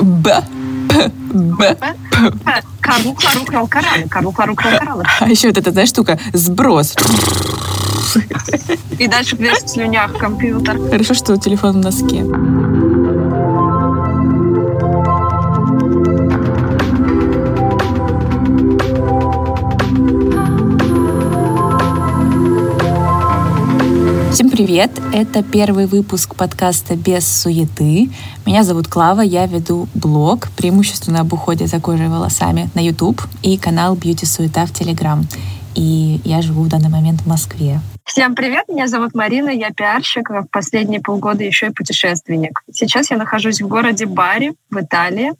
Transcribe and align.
Б. 0.00 0.42
П. 0.88 1.10
Б. 1.32 1.76
Карл, 2.80 3.14
Клару, 3.14 3.44
Крал, 3.44 3.66
Кораллы. 3.66 4.08
Карл, 4.08 4.32
Клару, 4.32 4.54
Крал, 4.54 4.78
Кораллы. 4.78 5.04
А 5.20 5.28
еще 5.28 5.48
вот 5.48 5.58
эта, 5.58 5.70
знаешь, 5.72 5.90
штука, 5.90 6.18
сброс. 6.32 6.94
И 8.98 9.08
дальше 9.08 9.36
весь 9.36 9.62
в 9.62 9.68
слюнях 9.68 10.16
компьютер. 10.16 10.78
Хорошо, 10.90 11.14
что 11.14 11.36
телефон 11.36 11.72
в 11.72 11.84
носке. 11.84 12.24
Привет! 24.76 25.00
Это 25.14 25.42
первый 25.42 25.86
выпуск 25.86 26.34
подкаста 26.34 26.96
«Без 26.96 27.26
суеты». 27.26 28.10
Меня 28.44 28.62
зовут 28.62 28.88
Клава, 28.88 29.22
я 29.22 29.46
веду 29.46 29.88
блог, 29.94 30.48
преимущественно 30.54 31.20
об 31.20 31.32
уходе 31.32 31.66
за 31.66 31.80
кожей 31.80 32.06
и 32.06 32.08
волосами 32.10 32.68
на 32.74 32.80
YouTube 32.80 33.22
и 33.42 33.56
канал 33.56 33.96
«Бьюти 33.96 34.26
Суета» 34.26 34.66
в 34.66 34.72
Telegram. 34.72 35.22
И 35.74 36.20
я 36.24 36.42
живу 36.42 36.64
в 36.64 36.68
данный 36.68 36.90
момент 36.90 37.22
в 37.22 37.26
Москве. 37.26 37.80
Всем 38.04 38.34
привет, 38.34 38.68
меня 38.68 38.86
зовут 38.86 39.14
Марина, 39.14 39.48
я 39.48 39.70
пиарщик, 39.70 40.28
в 40.28 40.46
последние 40.52 41.00
полгода 41.00 41.42
еще 41.42 41.68
и 41.68 41.70
путешественник. 41.70 42.60
Сейчас 42.70 43.10
я 43.10 43.16
нахожусь 43.16 43.62
в 43.62 43.68
городе 43.68 44.04
Бари 44.04 44.52
в 44.70 44.78
Италии. 44.78 45.32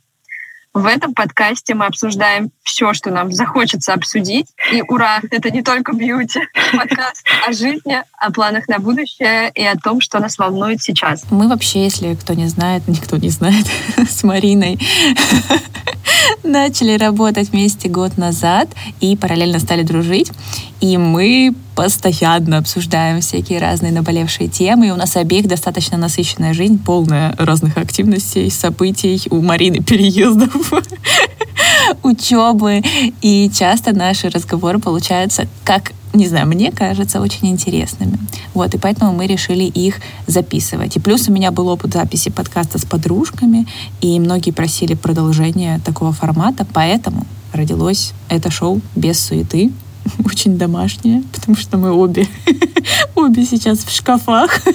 В 0.77 0.85
этом 0.85 1.15
подкасте 1.15 1.75
мы 1.75 1.87
обсуждаем 1.87 2.51
все, 2.63 2.93
что 2.93 3.11
нам 3.11 3.33
захочется 3.33 3.95
обсудить. 3.95 4.49
И 4.71 4.83
ура, 4.83 5.23
это 5.31 5.51
не 5.51 5.63
только 5.63 5.95
бьюти, 5.95 6.41
подкаст 6.71 7.25
о 7.49 7.53
жизни, 7.53 8.03
о 8.19 8.31
планах 8.31 8.69
на 8.69 8.79
будущее 8.79 9.51
и 9.55 9.65
о 9.65 9.77
том, 9.77 10.03
что 10.03 10.19
нас 10.19 10.37
волнует 10.37 10.83
сейчас. 10.83 11.25
Мы 11.31 11.49
вообще, 11.49 11.85
если 11.85 12.15
кто 12.15 12.35
не 12.35 12.47
знает, 12.49 12.87
никто 12.89 13.17
не 13.17 13.31
знает, 13.31 13.65
с 14.07 14.23
Мариной 14.23 14.79
начали 16.43 16.99
работать 16.99 17.49
вместе 17.49 17.89
год 17.89 18.19
назад 18.19 18.69
и 19.01 19.17
параллельно 19.17 19.61
стали 19.61 19.83
дружить. 19.83 20.31
И 20.83 20.99
мы 20.99 21.55
постоянно 21.77 22.59
обсуждаем 22.59 23.21
всякие 23.21 23.61
разные 23.61 23.93
наболевшие 23.93 24.49
темы. 24.49 24.89
И 24.89 24.91
у 24.91 24.97
нас 24.97 25.15
обеих 25.15 25.47
достаточно 25.47 25.99
насыщенная 25.99 26.55
жизнь, 26.55 26.83
полная 26.83 27.37
разных 27.39 27.77
активностей, 27.77 28.51
событий, 28.51 29.23
у 29.31 29.43
Марины 29.43 29.81
переездов, 29.81 30.73
учебы. 32.03 32.83
И 33.21 33.51
часто 33.55 33.93
наши 33.93 34.31
разговоры 34.31 34.79
получаются 34.81 35.47
как 35.65 35.93
не 36.15 36.29
знаю, 36.29 36.47
мне 36.47 36.73
кажется, 36.73 37.21
очень 37.21 37.49
интересными. 37.49 38.19
Вот, 38.55 38.75
и 38.75 38.79
поэтому 38.79 39.13
мы 39.13 39.27
решили 39.27 39.65
их 39.65 39.97
записывать. 40.27 40.97
И 40.97 41.01
плюс 41.01 41.29
у 41.29 41.33
меня 41.33 41.51
был 41.51 41.69
опыт 41.69 41.93
записи 41.93 42.31
подкаста 42.31 42.79
с 42.79 42.87
подружками, 42.87 43.67
и 44.01 44.19
многие 44.19 44.53
просили 44.53 44.95
продолжения 44.95 45.79
такого 45.85 46.13
формата, 46.13 46.67
поэтому 46.73 47.27
родилось 47.53 48.15
это 48.31 48.51
шоу 48.51 48.81
без 48.95 49.21
суеты, 49.21 49.73
очень 50.25 50.59
домашнее, 50.59 51.23
потому 51.33 51.57
что 51.57 51.79
мы 51.79 51.91
обе, 51.93 52.27
обе 53.15 53.45
сейчас 53.45 53.79
в 53.81 53.95
шкафах. 53.95 54.63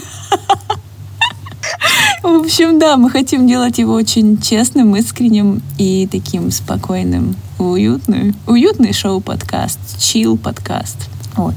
В 2.24 2.28
общем, 2.28 2.78
да, 2.78 2.98
мы 2.98 3.10
хотим 3.10 3.48
делать 3.48 3.80
его 3.80 3.94
очень 3.94 4.40
честным, 4.40 4.96
искренним 4.96 5.62
и 5.80 6.08
таким 6.12 6.52
спокойным, 6.52 7.36
уютным. 7.58 8.36
Уютный 8.46 8.94
шоу-подкаст, 8.94 9.80
чил-подкаст. 10.00 11.10
Вот. 11.36 11.56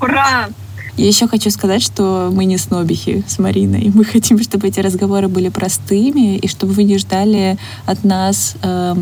Ура! 0.00 0.48
Я 0.96 1.08
еще 1.08 1.26
хочу 1.26 1.50
сказать, 1.50 1.82
что 1.82 2.30
мы 2.32 2.44
не 2.44 2.56
снобихи 2.56 3.24
с 3.26 3.38
Мариной. 3.38 3.90
Мы 3.92 4.04
хотим, 4.04 4.40
чтобы 4.42 4.68
эти 4.68 4.78
разговоры 4.80 5.26
были 5.26 5.48
простыми, 5.48 6.36
и 6.36 6.46
чтобы 6.46 6.72
вы 6.72 6.84
не 6.84 6.98
ждали 6.98 7.56
от 7.84 8.04
нас 8.04 8.54
э, 8.62 8.94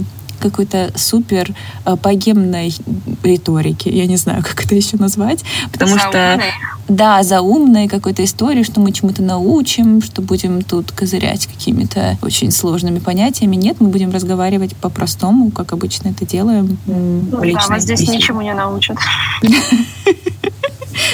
какой-то 0.42 0.92
супер 0.96 1.54
э, 1.86 1.96
богемной 1.96 2.74
риторики. 3.22 3.88
Я 3.88 4.06
не 4.06 4.16
знаю, 4.16 4.42
как 4.42 4.64
это 4.64 4.74
еще 4.74 4.96
назвать. 4.96 5.44
Потому 5.70 5.96
Заумной. 5.96 6.38
что 6.38 6.42
да, 6.88 7.22
заумной 7.22 7.88
какой-то 7.88 8.24
истории, 8.24 8.64
что 8.64 8.80
мы 8.80 8.92
чему-то 8.92 9.22
научим, 9.22 10.02
что 10.02 10.20
будем 10.20 10.62
тут 10.62 10.92
козырять 10.92 11.46
какими-то 11.46 12.18
очень 12.22 12.50
сложными 12.50 12.98
понятиями. 12.98 13.56
Нет, 13.56 13.76
мы 13.80 13.88
будем 13.88 14.10
разговаривать 14.10 14.76
по-простому, 14.76 15.50
как 15.50 15.72
обычно 15.72 16.08
это 16.08 16.26
делаем. 16.26 16.76
Ну, 16.86 17.22
да, 17.30 17.66
вас 17.68 17.82
здесь 17.82 18.00
беседе. 18.00 18.18
ничему 18.18 18.42
не 18.42 18.52
научат. 18.52 18.98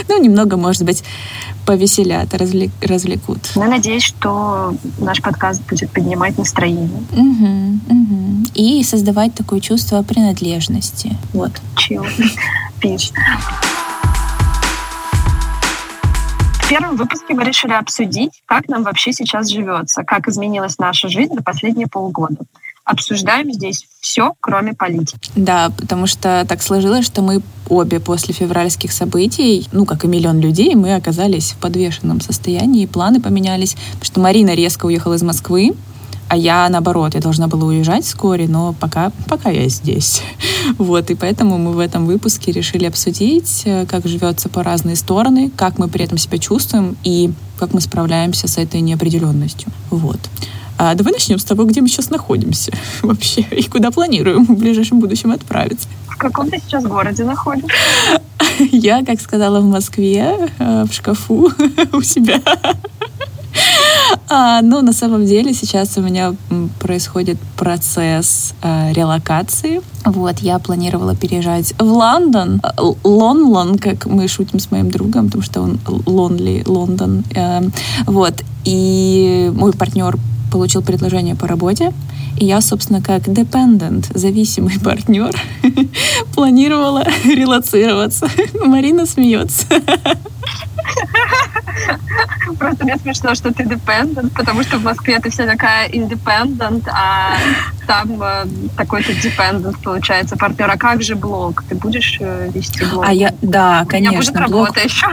Ну, 0.09 0.23
немного, 0.23 0.57
может 0.57 0.85
быть, 0.85 1.03
повеселят, 1.67 2.33
развлек- 2.35 2.71
развлекут. 2.81 3.39
Я 3.55 3.67
надеюсь, 3.69 4.03
что 4.05 4.75
наш 4.99 5.21
подкаст 5.21 5.63
будет 5.69 5.91
поднимать 5.91 6.39
настроение. 6.39 7.03
Мгм, 7.13 7.81
мгм. 7.89 8.47
И 8.55 8.83
создавать 8.85 9.35
такое 9.35 9.61
чувство 9.61 10.03
принадлежности. 10.03 11.17
Вот. 11.33 11.53
Чил. 11.77 12.05
Пиш. 12.81 13.13
В 16.63 16.69
первом 16.69 16.97
выпуске 16.97 17.35
мы 17.35 17.45
решили 17.45 17.73
обсудить, 17.73 18.43
как 18.45 18.69
нам 18.69 18.83
вообще 18.83 19.13
сейчас 19.13 19.49
живется, 19.49 20.05
как 20.05 20.29
изменилась 20.29 20.79
наша 20.79 21.09
жизнь 21.09 21.35
за 21.35 21.43
последние 21.43 21.87
полгода. 21.87 22.45
Обсуждаем 22.89 23.53
здесь 23.53 23.87
все, 24.01 24.33
кроме 24.41 24.73
политики. 24.73 25.31
Да, 25.37 25.71
потому 25.77 26.07
что 26.07 26.47
так 26.49 26.63
сложилось, 26.63 27.05
что 27.05 27.21
мы 27.21 27.43
обе 27.69 28.01
после 28.01 28.33
февральских 28.33 28.93
событий, 28.93 29.69
ну, 29.73 29.85
как 29.85 30.05
и 30.05 30.09
миллион 30.09 30.41
людей, 30.41 30.75
мы 30.75 30.95
оказались 30.95 31.51
в 31.51 31.59
подвешенном 31.59 32.23
состоянии, 32.23 32.87
планы 32.87 33.21
поменялись, 33.21 33.75
потому 33.75 34.05
что 34.05 34.21
Марина 34.21 34.55
резко 34.55 34.87
уехала 34.87 35.15
из 35.15 35.23
Москвы, 35.23 35.75
а 36.29 36.37
я, 36.39 36.67
наоборот, 36.71 37.15
я 37.15 37.21
должна 37.21 37.47
была 37.47 37.67
уезжать 37.67 38.07
вскоре, 38.07 38.49
но 38.49 38.73
пока, 38.73 39.13
пока 39.29 39.51
я 39.51 39.69
здесь. 39.69 40.23
Вот, 40.79 41.11
и 41.11 41.15
поэтому 41.15 41.59
мы 41.59 41.73
в 41.73 41.79
этом 41.79 42.07
выпуске 42.07 42.53
решили 42.53 42.87
обсудить, 42.87 43.63
э, 43.65 43.87
как 43.87 44.07
живется 44.07 44.49
по 44.49 44.63
разные 44.63 44.97
стороны, 44.97 45.51
как 45.57 45.79
мы 45.79 45.89
при 45.89 46.05
этом 46.05 46.19
себя 46.19 46.39
чувствуем 46.39 46.97
и 47.05 47.33
как 47.59 47.73
мы 47.75 47.81
справляемся 47.81 48.49
с 48.49 48.59
этой 48.59 48.81
неопределенностью. 48.81 49.71
Вот. 49.91 50.21
А 50.79 50.95
давай 50.95 51.13
начнем 51.13 51.39
с 51.41 51.45
того, 51.45 51.65
где 51.65 51.81
мы 51.81 51.89
сейчас 51.89 52.09
находимся 52.09 52.73
вообще 53.03 53.41
и 53.41 53.65
куда 53.65 53.91
планируем 53.91 54.47
в 54.47 54.57
ближайшем 54.57 55.01
будущем 55.01 55.33
отправиться. 55.33 55.89
В 56.09 56.17
каком 56.17 56.49
ты 56.51 56.59
сейчас 56.59 56.85
городе 56.85 57.25
находишься? 57.25 57.69
Я, 58.73 59.05
как 59.05 59.21
сказала, 59.21 59.61
в 59.61 59.65
Москве, 59.65 60.51
э, 60.59 60.85
в 60.89 60.93
шкафу 60.93 61.51
у 61.93 62.03
себя. 62.03 62.41
А, 64.29 64.63
но 64.63 64.81
на 64.83 64.93
самом 64.93 65.27
деле 65.27 65.53
сейчас 65.53 65.97
у 65.97 66.01
меня 66.01 66.35
происходит 66.79 67.39
процесс 67.57 68.55
э, 68.63 68.93
релокации. 68.93 69.81
Вот, 70.05 70.39
я 70.39 70.59
планировала 70.59 71.17
переезжать 71.17 71.75
в 71.79 71.85
Лондон. 71.85 72.61
Э, 72.63 72.69
Лон-Лон, 73.05 73.79
как 73.79 74.07
мы 74.07 74.29
шутим 74.29 74.61
с 74.61 74.71
моим 74.71 74.91
другом, 74.91 75.27
потому 75.27 75.43
что 75.43 75.63
он 75.63 75.81
Лонли, 76.07 76.63
Лондон. 76.67 77.25
Э, 77.35 77.63
вот, 78.07 78.43
и 78.65 79.51
мой 79.55 79.73
партнер 79.73 80.17
получил 80.51 80.83
предложение 80.83 81.35
по 81.35 81.47
работе, 81.47 81.93
и 82.37 82.45
я, 82.45 82.61
собственно, 82.61 83.03
как 83.03 83.23
dependent, 83.23 84.07
зависимый 84.17 84.79
партнер, 84.85 85.35
планировала 86.35 87.05
релацироваться. 87.25 88.29
Марина 88.65 89.07
смеется. 89.07 89.67
Просто 92.59 92.85
мне 92.85 92.97
смешно, 92.97 93.35
что 93.35 93.53
ты 93.53 93.63
dependent, 93.63 94.31
потому 94.35 94.63
что 94.63 94.79
в 94.79 94.83
Москве 94.83 95.19
ты 95.21 95.31
вся 95.31 95.47
такая 95.47 95.89
independent, 95.89 96.89
а 96.89 97.37
там 97.87 98.21
э, 98.21 98.47
такой-то 98.77 99.13
dependent 99.13 99.77
получается 99.83 100.37
партнер. 100.37 100.69
А 100.69 100.77
как 100.77 101.03
же 101.03 101.15
блог? 101.15 101.63
Ты 101.69 101.77
будешь 101.77 102.19
э, 102.21 102.51
вести 102.53 102.85
блог? 102.85 103.05
А 103.07 103.13
я, 103.13 103.33
да, 103.43 103.87
У 103.89 103.95
меня 103.95 104.13
будет 104.13 104.31
конечно, 104.31 104.49
блог 104.49 104.69
работа 104.69 104.81
еще. 104.81 105.07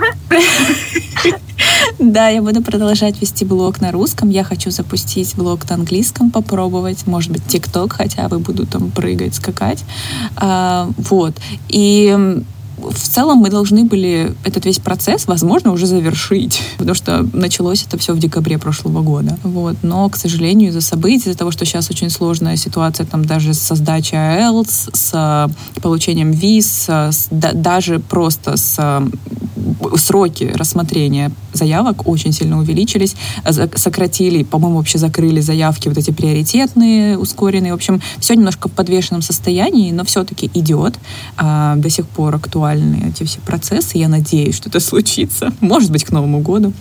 Да, 1.99 2.29
я 2.29 2.41
буду 2.41 2.61
продолжать 2.61 3.21
вести 3.21 3.45
блог 3.45 3.81
на 3.81 3.91
русском. 3.91 4.29
Я 4.29 4.43
хочу 4.43 4.71
запустить 4.71 5.35
блог 5.35 5.69
на 5.69 5.75
английском, 5.75 6.31
попробовать. 6.31 7.07
Может 7.07 7.31
быть, 7.31 7.45
ТикТок 7.47 7.93
хотя 7.93 8.27
бы 8.27 8.39
буду 8.39 8.65
там 8.65 8.91
прыгать, 8.91 9.35
скакать. 9.35 9.83
А, 10.35 10.89
вот. 10.97 11.35
И 11.69 12.43
в 12.77 12.93
целом 12.97 13.39
мы 13.39 13.49
должны 13.49 13.83
были 13.85 14.33
этот 14.43 14.65
весь 14.65 14.79
процесс, 14.79 15.27
возможно, 15.27 15.71
уже 15.71 15.85
завершить, 15.85 16.61
потому 16.77 16.95
что 16.95 17.27
началось 17.33 17.83
это 17.83 17.97
все 17.97 18.13
в 18.13 18.19
декабре 18.19 18.57
прошлого 18.57 19.01
года. 19.01 19.37
Вот. 19.43 19.77
Но, 19.81 20.09
к 20.09 20.17
сожалению, 20.17 20.69
из-за 20.69 20.81
событий, 20.81 21.29
из-за 21.29 21.37
того, 21.37 21.51
что 21.51 21.65
сейчас 21.65 21.89
очень 21.89 22.09
сложная 22.09 22.57
ситуация 22.57 23.05
там 23.05 23.25
даже 23.25 23.53
с 23.53 23.75
сдачей 23.75 24.17
IELTS, 24.17 24.89
с 24.93 25.11
э, 25.13 25.79
получением 25.81 26.31
виз, 26.31 26.65
с- 26.85 26.89
с- 26.89 27.27
да- 27.31 27.53
даже 27.53 27.99
просто 27.99 28.57
с 28.57 28.75
э, 28.77 29.07
сроки 29.97 30.51
рассмотрения 30.55 31.31
заявок 31.53 32.07
очень 32.07 32.31
сильно 32.33 32.59
увеличились, 32.59 33.15
сократили, 33.75 34.43
по-моему, 34.43 34.77
вообще 34.77 34.97
закрыли 34.97 35.39
заявки 35.41 35.87
вот 35.87 35.97
эти 35.97 36.11
приоритетные, 36.11 37.17
ускоренные. 37.17 37.71
В 37.71 37.75
общем, 37.75 38.01
все 38.19 38.35
немножко 38.35 38.67
в 38.67 38.71
подвешенном 38.71 39.21
состоянии, 39.21 39.91
но 39.91 40.03
все-таки 40.03 40.49
идет. 40.53 40.95
А, 41.37 41.75
до 41.77 41.89
сих 41.89 42.07
пор 42.07 42.35
актуальны 42.65 43.09
эти 43.09 43.23
все 43.23 43.39
процессы. 43.39 43.97
Я 43.97 44.07
надеюсь, 44.07 44.55
что 44.55 44.69
это 44.69 44.79
случится. 44.79 45.53
Может 45.61 45.91
быть, 45.91 46.03
к 46.03 46.11
Новому 46.11 46.39
году. 46.39 46.73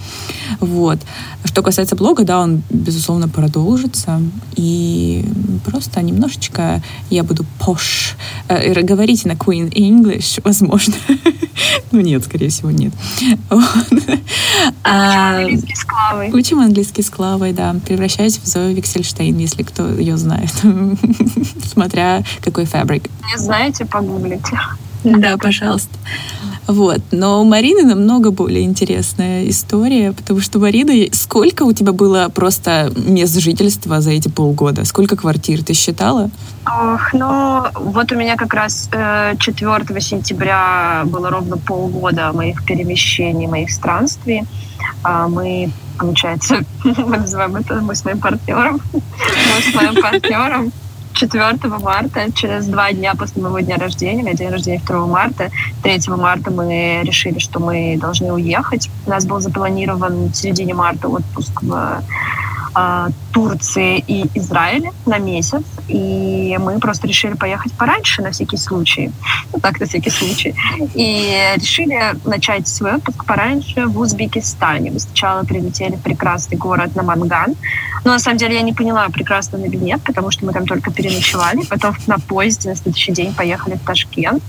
Вот. 0.60 0.98
Что 1.44 1.62
касается 1.62 1.96
блога, 1.96 2.24
да, 2.24 2.40
он, 2.40 2.62
безусловно, 2.70 3.28
продолжится. 3.28 4.20
И 4.56 5.24
просто 5.64 6.02
немножечко 6.02 6.82
я 7.10 7.22
буду 7.22 7.44
пош. 7.58 8.16
Э, 8.48 8.82
говорить 8.82 9.24
на 9.24 9.32
Queen 9.32 9.70
English, 9.70 10.40
возможно. 10.44 10.94
ну 11.92 12.00
нет, 12.00 12.24
скорее 12.24 12.48
всего, 12.48 12.70
нет. 12.70 12.92
А, 14.82 15.38
английский 15.38 15.74
с 15.74 15.84
Клавой. 15.84 16.30
Учим 16.32 16.60
английский 16.60 17.02
с 17.02 17.10
Клавой, 17.10 17.52
да. 17.52 17.76
Превращаюсь 17.86 18.38
в 18.38 18.46
Зою 18.46 18.74
Виксельштейн, 18.74 19.36
если 19.38 19.62
кто 19.62 19.88
ее 19.88 20.16
знает. 20.16 20.52
Смотря 21.72 22.22
какой 22.40 22.64
фабрик. 22.64 23.10
Не 23.30 23.38
знаете, 23.38 23.84
погуглите. 23.84 24.58
Да, 25.24 25.36
пожалуйста. 25.36 25.96
Вот. 26.66 27.00
Но 27.12 27.42
у 27.42 27.44
Марины 27.44 27.82
намного 27.82 28.30
более 28.30 28.62
интересная 28.64 29.48
история, 29.48 30.12
потому 30.12 30.40
что, 30.40 30.58
Марина, 30.58 30.92
сколько 31.12 31.64
у 31.64 31.72
тебя 31.72 31.92
было 31.92 32.30
просто 32.34 32.90
мест 32.96 33.38
жительства 33.38 34.00
за 34.00 34.12
эти 34.12 34.28
полгода? 34.28 34.84
Сколько 34.86 35.16
квартир 35.16 35.62
ты 35.62 35.74
считала? 35.74 36.30
Ох, 36.66 37.12
ну, 37.12 37.64
вот 37.74 38.10
у 38.12 38.16
меня 38.16 38.36
как 38.36 38.54
раз 38.54 38.88
э, 38.92 39.34
4 39.38 40.00
сентября 40.00 41.02
было 41.04 41.28
ровно 41.28 41.58
полгода 41.58 42.32
моих 42.32 42.64
перемещений, 42.64 43.46
моих 43.46 43.70
странствий. 43.70 44.44
А 45.02 45.28
мы, 45.28 45.70
получается, 45.98 46.64
мы 46.84 47.18
называем 47.18 47.56
это 47.56 47.74
мы 47.82 47.94
с 47.94 48.04
моим 48.06 48.20
партнером, 48.20 48.80
мы 48.92 49.70
с 49.70 49.74
моим 49.74 50.00
партнером 50.00 50.72
4 51.14 51.56
марта, 51.80 52.32
через 52.32 52.66
два 52.66 52.92
дня 52.92 53.14
после 53.14 53.42
моего 53.42 53.60
дня 53.60 53.76
рождения, 53.76 54.22
у 54.22 54.24
меня 54.24 54.34
день 54.34 54.50
рождения 54.50 54.82
2 54.84 55.06
марта, 55.06 55.50
3 55.82 56.00
марта 56.08 56.50
мы 56.50 57.00
решили, 57.04 57.38
что 57.38 57.60
мы 57.60 57.96
должны 57.98 58.32
уехать. 58.32 58.90
У 59.06 59.10
нас 59.10 59.24
был 59.24 59.40
запланирован 59.40 60.28
в 60.28 60.34
середине 60.34 60.74
марта 60.74 61.08
отпуск 61.08 61.62
в 61.62 62.02
Турции 63.32 64.04
и 64.06 64.28
Израиле 64.34 64.92
на 65.06 65.18
месяц, 65.18 65.62
и 65.88 66.56
мы 66.60 66.78
просто 66.78 67.06
решили 67.06 67.34
поехать 67.34 67.72
пораньше 67.72 68.22
на 68.22 68.30
всякий 68.30 68.56
случай, 68.56 69.10
ну 69.52 69.60
так 69.60 69.80
на 69.80 69.86
всякий 69.86 70.10
случай, 70.10 70.54
и 70.94 71.54
решили 71.56 72.16
начать 72.24 72.68
свой 72.68 72.96
отпуск 72.96 73.24
пораньше 73.24 73.86
в 73.86 73.98
Узбекистане. 73.98 74.90
Мы 74.90 75.00
сначала 75.00 75.44
прилетели 75.44 75.96
в 75.96 76.02
прекрасный 76.02 76.56
город 76.56 76.96
Наманган, 76.96 77.54
но 78.04 78.12
на 78.12 78.18
самом 78.18 78.38
деле 78.38 78.54
я 78.54 78.62
не 78.62 78.72
поняла, 78.72 79.08
прекрасно 79.08 79.56
или 79.56 79.76
нет, 79.76 80.00
потому 80.04 80.30
что 80.30 80.44
мы 80.44 80.52
там 80.52 80.66
только 80.66 80.90
переночевали, 80.90 81.64
потом 81.64 81.94
на 82.06 82.18
поезде 82.18 82.68
на 82.68 82.76
следующий 82.76 83.12
день 83.12 83.32
поехали 83.34 83.74
в 83.74 83.86
Ташкент. 83.86 84.42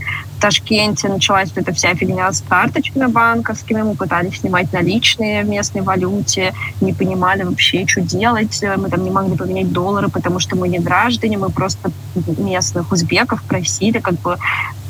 В 0.46 0.48
Ташкенте 0.48 1.08
началась 1.08 1.50
вот 1.56 1.64
эта 1.64 1.74
вся 1.74 1.96
фигня 1.96 2.32
с 2.32 2.44
карточками 2.48 3.08
банковскими, 3.08 3.82
мы 3.82 3.96
пытались 3.96 4.42
снимать 4.42 4.72
наличные 4.72 5.44
в 5.44 5.50
местной 5.50 5.82
валюте, 5.82 6.54
не 6.82 6.94
понимали 6.94 7.42
вообще, 7.42 7.88
что 7.88 8.02
делать. 8.02 8.64
Мы 8.78 8.90
там 8.90 9.04
не 9.04 9.10
могли 9.10 9.36
поменять 9.36 9.72
доллары, 9.72 10.08
потому 10.08 10.38
что 10.38 10.56
мы 10.56 10.68
не 10.68 10.78
граждане, 10.78 11.40
мы 11.40 11.50
просто 11.50 11.90
местных 12.38 12.92
узбеков 12.92 13.42
просили, 13.42 13.98
как 13.98 14.22
бы, 14.22 14.38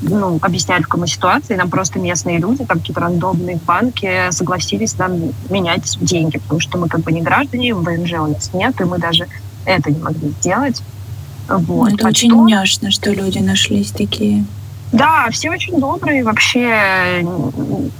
ну, 0.01 0.39
объяснять, 0.41 0.83
в 0.83 0.89
какой 0.89 1.07
ситуации. 1.07 1.55
Нам 1.55 1.69
просто 1.69 1.99
местные 1.99 2.37
люди, 2.37 2.65
там 2.65 2.79
какие-то 2.79 2.99
рандомные 2.99 3.55
банки 3.55 4.29
согласились 4.31 4.97
нам 4.97 5.13
менять 5.49 5.97
деньги, 6.01 6.37
потому 6.37 6.59
что 6.59 6.77
мы 6.77 6.89
как 6.89 6.99
бы 6.99 7.13
не 7.13 7.21
граждане, 7.21 7.75
ВНЖ 7.75 8.11
у 8.15 8.27
нас 8.27 8.53
нет, 8.53 8.81
и 8.81 8.83
мы 8.83 8.97
даже 8.97 9.29
это 9.63 9.89
не 9.89 10.01
могли 10.01 10.31
сделать. 10.31 10.83
Вот. 11.47 11.93
Это 11.93 12.07
а 12.07 12.09
очень 12.09 12.43
няшно, 12.43 12.91
что 12.91 13.13
люди 13.13 13.39
нашлись 13.39 13.91
такие. 13.91 14.43
Да, 14.95 15.27
все 15.31 15.49
очень 15.51 15.79
добрые. 15.79 16.23
Вообще, 16.23 17.21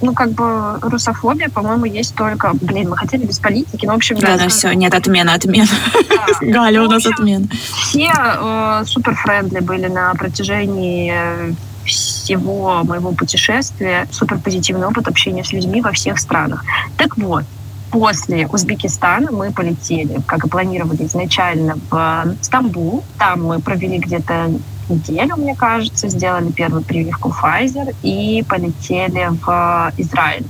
ну, 0.02 0.14
как 0.14 0.32
бы 0.32 0.80
русофобия, 0.82 1.50
по-моему, 1.50 1.86
есть 1.86 2.16
только... 2.16 2.52
Блин, 2.54 2.90
мы 2.90 2.98
хотели 2.98 3.26
без 3.26 3.40
политики, 3.40 3.86
но, 3.86 3.94
в 3.94 3.98
общем... 3.98 4.18
Да, 4.18 4.38
да, 4.38 4.48
все, 4.48 4.72
нет, 4.74 4.94
отмена, 4.94 5.34
отмена. 5.34 5.68
Да. 6.10 6.26
Галя, 6.42 6.84
у 6.84 6.90
нас 6.90 7.06
отмена. 7.06 7.48
Все 7.82 8.12
э, 8.16 8.84
супер 8.86 9.14
friendly 9.16 9.60
были 9.60 9.88
на 9.88 10.14
протяжении 10.14 11.56
всего 11.86 12.84
моего 12.84 13.12
путешествия. 13.12 14.08
Супер 14.12 14.40
позитивный 14.40 14.88
опыт 14.88 15.08
общения 15.08 15.44
с 15.44 15.52
людьми 15.52 15.82
во 15.82 15.92
всех 15.92 16.18
странах. 16.18 16.64
Так 16.98 17.18
вот, 17.18 17.44
после 17.92 18.48
Узбекистана 18.48 19.32
мы 19.32 19.52
полетели, 19.52 20.22
как 20.26 20.46
и 20.46 20.50
планировали 20.50 21.06
изначально, 21.06 21.78
в 21.90 22.36
Стамбул. 22.42 23.04
Там 23.18 23.44
мы 23.44 23.60
провели 23.60 24.00
где-то 24.00 24.52
неделю, 24.90 25.36
мне 25.38 25.56
кажется, 25.56 26.10
сделали 26.10 26.52
первую 26.52 26.84
прививку 26.84 27.30
Pfizer 27.32 27.96
и 28.02 28.44
полетели 28.48 29.30
в 29.46 29.94
Израиль. 29.98 30.48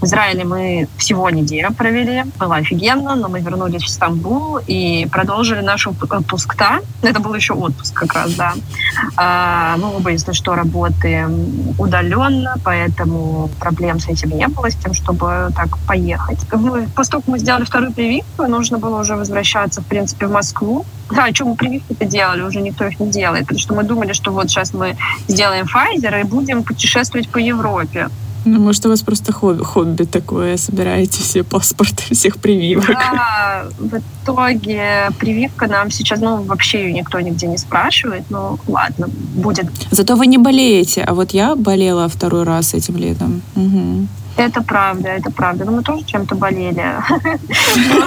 В 0.00 0.04
Израиле 0.04 0.44
мы 0.44 0.88
всего 0.98 1.30
неделю 1.30 1.72
провели. 1.72 2.24
Было 2.38 2.56
офигенно, 2.56 3.14
но 3.14 3.28
мы 3.28 3.40
вернулись 3.40 3.82
в 3.82 3.88
Стамбул 3.88 4.58
и 4.66 5.06
продолжили 5.10 5.60
наш 5.60 5.86
отпуск 5.86 6.54
там. 6.54 6.80
Это 7.02 7.20
был 7.20 7.34
еще 7.34 7.54
отпуск 7.54 7.94
как 7.94 8.14
раз, 8.14 8.34
да. 8.34 8.54
А, 9.16 9.76
мы 9.78 9.96
оба, 9.96 10.10
если 10.10 10.32
что, 10.32 10.54
работаем 10.54 11.74
удаленно, 11.78 12.56
поэтому 12.62 13.48
проблем 13.58 13.98
с 13.98 14.08
этим 14.08 14.36
не 14.36 14.48
было, 14.48 14.70
с 14.70 14.76
тем, 14.76 14.92
чтобы 14.92 15.48
так 15.56 15.78
поехать. 15.86 16.38
Как 16.48 16.60
мы 17.26 17.38
сделали 17.38 17.64
вторую 17.64 17.92
прививку, 17.92 18.46
нужно 18.46 18.78
было 18.78 19.00
уже 19.00 19.16
возвращаться, 19.16 19.80
в 19.80 19.86
принципе, 19.86 20.26
в 20.26 20.32
Москву. 20.32 20.84
Да, 21.10 21.24
о 21.24 21.32
чем 21.32 21.48
мы 21.48 21.54
прививки-то 21.54 22.04
делали, 22.04 22.42
уже 22.42 22.60
никто 22.60 22.84
их 22.86 23.00
не 23.00 23.10
делает, 23.10 23.42
потому 23.42 23.60
что 23.60 23.74
мы 23.74 23.84
думали, 23.84 24.12
что 24.12 24.32
вот 24.32 24.50
сейчас 24.50 24.74
мы 24.74 24.96
сделаем 25.28 25.66
Pfizer 25.66 26.20
и 26.20 26.24
будем 26.24 26.64
путешествовать 26.64 27.28
по 27.28 27.38
Европе. 27.38 28.08
Ну, 28.46 28.60
может, 28.60 28.86
у 28.86 28.88
вас 28.88 29.02
просто 29.02 29.32
хобби, 29.32 29.62
хобби 29.64 30.04
такое, 30.04 30.56
собираете 30.56 31.20
все 31.20 31.42
паспорты 31.42 32.02
всех 32.14 32.38
прививок. 32.38 32.86
Да, 32.86 33.66
в 33.78 33.98
итоге 33.98 35.10
прививка 35.18 35.66
нам 35.66 35.90
сейчас, 35.90 36.20
ну, 36.20 36.42
вообще 36.42 36.84
ее 36.84 36.92
никто 36.92 37.20
нигде 37.20 37.48
не 37.48 37.58
спрашивает, 37.58 38.22
ну, 38.30 38.58
ладно, 38.68 39.08
будет. 39.34 39.66
Зато 39.90 40.14
вы 40.14 40.28
не 40.28 40.38
болеете, 40.38 41.02
а 41.02 41.12
вот 41.14 41.32
я 41.32 41.56
болела 41.56 42.08
второй 42.08 42.44
раз 42.44 42.74
этим 42.74 42.96
летом. 42.96 43.42
Угу. 43.56 44.06
Это 44.36 44.62
правда, 44.62 45.08
это 45.08 45.30
правда. 45.30 45.64
Но 45.64 45.72
мы 45.72 45.82
тоже 45.82 46.04
чем-то 46.04 46.34
болели. 46.34 46.84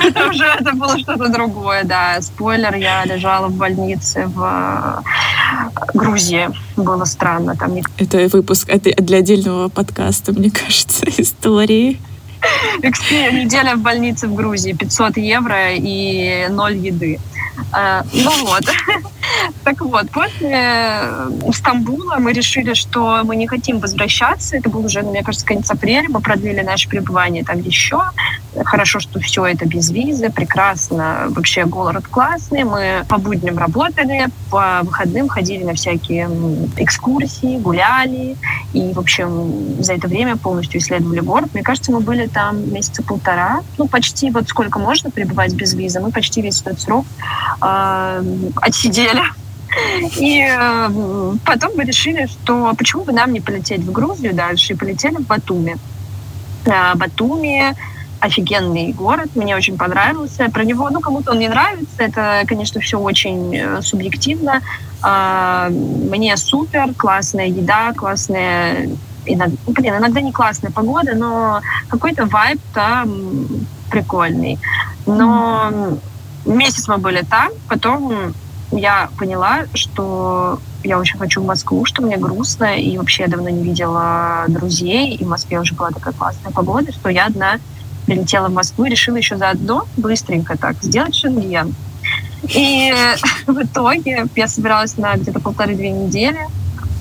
Это 0.08 0.28
уже 0.30 0.46
это 0.46 0.74
было 0.74 0.98
что-то 1.00 1.30
другое, 1.30 1.84
да. 1.84 2.22
Спойлер, 2.22 2.76
я 2.76 3.04
лежала 3.06 3.48
в 3.48 3.54
больнице 3.54 4.28
в 4.28 4.44
э, 4.44 5.98
Грузии. 5.98 6.50
Было 6.78 7.06
странно. 7.06 7.56
Там 7.56 7.74
Это 7.98 8.28
выпуск 8.28 8.70
для 8.70 9.18
отдельного 9.18 9.70
подкаста, 9.70 10.32
мне 10.32 10.52
кажется, 10.66 11.06
истории. 11.18 12.00
Неделя 12.82 13.76
в 13.76 13.82
больнице 13.82 14.28
в 14.28 14.36
Грузии, 14.36 14.74
500 14.74 15.18
евро 15.18 15.74
и 15.74 16.48
ноль 16.50 16.78
еды. 16.78 17.20
Э, 17.74 18.04
ну 18.14 18.32
вот. 18.46 18.64
Так 19.64 19.82
вот, 19.82 20.10
после 20.12 20.52
э, 20.52 21.30
Стамбула 21.54 22.18
мы 22.18 22.34
решили, 22.34 22.74
что 22.74 23.22
мы 23.24 23.36
не 23.36 23.48
хотим 23.48 23.80
возвращаться. 23.80 24.58
Это 24.58 24.70
был 24.70 24.86
уже, 24.86 25.02
мне 25.02 25.24
кажется, 25.24 25.46
конец 25.46 25.70
апреля. 25.70 26.08
Мы 26.10 26.22
продлили 26.22 26.62
наше 26.62 26.90
пребывание 26.90 27.44
там 27.44 27.60
еще. 27.62 28.02
Хорошо, 28.66 29.00
что 29.00 29.20
все 29.20 29.46
это 29.46 29.66
без 29.66 29.92
визы, 29.92 30.30
прекрасно. 30.30 31.28
Вообще 31.30 31.66
город 31.66 32.08
классный. 32.08 32.64
Мы 32.64 33.06
по 33.08 33.18
будням 33.18 33.58
работали, 33.58 34.28
по 34.50 34.80
выходным 34.84 35.28
ходили 35.28 35.64
на 35.64 35.74
всякие 35.74 36.30
экскурсии, 36.78 37.58
гуляли. 37.58 38.38
И, 38.74 38.94
в 38.94 39.00
общем, 39.00 39.82
за 39.84 39.94
это 39.94 40.08
время 40.08 40.38
полностью 40.38 40.80
исследовали 40.80 41.20
город. 41.20 41.50
Мне 41.54 41.64
кажется, 41.64 41.92
мы 41.92 42.00
были 42.00 42.28
там 42.28 42.74
месяца 42.74 43.04
полтора. 43.04 43.62
Ну, 43.78 43.88
почти 43.88 44.32
вот 44.32 44.48
сколько 44.50 44.80
можно 44.80 45.12
пребывать 45.12 45.54
без 45.54 45.74
визы. 45.74 46.00
Мы 46.00 46.12
почти 46.12 46.42
весь 46.42 46.62
этот 46.62 46.80
срок 46.82 47.06
э, 47.62 48.24
отсидели. 48.56 49.19
И 50.18 50.42
э, 50.42 50.90
потом 51.46 51.72
мы 51.76 51.84
решили, 51.84 52.26
что 52.26 52.74
почему 52.78 53.04
бы 53.04 53.12
нам 53.12 53.34
не 53.34 53.40
полететь 53.40 53.82
в 53.82 53.92
Грузию 53.92 54.34
дальше, 54.34 54.74
и 54.74 54.76
полетели 54.76 55.16
в 55.16 55.28
Батуми. 55.28 55.78
Э, 56.66 56.96
Батуми 56.96 57.76
офигенный 58.20 58.92
город, 58.92 59.30
мне 59.36 59.56
очень 59.56 59.78
понравился. 59.78 60.50
Про 60.50 60.66
него, 60.66 60.90
ну, 60.90 61.00
кому-то 61.00 61.32
он 61.32 61.40
не 61.40 61.48
нравится, 61.48 61.96
это, 62.00 62.44
конечно, 62.48 62.82
все 62.82 63.00
очень 63.00 63.56
э, 63.56 63.82
субъективно. 63.82 64.62
Мне 65.02 66.36
супер, 66.36 66.94
классная 66.94 67.48
еда, 67.48 67.94
классная 67.94 68.90
иногда, 69.26 69.56
ну, 69.66 69.74
блин, 69.74 69.96
иногда 69.96 70.20
не 70.22 70.34
классная 70.34 70.72
погода, 70.72 71.16
но 71.16 71.62
какой-то 71.88 72.26
вайб 72.26 72.60
там 72.74 73.48
прикольный. 73.90 74.60
Но 75.06 75.98
месяц 76.46 76.88
мы 76.88 76.98
были 76.98 77.24
там, 77.24 77.52
потом 77.68 78.34
я 78.72 79.10
поняла, 79.18 79.66
что 79.74 80.60
я 80.84 81.00
очень 81.00 81.18
хочу 81.18 81.42
в 81.42 81.46
Москву, 81.46 81.86
что 81.86 82.02
мне 82.02 82.18
грустно, 82.18 82.78
и 82.78 82.98
вообще 82.98 83.24
я 83.24 83.30
давно 83.30 83.50
не 83.50 83.64
видела 83.64 84.46
друзей, 84.48 85.16
и 85.16 85.24
в 85.24 85.28
Москве 85.28 85.60
уже 85.60 85.74
была 85.74 85.90
такая 85.92 86.14
классная 86.14 86.52
погода, 86.52 86.92
что 86.92 87.10
я 87.10 87.26
одна 87.26 87.60
прилетела 88.06 88.48
в 88.48 88.54
Москву 88.54 88.86
и 88.86 88.90
решила 88.90 89.18
еще 89.18 89.38
заодно 89.38 89.86
быстренько 89.98 90.58
так 90.58 90.82
сделать 90.82 91.16
шенген. 91.16 91.76
И 92.44 92.94
в 93.48 93.62
итоге 93.62 94.26
я 94.36 94.48
собиралась 94.48 94.98
на 94.98 95.16
где-то 95.16 95.40
полторы-две 95.40 95.92
недели. 95.92 96.40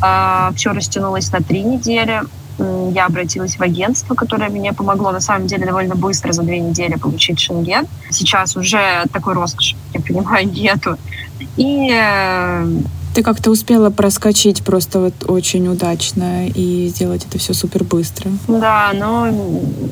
А, 0.00 0.52
Все 0.54 0.72
растянулось 0.72 1.30
на 1.32 1.40
три 1.40 1.62
недели. 1.62 2.22
Я 2.92 3.06
обратилась 3.06 3.56
в 3.56 3.62
агентство, 3.62 4.16
которое 4.16 4.50
мне 4.50 4.72
помогло 4.72 5.12
на 5.12 5.20
самом 5.20 5.46
деле 5.46 5.64
довольно 5.64 5.94
быстро 5.94 6.32
за 6.32 6.42
две 6.42 6.58
недели 6.58 6.96
получить 6.96 7.38
шенген. 7.38 7.86
Сейчас 8.10 8.56
уже 8.56 9.04
такой 9.12 9.34
роскоши, 9.34 9.76
я 9.94 10.00
понимаю, 10.00 10.48
нету. 10.48 10.98
И 11.56 11.90
э, 11.92 12.66
ты 13.14 13.22
как-то 13.24 13.50
успела 13.50 13.90
проскочить 13.90 14.62
просто 14.62 15.00
вот 15.00 15.14
очень 15.26 15.66
удачно 15.66 16.46
и 16.46 16.88
сделать 16.88 17.26
это 17.26 17.38
все 17.38 17.52
супер 17.52 17.82
быстро. 17.82 18.30
Да, 18.46 18.92
но 18.94 19.28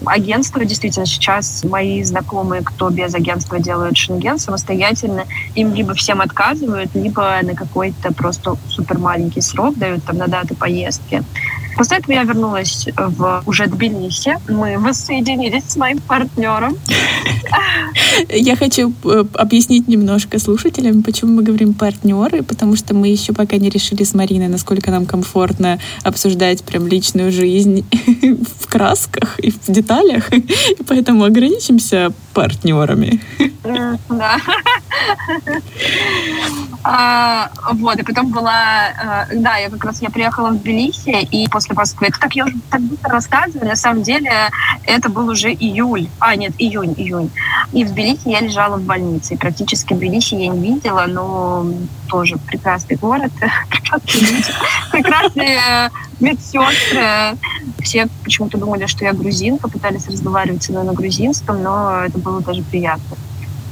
агентство 0.05 0.65
действительно 0.65 1.07
сейчас 1.07 1.65
мои 1.65 2.05
знакомые, 2.05 2.63
кто 2.63 2.89
без 2.91 3.15
агентства 3.15 3.59
делают 3.59 3.97
шенген 3.97 4.39
самостоятельно, 4.39 5.25
им 5.55 5.75
либо 5.75 5.95
всем 5.95 6.21
отказывают, 6.21 6.95
либо 6.95 7.39
на 7.43 7.55
какой-то 7.55 8.13
просто 8.13 8.57
супер 8.69 8.99
маленький 8.99 9.41
срок 9.41 9.77
дают 9.77 10.05
там 10.05 10.19
на 10.19 10.29
даты 10.29 10.55
поездки. 10.55 11.25
После 11.77 11.99
этого 11.99 12.13
я 12.13 12.23
вернулась 12.25 12.89
в 12.97 13.43
уже 13.47 13.67
Тбилиси. 13.67 14.39
Мы 14.49 14.79
воссоединились 14.79 15.65
с 15.69 15.77
моим 15.77 15.99
партнером. 15.99 16.77
Я 18.31 18.57
хочу 18.57 18.93
э, 19.05 19.25
объяснить 19.35 19.89
немножко 19.89 20.39
слушателям, 20.39 21.03
почему 21.03 21.33
мы 21.37 21.43
говорим 21.43 21.75
партнеры, 21.75 22.43
потому 22.43 22.77
что 22.77 22.95
мы 22.95 23.09
еще 23.09 23.33
пока 23.33 23.57
не 23.57 23.69
решили 23.69 24.05
с 24.05 24.15
Мариной, 24.15 24.49
насколько 24.49 24.91
нам 24.91 25.07
комфортно 25.07 25.79
обсуждать 26.03 26.65
прям 26.65 26.87
личную 26.87 27.31
жизнь 27.31 27.85
в 28.61 28.67
красках 28.67 29.39
и 29.39 29.51
в 29.51 29.67
деталях, 29.69 30.33
и 30.33 30.83
поэтому 30.87 31.25
ограничимся 31.25 32.13
партнерами. 32.33 33.21
Да. 33.63 33.99
А, 36.89 37.51
вот, 37.73 37.99
и 37.99 38.05
потом 38.05 38.31
была... 38.31 39.27
Э, 39.29 39.37
да, 39.37 39.57
я 39.57 39.71
как 39.71 39.85
раз 39.85 40.01
я 40.03 40.09
приехала 40.09 40.51
в 40.51 40.59
Тбилиси, 40.61 41.25
и 41.33 41.49
после 41.49 41.75
Москвы... 41.75 42.07
Это 42.07 42.21
так 42.21 42.37
я 42.37 42.45
уже 42.45 42.55
так 42.71 42.81
быстро 42.81 43.11
рассказываю. 43.11 43.67
На 43.67 43.75
самом 43.75 44.05
деле 44.05 44.31
это 44.85 45.09
был 45.09 45.29
уже 45.29 45.53
июль. 45.53 46.09
А, 46.21 46.37
нет, 46.37 46.53
июнь, 46.59 46.95
июнь. 46.97 47.33
И 47.73 47.83
в 47.85 47.91
Тбилиси 47.91 48.29
я 48.29 48.39
лежала 48.39 48.77
в 48.77 48.83
больнице. 48.83 49.35
И 49.35 49.37
практически 49.37 49.95
Тбилиси 49.95 50.37
я 50.37 50.47
не 50.47 50.75
видела, 50.75 51.07
но 51.09 51.67
тоже 52.09 52.37
прекрасный 52.37 52.97
город, 52.97 53.33
прекрасные 53.69 54.21
люди, 54.21 54.53
прекрасные 54.93 55.91
медсестры. 56.21 57.37
Все 57.83 58.07
почему-то 58.23 58.59
думали, 58.59 58.87
что 58.87 59.05
я 59.05 59.13
грузинка, 59.13 59.69
пытались 59.69 60.07
разговаривать 60.07 60.63
со 60.63 60.71
мной 60.71 60.85
на 60.85 60.93
грузинском, 60.93 61.63
но 61.63 62.05
это 62.05 62.19
было 62.19 62.41
даже 62.41 62.63
приятно. 62.63 63.17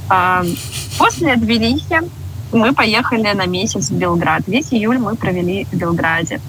А, 0.09 0.43
после 0.97 1.35
Тбилиси 1.35 2.01
мы 2.51 2.73
поехали 2.73 3.33
на 3.33 3.45
месяц 3.45 3.89
в 3.89 3.97
Белград. 3.97 4.43
Весь 4.47 4.73
июль 4.73 4.97
мы 4.97 5.15
провели 5.15 5.65
в 5.65 5.73
Белграде. 5.73 6.39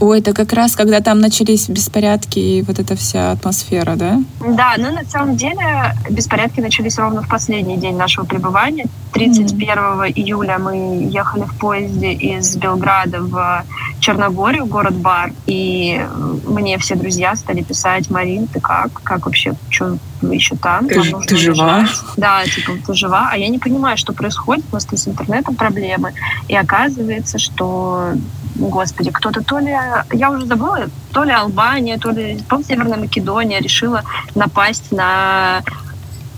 Ой, 0.00 0.20
это 0.20 0.32
как 0.32 0.52
раз 0.52 0.74
когда 0.74 1.00
там 1.00 1.20
начались 1.20 1.68
беспорядки 1.68 2.38
и 2.38 2.62
вот 2.62 2.78
эта 2.78 2.96
вся 2.96 3.32
атмосфера, 3.32 3.96
да? 3.96 4.20
Да, 4.40 4.74
но 4.78 4.90
на 4.90 5.04
самом 5.04 5.36
деле 5.36 5.94
беспорядки 6.08 6.60
начались 6.60 6.98
ровно 6.98 7.22
в 7.22 7.28
последний 7.28 7.76
день 7.76 7.96
нашего 7.96 8.24
пребывания. 8.24 8.86
31 9.12 9.68
mm-hmm. 9.68 10.12
июля 10.14 10.58
мы 10.58 11.08
ехали 11.10 11.42
в 11.42 11.54
поезде 11.58 12.12
из 12.12 12.56
Белграда 12.56 13.20
в 13.20 13.64
Черногорию, 14.00 14.66
город 14.66 14.94
Бар, 14.94 15.32
и 15.46 16.00
мне 16.46 16.78
все 16.78 16.94
друзья 16.94 17.34
стали 17.36 17.62
писать, 17.62 18.08
Марин, 18.08 18.46
ты 18.46 18.60
как? 18.60 18.92
Как 19.02 19.26
вообще? 19.26 19.54
Что 19.68 19.98
вы 20.22 20.34
еще 20.34 20.56
там? 20.56 20.88
Ты, 20.88 21.02
ты 21.26 21.36
жива? 21.36 21.86
Да, 22.16 22.44
типа, 22.44 22.72
ты 22.86 22.94
жива? 22.94 23.28
А 23.32 23.36
я 23.36 23.48
не 23.48 23.58
понимаю, 23.58 23.96
что 23.96 24.12
происходит, 24.12 24.64
у 24.70 24.74
нас 24.74 24.86
с 24.90 25.08
интернетом 25.08 25.54
проблемы. 25.54 26.12
И 26.48 26.56
оказывается, 26.56 27.38
что 27.38 28.14
господи, 28.56 29.10
кто-то 29.10 29.42
то 29.42 29.58
ли, 29.58 29.74
я 30.12 30.30
уже 30.30 30.46
забыла, 30.46 30.88
то 31.12 31.24
ли 31.24 31.32
Албания, 31.32 31.98
то 31.98 32.10
ли, 32.10 32.38
по 32.48 32.62
Северная 32.62 32.98
Македония 32.98 33.60
решила 33.60 34.02
напасть 34.34 34.92
на 34.92 35.62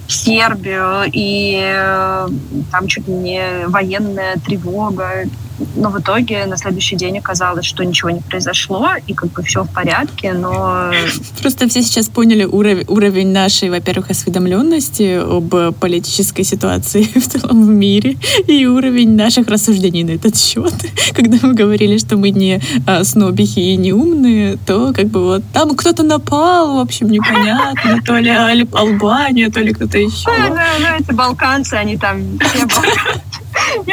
Сербию, 0.09 1.05
и 1.13 1.61
э, 1.63 2.29
там 2.71 2.87
чуть 2.87 3.09
ли 3.09 3.15
не 3.15 3.67
военная 3.67 4.37
тревога 4.45 5.25
но 5.77 5.91
в 5.91 6.01
итоге 6.01 6.47
на 6.47 6.57
следующий 6.57 6.97
день 6.97 7.19
оказалось, 7.19 7.67
что 7.67 7.85
ничего 7.85 8.11
не 8.11 8.21
произошло, 8.21 8.91
и 9.07 9.15
как 9.15 9.31
бы 9.33 9.43
все 9.43 9.65
в 9.65 9.71
порядке, 9.71 10.33
но... 10.33 10.93
Просто 11.41 11.69
все 11.69 11.83
сейчас 11.83 12.09
поняли 12.09 12.45
уровень, 12.45 12.85
уровень 12.89 13.33
нашей, 13.33 13.71
во-первых, 13.71 14.11
осведомленности 14.11 15.21
об 15.21 15.75
политической 15.75 16.45
ситуации 16.45 17.03
в 17.19 17.29
целом 17.29 17.67
в 17.67 17.69
мире, 17.69 18.17
и 18.47 18.67
уровень 18.67 19.17
наших 19.17 19.49
рассуждений 19.49 20.05
на 20.05 20.13
этот 20.13 20.37
счет. 20.37 20.75
Когда 21.15 21.39
мы 21.43 21.55
говорили, 21.55 21.99
что 21.99 22.17
мы 22.17 22.31
не 22.31 22.61
а, 22.87 23.05
снобихи 23.05 23.61
и 23.61 23.77
не 23.77 23.93
умные, 23.93 24.59
то 24.67 24.93
как 24.93 25.07
бы 25.07 25.25
вот 25.25 25.43
там 25.53 25.77
кто-то 25.77 26.03
напал, 26.03 26.77
в 26.77 26.81
общем, 26.81 27.11
непонятно, 27.11 28.01
то 28.05 28.19
ли 28.19 28.31
Албания, 28.73 29.51
то 29.51 29.61
ли 29.61 29.73
кто-то 29.73 29.99
еще. 29.99 30.27
Да, 30.27 30.49
да, 30.49 30.67
да, 30.81 30.97
это 30.99 31.15
балканцы, 31.15 31.75
они 31.75 31.97
там 31.97 32.39
все 32.39 32.67
Балканцы 32.67 33.32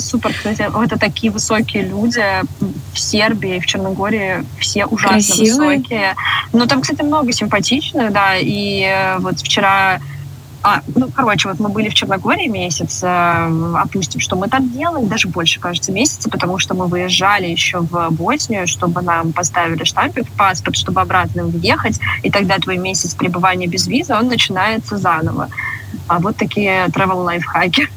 супер, 0.00 0.32
кстати. 0.32 0.62
Это 0.84 0.98
такие 0.98 1.32
высокие 1.32 1.82
люди. 1.84 2.22
В 2.92 2.98
Сербии, 2.98 3.58
в 3.58 3.66
Черногории 3.66 4.44
все 4.58 4.86
ужасно 4.86 5.34
Красивые. 5.34 5.78
высокие. 5.78 6.14
Но 6.52 6.66
там, 6.66 6.80
кстати, 6.80 7.02
много 7.02 7.32
симпатичных, 7.32 8.12
да. 8.12 8.36
И 8.36 8.82
э, 8.82 9.18
вот 9.18 9.40
вчера 9.40 10.00
а, 10.66 10.80
ну, 10.94 11.10
короче, 11.14 11.50
вот 11.50 11.60
мы 11.60 11.68
были 11.68 11.90
в 11.90 11.94
Черногории 11.94 12.46
месяц, 12.46 13.00
э, 13.02 13.74
опустим, 13.76 14.18
что 14.18 14.34
мы 14.34 14.48
там 14.48 14.70
делали, 14.70 15.04
даже 15.04 15.28
больше, 15.28 15.60
кажется, 15.60 15.92
месяца, 15.92 16.30
потому 16.30 16.58
что 16.58 16.72
мы 16.72 16.86
выезжали 16.86 17.46
еще 17.46 17.80
в 17.80 18.08
Боснию, 18.10 18.66
чтобы 18.66 19.02
нам 19.02 19.34
поставили 19.34 19.84
штампик 19.84 20.26
в 20.26 20.32
паспорт, 20.32 20.78
чтобы 20.78 21.02
обратно 21.02 21.44
въехать, 21.44 22.00
и 22.22 22.30
тогда 22.30 22.56
твой 22.56 22.78
месяц 22.78 23.14
пребывания 23.14 23.66
без 23.66 23.86
визы, 23.86 24.14
он 24.14 24.28
начинается 24.28 24.96
заново. 24.96 25.50
А 26.08 26.18
вот 26.18 26.38
такие 26.38 26.86
travel 26.86 27.24
лайфхаки. 27.24 27.90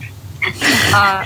А, 0.94 1.24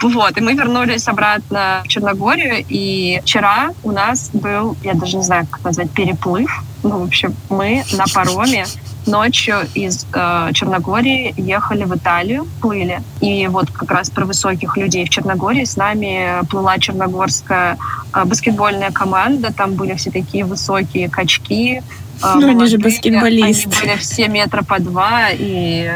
вот, 0.00 0.38
и 0.38 0.40
мы 0.40 0.54
вернулись 0.54 1.08
обратно 1.08 1.82
в 1.84 1.88
Черногорию, 1.88 2.64
и 2.68 3.20
вчера 3.22 3.70
у 3.82 3.90
нас 3.90 4.30
был, 4.32 4.76
я 4.82 4.94
даже 4.94 5.16
не 5.16 5.24
знаю, 5.24 5.46
как 5.50 5.64
назвать, 5.64 5.90
переплыв. 5.90 6.62
Ну, 6.82 7.00
в 7.00 7.04
общем, 7.04 7.34
мы 7.50 7.84
на 7.92 8.04
пароме 8.14 8.64
ночью 9.06 9.66
из 9.74 10.06
э, 10.12 10.50
Черногории 10.52 11.34
ехали 11.36 11.84
в 11.84 11.96
Италию, 11.96 12.46
плыли. 12.60 13.00
И 13.20 13.48
вот 13.48 13.70
как 13.70 13.90
раз 13.90 14.10
про 14.10 14.24
высоких 14.24 14.76
людей 14.76 15.04
в 15.04 15.08
Черногории 15.08 15.64
с 15.64 15.76
нами 15.76 16.46
плыла 16.48 16.78
черногорская 16.78 17.78
э, 18.14 18.24
баскетбольная 18.24 18.92
команда. 18.92 19.52
Там 19.52 19.74
были 19.74 19.94
все 19.94 20.10
такие 20.10 20.44
высокие 20.44 21.08
качки. 21.08 21.82
Э, 22.22 22.34
ну, 22.36 22.48
они 22.48 22.66
же 22.66 22.78
баскетболисты. 22.78 23.68
Они 23.70 23.88
были 23.88 23.98
все 23.98 24.28
метра 24.28 24.62
по 24.62 24.78
два, 24.78 25.28
и 25.32 25.90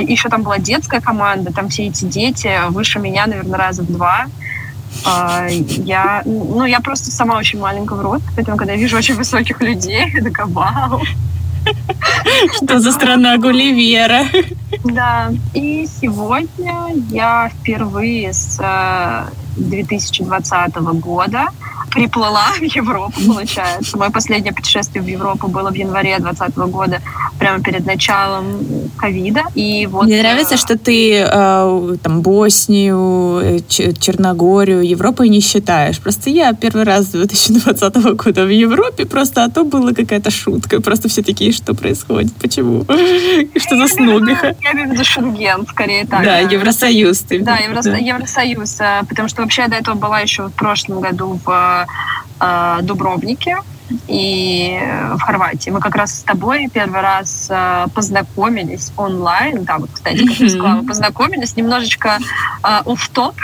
еще 0.00 0.28
там 0.28 0.42
была 0.42 0.58
детская 0.58 1.00
команда, 1.00 1.52
там 1.52 1.68
все 1.68 1.86
эти 1.86 2.04
дети 2.04 2.50
выше 2.70 2.98
меня, 2.98 3.26
наверное, 3.26 3.58
раза 3.58 3.82
в 3.82 3.92
два. 3.92 4.26
А, 5.04 5.46
я, 5.48 6.22
ну, 6.24 6.64
я 6.64 6.80
просто 6.80 7.10
сама 7.10 7.36
очень 7.36 7.58
маленького 7.58 8.02
роста, 8.02 8.28
поэтому, 8.34 8.56
когда 8.56 8.72
я 8.74 8.78
вижу 8.78 8.96
очень 8.96 9.14
высоких 9.14 9.60
людей, 9.60 10.10
я 10.14 10.22
такая, 10.22 10.46
вау. 10.46 11.02
Что 12.56 12.80
за 12.80 12.92
страна 12.92 13.38
Гулливера? 13.38 14.24
Да. 14.84 15.32
И 15.54 15.86
сегодня 16.00 16.74
я 17.10 17.50
впервые 17.50 18.32
с 18.32 18.60
2020 19.56 20.52
э, 20.52 20.80
года 20.94 21.48
приплыла 21.92 22.52
в 22.58 22.62
Европу, 22.62 23.20
получается. 23.26 23.96
Мое 23.98 24.10
последнее 24.10 24.52
путешествие 24.52 25.02
в 25.02 25.06
Европу 25.06 25.48
было 25.48 25.70
в 25.70 25.74
январе 25.74 26.18
2020 26.18 26.56
года, 26.72 27.00
прямо 27.38 27.62
перед 27.62 27.86
началом 27.86 28.44
ковида. 28.96 29.44
И 29.54 29.86
вот... 29.86 30.04
Мне 30.04 30.22
нравится, 30.22 30.54
э, 30.54 30.58
что 30.58 30.78
ты 30.78 31.18
э, 31.18 31.96
там 32.02 32.22
Боснию, 32.22 33.40
э, 33.42 33.58
Черногорию, 33.68 34.82
Европой 34.82 35.28
не 35.28 35.40
считаешь. 35.40 36.00
Просто 36.00 36.30
я 36.30 36.52
первый 36.54 36.84
раз 36.84 37.08
2020 37.08 37.96
года 38.16 38.44
в 38.44 38.48
Европе, 38.48 39.04
просто 39.04 39.44
а 39.44 39.50
то 39.50 39.64
была 39.64 39.92
какая-то 39.92 40.30
шутка. 40.30 40.80
Просто 40.80 41.08
все 41.08 41.22
такие, 41.22 41.52
что 41.52 41.74
происходит, 41.74 42.32
почему? 42.36 42.84
Что 43.56 43.76
за 43.76 43.88
снобиха? 43.88 44.56
Я 44.62 44.72
имею 44.72 44.88
в 44.88 44.92
виду 44.92 45.04
Шенген, 45.04 45.66
скорее 45.66 46.06
так. 46.06 46.24
Да, 46.24 46.38
Евросоюз. 46.38 47.24
Да, 47.40 47.56
Евросоюз, 47.56 48.78
потому 49.08 49.28
что 49.28 49.42
вообще 49.42 49.68
до 49.68 49.76
этого 49.76 49.94
была 49.94 50.20
еще 50.20 50.48
в 50.48 50.52
прошлом 50.52 51.00
году 51.00 51.38
в 51.44 51.81
Дубровнике. 52.82 53.58
и 54.06 54.78
в 55.14 55.20
Хорватии. 55.20 55.70
Мы 55.70 55.80
как 55.80 55.94
раз 55.94 56.20
с 56.20 56.22
тобой 56.22 56.68
первый 56.72 57.00
раз 57.00 57.50
познакомились 57.94 58.92
онлайн. 58.96 59.64
Да, 59.64 59.78
вот, 59.78 59.90
кстати, 59.92 60.26
как 60.26 60.40
мы 60.40 60.48
с 60.48 60.56
Клавой 60.56 60.86
познакомились. 60.86 61.56
Немножечко 61.56 62.18
оф-топ. 62.62 63.34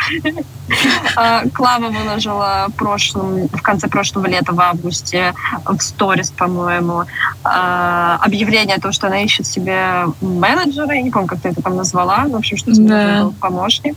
Клава 1.54 1.88
выложила 1.88 2.68
прошлом, 2.76 3.48
в 3.48 3.62
конце 3.62 3.88
прошлого 3.88 4.26
лета, 4.26 4.52
в 4.52 4.60
августе, 4.60 5.34
в 5.64 5.80
сторис, 5.80 6.30
по-моему, 6.30 7.04
объявление 7.42 8.76
о 8.76 8.80
том, 8.80 8.92
что 8.92 9.06
она 9.06 9.22
ищет 9.22 9.46
себе 9.46 10.06
менеджера. 10.20 10.94
Я 10.94 11.02
не 11.02 11.10
помню, 11.10 11.28
как 11.28 11.40
ты 11.40 11.48
это 11.50 11.62
там 11.62 11.76
назвала. 11.76 12.26
В 12.28 12.36
общем, 12.36 12.56
что 12.56 12.72
да. 12.74 13.30
помощник. 13.40 13.96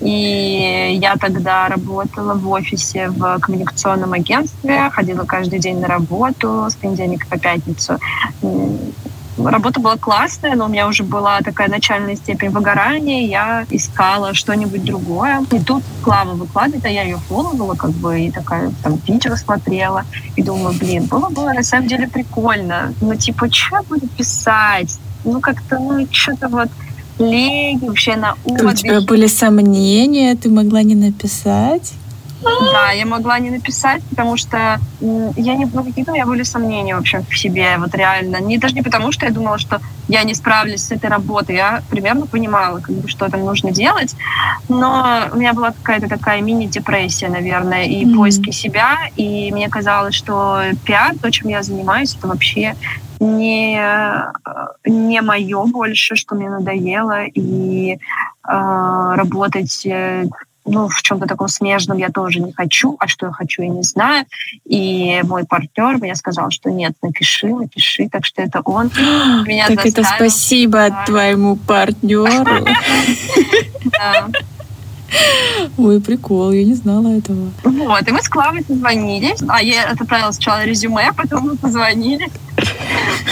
И 0.00 0.98
я 1.00 1.16
тогда 1.16 1.68
работала 1.68 2.34
в 2.34 2.48
офисе 2.50 3.08
в 3.08 3.38
коммуникационном 3.38 4.12
агентстве, 4.12 4.90
ходила 4.90 5.24
каждый 5.24 5.58
день 5.58 5.80
на 5.80 5.88
работу 5.88 6.66
с 6.68 6.74
понедельника 6.74 7.26
по 7.28 7.38
пятницу. 7.38 7.98
Работа 9.38 9.80
была 9.80 9.96
классная, 9.98 10.54
но 10.54 10.64
у 10.64 10.68
меня 10.68 10.88
уже 10.88 11.02
была 11.02 11.40
такая 11.42 11.68
начальная 11.68 12.16
степень 12.16 12.48
выгорания, 12.48 13.26
я 13.26 13.66
искала 13.70 14.32
что-нибудь 14.32 14.84
другое. 14.84 15.44
И 15.50 15.60
тут 15.60 15.82
Клава 16.02 16.32
выкладывает, 16.32 16.84
а 16.86 16.88
я 16.88 17.02
ее 17.02 17.18
фолловала, 17.18 17.74
как 17.74 17.90
бы, 17.90 18.18
и 18.18 18.30
такая 18.30 18.72
там 18.82 18.98
видео 19.06 19.36
смотрела, 19.36 20.04
и 20.36 20.42
думаю, 20.42 20.74
блин, 20.78 21.04
было 21.04 21.28
бы 21.28 21.52
на 21.52 21.62
самом 21.62 21.86
деле 21.86 22.08
прикольно. 22.08 22.94
Ну, 23.02 23.14
типа, 23.14 23.52
что 23.52 23.76
я 23.76 23.82
буду 23.82 24.08
писать? 24.08 24.98
Ну, 25.24 25.40
как-то, 25.40 25.78
ну, 25.78 26.06
что-то 26.10 26.48
вот 26.48 26.68
лень, 27.18 27.78
вообще 27.80 28.16
на 28.16 28.34
отдых. 28.44 28.72
У 28.72 28.74
тебя 28.74 29.00
были 29.00 29.26
сомнения, 29.26 30.34
ты 30.34 30.50
могла 30.50 30.82
не 30.82 30.94
написать? 30.94 31.92
Да, 32.42 32.92
я 32.92 33.06
могла 33.06 33.38
не 33.38 33.50
написать, 33.50 34.02
потому 34.10 34.36
что 34.36 34.78
я 35.00 35.54
не, 35.56 35.64
ну, 35.64 35.82
какие-то 35.82 36.12
у 36.12 36.14
меня 36.14 36.26
были 36.26 36.42
сомнения, 36.42 36.94
в 36.94 37.00
общем, 37.00 37.24
в 37.28 37.36
себе, 37.36 37.76
вот 37.78 37.94
реально. 37.94 38.40
Не, 38.40 38.58
даже 38.58 38.74
не 38.74 38.82
потому, 38.82 39.10
что 39.10 39.26
я 39.26 39.32
думала, 39.32 39.58
что 39.58 39.80
я 40.08 40.22
не 40.22 40.34
справлюсь 40.34 40.82
с 40.82 40.92
этой 40.92 41.08
работой, 41.08 41.56
я 41.56 41.82
примерно 41.90 42.26
понимала, 42.26 42.80
как 42.80 42.94
бы, 42.94 43.08
что 43.08 43.28
там 43.28 43.44
нужно 43.44 43.72
делать, 43.72 44.14
но 44.68 45.28
у 45.32 45.36
меня 45.36 45.54
была 45.54 45.72
какая-то 45.72 46.08
такая 46.08 46.40
мини-депрессия, 46.42 47.28
наверное, 47.28 47.84
и 47.84 48.04
mm-hmm. 48.04 48.14
поиски 48.14 48.50
себя, 48.50 48.96
и 49.16 49.50
мне 49.50 49.68
казалось, 49.68 50.14
что 50.14 50.60
пиар, 50.84 51.14
то, 51.20 51.30
чем 51.30 51.48
я 51.48 51.62
занимаюсь, 51.62 52.14
это 52.16 52.28
вообще 52.28 52.76
не, 53.20 53.80
не 54.84 55.20
мое 55.22 55.64
больше, 55.64 56.16
что 56.16 56.34
мне 56.34 56.50
надоело, 56.50 57.24
и 57.24 57.94
э, 57.94 57.98
работать 58.44 59.86
э, 59.86 60.26
ну, 60.66 60.88
в 60.88 61.00
чем-то 61.02 61.26
таком 61.26 61.48
смежном 61.48 61.96
я 61.98 62.10
тоже 62.10 62.40
не 62.40 62.52
хочу, 62.52 62.96
а 62.98 63.06
что 63.06 63.26
я 63.26 63.32
хочу, 63.32 63.62
я 63.62 63.68
не 63.68 63.82
знаю. 63.82 64.26
И 64.64 65.22
мой 65.24 65.44
партнер 65.44 65.98
мне 65.98 66.14
сказал, 66.16 66.50
что 66.50 66.70
нет, 66.70 66.94
напиши, 67.02 67.46
напиши, 67.46 68.08
так 68.08 68.24
что 68.24 68.42
это 68.42 68.60
он 68.64 68.86
меня 69.46 69.68
Так 69.68 69.86
это 69.86 70.02
спасибо 70.04 71.04
твоему 71.06 71.56
партнеру. 71.56 72.66
Ой, 75.78 76.00
прикол, 76.00 76.52
я 76.52 76.64
не 76.64 76.74
знала 76.74 77.08
этого. 77.16 77.50
Вот, 77.62 78.08
и 78.08 78.12
мы 78.12 78.20
с 78.22 78.28
Клавой 78.28 78.64
созвонились. 78.66 79.40
А 79.48 79.62
я 79.62 79.84
отправила 79.90 80.32
сначала 80.32 80.64
резюме, 80.64 81.12
потом 81.16 81.46
мы 81.48 81.56
позвонили, 81.56 82.28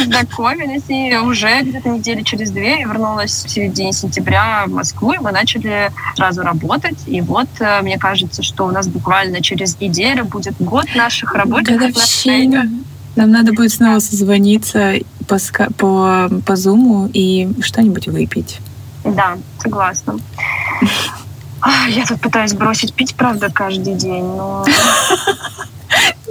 знакомились, 0.02 0.82
и 0.88 1.16
уже 1.16 1.62
где-то 1.62 1.88
недели 1.88 2.22
через 2.22 2.50
две 2.50 2.80
я 2.80 2.86
вернулась 2.86 3.44
в 3.44 3.50
середине 3.50 3.92
сентября 3.92 4.64
в 4.66 4.70
Москву, 4.70 5.12
и 5.12 5.18
мы 5.18 5.32
начали 5.32 5.90
сразу 6.16 6.42
работать. 6.42 6.98
И 7.06 7.20
вот, 7.20 7.48
э, 7.60 7.82
мне 7.82 7.98
кажется, 7.98 8.42
что 8.42 8.66
у 8.66 8.70
нас 8.70 8.88
буквально 8.88 9.40
через 9.42 9.78
неделю 9.80 10.24
будет 10.24 10.54
год 10.58 10.86
наших 10.94 11.34
рабочих 11.34 11.80
отношений. 11.80 12.84
Нам 13.16 13.30
надо 13.30 13.52
будет 13.52 13.72
снова 13.72 14.00
созвониться 14.00 14.94
по, 15.28 15.38
по, 15.76 16.28
по 16.44 16.52
Zoom 16.52 17.10
и 17.12 17.48
что-нибудь 17.62 18.08
выпить. 18.08 18.58
Да, 19.04 19.36
согласна. 19.58 20.18
Я 21.88 22.04
тут 22.06 22.20
пытаюсь 22.20 22.52
бросить 22.52 22.92
пить, 22.92 23.14
правда, 23.14 23.50
каждый 23.50 23.94
день, 23.94 24.24
но... 24.24 24.64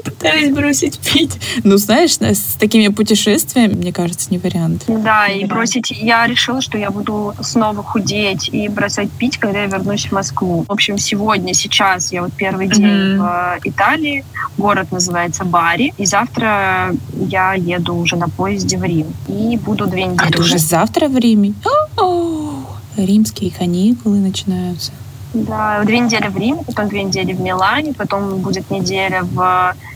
Пытаюсь 0.03 0.51
бросить 0.51 0.99
пить. 0.99 1.39
Ну, 1.63 1.77
знаешь, 1.77 2.17
с 2.17 2.55
такими 2.59 2.89
путешествиями, 2.89 3.73
мне 3.73 3.93
кажется, 3.93 4.27
не 4.31 4.37
вариант. 4.37 4.83
Да, 4.87 5.27
и 5.27 5.45
бросить... 5.45 5.91
Я 5.91 6.27
решила, 6.27 6.61
что 6.61 6.77
я 6.77 6.91
буду 6.91 7.33
снова 7.41 7.83
худеть 7.83 8.49
и 8.51 8.67
бросать 8.67 9.11
пить, 9.11 9.37
когда 9.37 9.61
я 9.61 9.67
вернусь 9.67 10.05
в 10.05 10.11
Москву. 10.11 10.65
В 10.67 10.71
общем, 10.71 10.97
сегодня, 10.97 11.53
сейчас 11.53 12.11
я 12.11 12.23
вот 12.23 12.33
первый 12.33 12.67
день 12.67 12.85
mm-hmm. 12.85 13.59
в 13.61 13.67
Италии. 13.67 14.25
Город 14.57 14.91
называется 14.91 15.45
Бари. 15.45 15.93
И 15.97 16.05
завтра 16.05 16.95
я 17.13 17.53
еду 17.53 17.95
уже 17.95 18.15
на 18.15 18.29
поезде 18.29 18.77
в 18.77 18.83
Рим. 18.83 19.07
И 19.27 19.57
буду 19.57 19.87
две 19.87 20.05
недели. 20.05 20.27
А 20.27 20.31
ты 20.31 20.41
уже 20.41 20.57
завтра 20.57 21.07
в 21.07 21.17
Риме? 21.17 21.53
О-о-о! 21.97 22.65
Римские 22.97 23.51
каникулы 23.51 24.19
начинаются. 24.19 24.91
Да, 25.33 25.81
две 25.83 25.99
недели 25.99 26.27
в 26.27 26.37
Риме, 26.37 26.63
потом 26.65 26.89
две 26.89 27.03
недели 27.03 27.33
в 27.33 27.41
Милане, 27.41 27.93
потом 27.93 28.37
будет 28.37 28.69
неделя 28.69 29.23
в 29.23 29.73
э, 29.73 29.92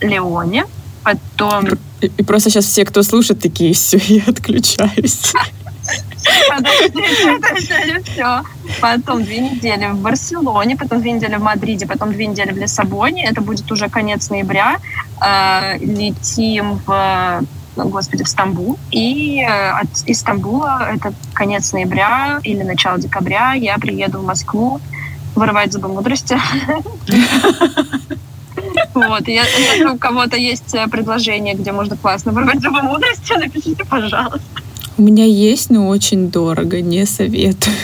Леоне, 0.00 0.66
потом... 1.02 1.66
И, 2.00 2.06
и 2.06 2.22
просто 2.22 2.50
сейчас 2.50 2.64
все, 2.66 2.84
кто 2.84 3.02
слушает, 3.02 3.40
такие, 3.40 3.74
все, 3.74 3.98
я 3.98 4.22
отключаюсь. 4.26 5.32
все. 8.04 8.42
Потом 8.80 9.24
две 9.24 9.40
недели 9.40 9.90
в 9.90 9.98
Барселоне, 9.98 10.76
потом 10.76 11.00
две 11.00 11.12
недели 11.12 11.36
в 11.36 11.42
Мадриде, 11.42 11.86
потом 11.86 12.12
две 12.12 12.26
недели 12.26 12.52
в 12.52 12.56
Лиссабоне. 12.56 13.26
Это 13.26 13.40
будет 13.40 13.70
уже 13.70 13.88
конец 13.88 14.30
ноября. 14.30 14.78
Э, 15.20 15.78
летим 15.78 16.80
в 16.86 17.44
господи, 17.76 18.22
в 18.22 18.28
Стамбул. 18.28 18.78
И 18.90 19.40
э, 19.40 19.70
от, 19.70 19.88
из 20.06 20.20
Стамбула, 20.20 20.94
это 20.94 21.12
конец 21.32 21.72
ноября 21.72 22.40
или 22.44 22.62
начало 22.62 22.98
декабря, 22.98 23.54
я 23.54 23.78
приеду 23.78 24.20
в 24.20 24.24
Москву 24.24 24.80
вырывать 25.34 25.72
зубы 25.72 25.88
мудрости. 25.88 26.38
Вот, 28.94 29.26
если 29.26 29.84
у 29.86 29.98
кого-то 29.98 30.36
есть 30.36 30.74
э, 30.74 30.86
предложение, 30.88 31.54
где 31.54 31.72
можно 31.72 31.96
классно 31.96 32.32
вырвать 32.32 32.62
зубы 32.62 32.82
мудрости, 32.82 33.32
напишите, 33.36 33.84
пожалуйста. 33.84 34.40
У 34.96 35.02
меня 35.02 35.24
есть, 35.24 35.70
но 35.70 35.88
очень 35.88 36.30
дорого, 36.30 36.80
не 36.80 37.04
советую. 37.04 37.74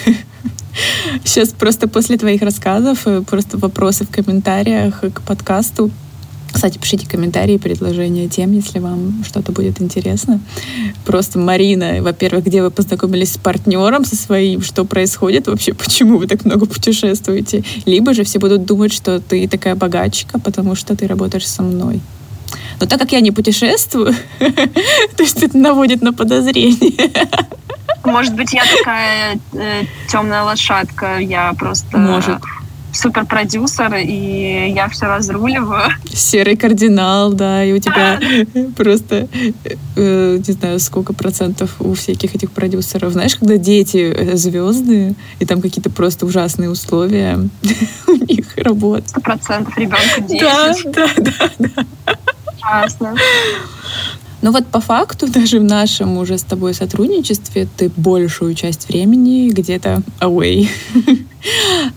Сейчас 1.25 1.49
просто 1.49 1.89
после 1.89 2.17
твоих 2.17 2.43
рассказов, 2.43 3.07
э, 3.07 3.23
просто 3.23 3.59
вопросы 3.59 4.05
в 4.05 4.11
комментариях 4.11 5.01
к 5.01 5.21
подкасту 5.23 5.91
кстати, 6.53 6.79
пишите 6.79 7.09
комментарии, 7.09 7.57
предложения 7.57 8.29
тем, 8.29 8.53
если 8.53 8.79
вам 8.79 9.25
что-то 9.25 9.53
будет 9.53 9.81
интересно. 9.81 10.41
Просто 11.05 11.39
Марина, 11.39 12.03
во-первых, 12.03 12.45
где 12.45 12.63
вы 12.63 12.71
познакомились 12.71 13.35
с 13.35 13.39
партнером 13.39 14.05
со 14.05 14.17
своим, 14.17 14.63
что 14.63 14.85
происходит 14.85 15.47
вообще, 15.47 15.75
почему 15.75 16.19
вы 16.19 16.27
так 16.27 16.45
много 16.45 16.67
путешествуете. 16.67 17.65
Либо 17.87 18.15
же 18.15 18.25
все 18.25 18.39
будут 18.39 18.65
думать, 18.65 18.93
что 18.93 19.21
ты 19.21 19.47
такая 19.49 19.75
богачка, 19.75 20.39
потому 20.39 20.75
что 20.75 20.97
ты 20.97 21.07
работаешь 21.07 21.47
со 21.47 21.63
мной. 21.63 22.01
Но 22.81 22.87
так 22.87 22.99
как 22.99 23.13
я 23.13 23.21
не 23.21 23.31
путешествую, 23.31 24.15
то 24.39 25.23
есть 25.23 25.43
это 25.43 25.57
наводит 25.57 26.03
на 26.03 26.13
подозрение. 26.13 27.11
Может 28.05 28.35
быть, 28.35 28.53
я 28.53 28.63
такая 28.65 29.39
э, 29.53 29.85
темная 30.09 30.43
лошадка, 30.43 31.19
я 31.19 31.53
просто... 31.59 31.99
Может 31.99 32.39
суперпродюсер, 32.93 33.95
и 33.97 34.73
я 34.75 34.89
все 34.89 35.07
разруливаю. 35.07 35.91
Серый 36.13 36.57
кардинал, 36.57 37.33
да, 37.33 37.65
и 37.65 37.73
у 37.73 37.79
тебя 37.79 38.21
просто, 38.77 39.29
э, 39.97 40.39
не 40.47 40.53
знаю, 40.53 40.81
сколько 40.81 41.13
процентов 41.13 41.77
у 41.81 41.95
всяких 41.95 42.35
этих 42.35 42.51
продюсеров. 42.53 43.13
Знаешь, 43.13 43.37
когда 43.37 43.57
дети 43.57 44.13
э, 44.15 44.37
звезды, 44.37 45.15
и 45.39 45.47
там 45.47 45.61
какие-то 45.61 45.91
просто 45.91 46.27
ужасные 46.27 46.71
условия 46.71 47.39
у 48.07 48.13
них 48.13 48.57
работы. 48.57 49.09
Сто 49.09 49.21
процентов 49.21 49.77
ребенку 49.77 50.21
10. 50.21 50.41
Да, 50.41 50.75
да, 50.87 51.11
да, 51.17 51.51
да. 51.59 52.17
Ужасно. 52.57 53.15
Но 54.43 54.53
вот 54.53 54.67
по 54.67 54.81
факту, 54.81 55.27
даже 55.33 55.61
в 55.61 55.65
нашем 55.65 56.17
уже 56.19 56.39
с 56.39 56.43
тобой 56.43 56.75
сотрудничестве, 56.75 57.69
ты 57.77 57.91
большую 57.97 58.55
часть 58.55 58.89
времени 58.89 59.51
где-то 59.51 60.03
away. 60.21 60.69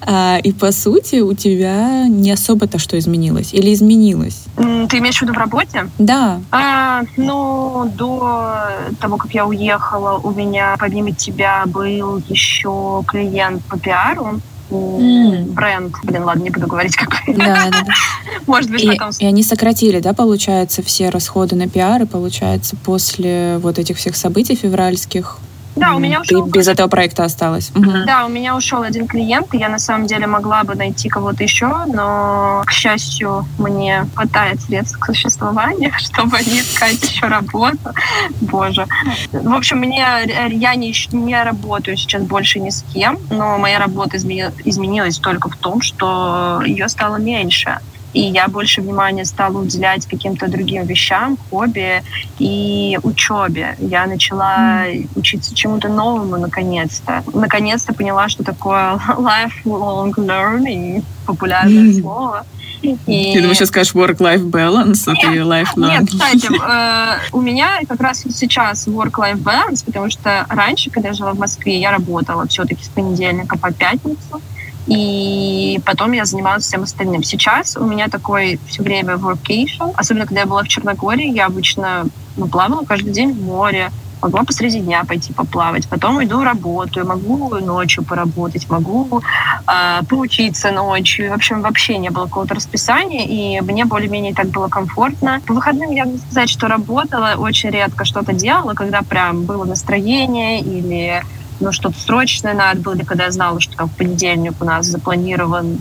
А, 0.05 0.37
и 0.41 0.53
по 0.53 0.71
сути 0.71 1.17
у 1.19 1.33
тебя 1.33 2.07
не 2.07 2.31
особо-то 2.31 2.79
что 2.79 2.97
изменилось 2.97 3.53
или 3.53 3.73
изменилось? 3.73 4.45
Ты 4.55 4.99
имеешь 4.99 5.17
в 5.17 5.21
виду 5.21 5.33
в 5.33 5.37
работе? 5.37 5.89
Да. 5.99 6.39
А, 6.49 7.01
ну, 7.17 7.91
до 7.93 8.69
того, 9.01 9.17
как 9.17 9.33
я 9.33 9.45
уехала, 9.45 10.17
у 10.17 10.31
меня 10.31 10.77
помимо 10.79 11.11
тебя 11.11 11.63
был 11.65 12.21
еще 12.29 13.03
клиент 13.05 13.65
по 13.65 13.77
пиару. 13.77 14.39
Бренд. 14.69 15.93
Блин, 16.03 16.23
ладно, 16.23 16.43
не 16.43 16.49
буду 16.49 16.67
говорить, 16.67 16.95
какой. 16.95 17.35
Да, 17.35 17.69
да, 17.71 17.81
да. 17.85 17.93
Может 18.47 18.71
быть, 18.71 18.83
и, 18.83 18.87
потом... 18.87 19.11
И 19.19 19.25
они 19.25 19.43
сократили, 19.43 19.99
да, 19.99 20.13
получается, 20.13 20.81
все 20.81 21.09
расходы 21.09 21.55
на 21.55 21.67
пиар, 21.67 22.03
и 22.03 22.05
получается, 22.05 22.75
после 22.83 23.57
вот 23.59 23.79
этих 23.79 23.97
всех 23.97 24.15
событий 24.15 24.55
февральских 24.55 25.37
Да, 25.75 25.95
у 25.95 25.99
меня 25.99 26.21
ушел... 26.21 26.45
Ты 26.45 26.51
без 26.51 26.67
этого 26.67 26.87
проекта 26.87 27.23
осталась. 27.23 27.71
Угу. 27.75 28.05
Да, 28.05 28.25
у 28.25 28.29
меня 28.29 28.55
ушел 28.55 28.83
один 28.83 29.07
клиент, 29.07 29.53
и 29.53 29.57
я 29.57 29.69
на 29.69 29.79
самом 29.79 30.07
деле 30.07 30.27
могла 30.27 30.63
бы 30.63 30.75
найти 30.75 31.09
кого-то 31.09 31.43
еще, 31.43 31.85
но, 31.87 32.63
к 32.65 32.71
счастью, 32.71 33.45
мне 33.57 34.05
хватает 34.15 34.61
средств 34.61 34.99
к 34.99 35.05
существованию, 35.05 35.91
чтобы 35.97 36.37
не 36.39 36.61
искать 36.61 37.01
еще 37.03 37.27
работу. 37.27 37.93
Боже. 38.41 38.85
В 39.31 39.53
общем, 39.53 39.77
мне, 39.79 40.05
я 40.49 40.75
не, 40.75 40.93
не 41.11 41.43
работаю 41.43 41.97
сейчас 41.97 42.23
больше 42.23 42.59
ни 42.59 42.69
с 42.69 42.83
кем, 42.93 43.17
но 43.29 43.57
моя 43.57 43.79
работа 43.79 44.17
изменилась 44.17 45.17
только 45.17 45.49
в 45.49 45.55
том, 45.55 45.81
что 45.81 46.61
ее 46.65 46.87
стало 46.89 47.17
меньше 47.17 47.79
и 48.13 48.21
я 48.21 48.47
больше 48.47 48.81
внимания 48.81 49.25
стала 49.25 49.57
уделять 49.57 50.05
каким-то 50.05 50.47
другим 50.47 50.85
вещам, 50.85 51.37
хобби 51.49 52.03
и 52.39 52.99
учебе. 53.03 53.75
Я 53.79 54.05
начала 54.05 54.87
mm. 54.87 55.09
учиться 55.15 55.55
чему-то 55.55 55.89
новому 55.89 56.37
наконец-то. 56.37 57.23
Наконец-то 57.33 57.93
поняла, 57.93 58.29
что 58.29 58.43
такое 58.43 58.99
lifelong 59.17 60.13
learning, 60.15 61.03
популярное 61.25 61.89
mm. 61.89 62.01
слово. 62.01 62.45
И... 62.83 63.33
Ты 63.33 63.39
думаешь, 63.39 63.57
сейчас 63.57 63.69
скажешь 63.69 63.95
work-life 63.95 64.43
balance, 64.43 65.03
а 65.07 65.15
ты 65.15 65.39
lifelong? 65.39 65.87
Нет, 65.87 66.09
кстати, 66.09 66.49
э, 66.67 67.19
у 67.31 67.39
меня 67.39 67.79
как 67.87 68.01
раз 68.01 68.23
сейчас 68.29 68.87
work-life 68.87 69.41
balance, 69.41 69.85
потому 69.85 70.09
что 70.09 70.45
раньше, 70.49 70.89
когда 70.91 71.09
я 71.09 71.13
жила 71.13 71.33
в 71.33 71.39
Москве, 71.39 71.79
я 71.79 71.91
работала 71.91 72.45
все-таки 72.47 72.83
с 72.83 72.89
понедельника 72.89 73.57
по 73.57 73.71
пятницу. 73.71 74.41
И 74.87 75.79
потом 75.85 76.11
я 76.11 76.25
занималась 76.25 76.63
всем 76.65 76.83
остальным. 76.83 77.23
Сейчас 77.23 77.77
у 77.77 77.85
меня 77.85 78.07
такой 78.09 78.59
все 78.67 78.83
время 78.83 79.15
workation. 79.15 79.93
Особенно, 79.95 80.25
когда 80.25 80.41
я 80.41 80.47
была 80.47 80.63
в 80.63 80.67
Черногории, 80.67 81.31
я 81.31 81.45
обычно 81.45 82.05
ну, 82.35 82.47
плавала 82.47 82.83
каждый 82.83 83.13
день 83.13 83.33
в 83.33 83.41
море, 83.41 83.91
могла 84.23 84.43
посреди 84.43 84.79
дня 84.79 85.03
пойти 85.03 85.33
поплавать, 85.33 85.87
потом 85.89 86.23
иду 86.23 86.43
работаю, 86.43 87.05
могу 87.05 87.55
ночью 87.59 88.03
поработать, 88.03 88.69
могу 88.69 89.21
э, 89.67 90.01
поучиться 90.07 90.71
ночью. 90.71 91.29
В 91.29 91.33
общем, 91.33 91.61
вообще 91.61 91.97
не 91.97 92.09
было 92.09 92.25
какого-то 92.25 92.55
расписания, 92.55 93.25
и 93.25 93.61
мне 93.61 93.85
более-менее 93.85 94.33
так 94.33 94.47
было 94.47 94.69
комфортно. 94.69 95.41
По 95.45 95.53
выходным 95.53 95.91
я 95.91 96.05
могу 96.05 96.17
сказать, 96.17 96.49
что 96.49 96.67
работала, 96.67 97.35
очень 97.37 97.69
редко 97.69 98.05
что-то 98.05 98.33
делала, 98.33 98.73
когда 98.73 99.01
прям 99.01 99.43
было 99.43 99.65
настроение 99.65 100.61
или 100.61 101.21
ну, 101.59 101.71
что-то 101.71 101.99
срочное 101.99 102.53
надо 102.53 102.81
было, 102.81 102.93
или 102.93 103.03
когда 103.03 103.25
я 103.25 103.31
знала, 103.31 103.59
что 103.59 103.75
там 103.75 103.89
в 103.89 103.95
понедельник 103.95 104.53
у 104.59 104.65
нас 104.65 104.85
запланирован 104.85 105.77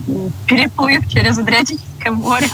переплыв 0.47 1.09
через 1.09 1.39
Адриатическое 1.39 2.13
море. 2.13 2.47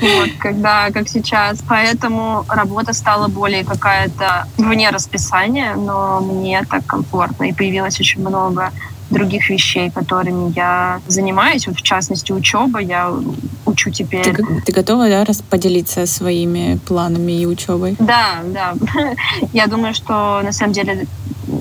Вот, 0.00 0.30
когда, 0.38 0.90
как 0.90 1.08
сейчас. 1.08 1.58
Поэтому 1.66 2.44
работа 2.48 2.92
стала 2.92 3.28
более 3.28 3.64
какая-то 3.64 4.46
вне 4.58 4.90
расписания, 4.90 5.74
но 5.74 6.20
мне 6.20 6.62
так 6.68 6.84
комфортно. 6.84 7.44
И 7.44 7.52
появилось 7.52 7.98
очень 7.98 8.20
много 8.20 8.72
других 9.10 9.48
вещей, 9.50 9.90
которыми 9.90 10.52
я 10.54 11.00
занимаюсь. 11.06 11.66
Вот 11.66 11.76
в 11.76 11.82
частности, 11.82 12.32
учеба. 12.32 12.80
Я 12.80 13.12
учу 13.64 13.90
теперь. 13.90 14.24
Ты, 14.24 14.44
ты 14.64 14.72
готова, 14.72 15.08
да, 15.08 15.24
поделиться 15.48 16.06
своими 16.06 16.78
планами 16.86 17.32
и 17.32 17.46
учебой? 17.46 17.96
Да, 17.98 18.42
да. 18.44 18.74
Я 19.52 19.66
думаю, 19.66 19.94
что 19.94 20.40
на 20.42 20.52
самом 20.52 20.72
деле 20.72 21.06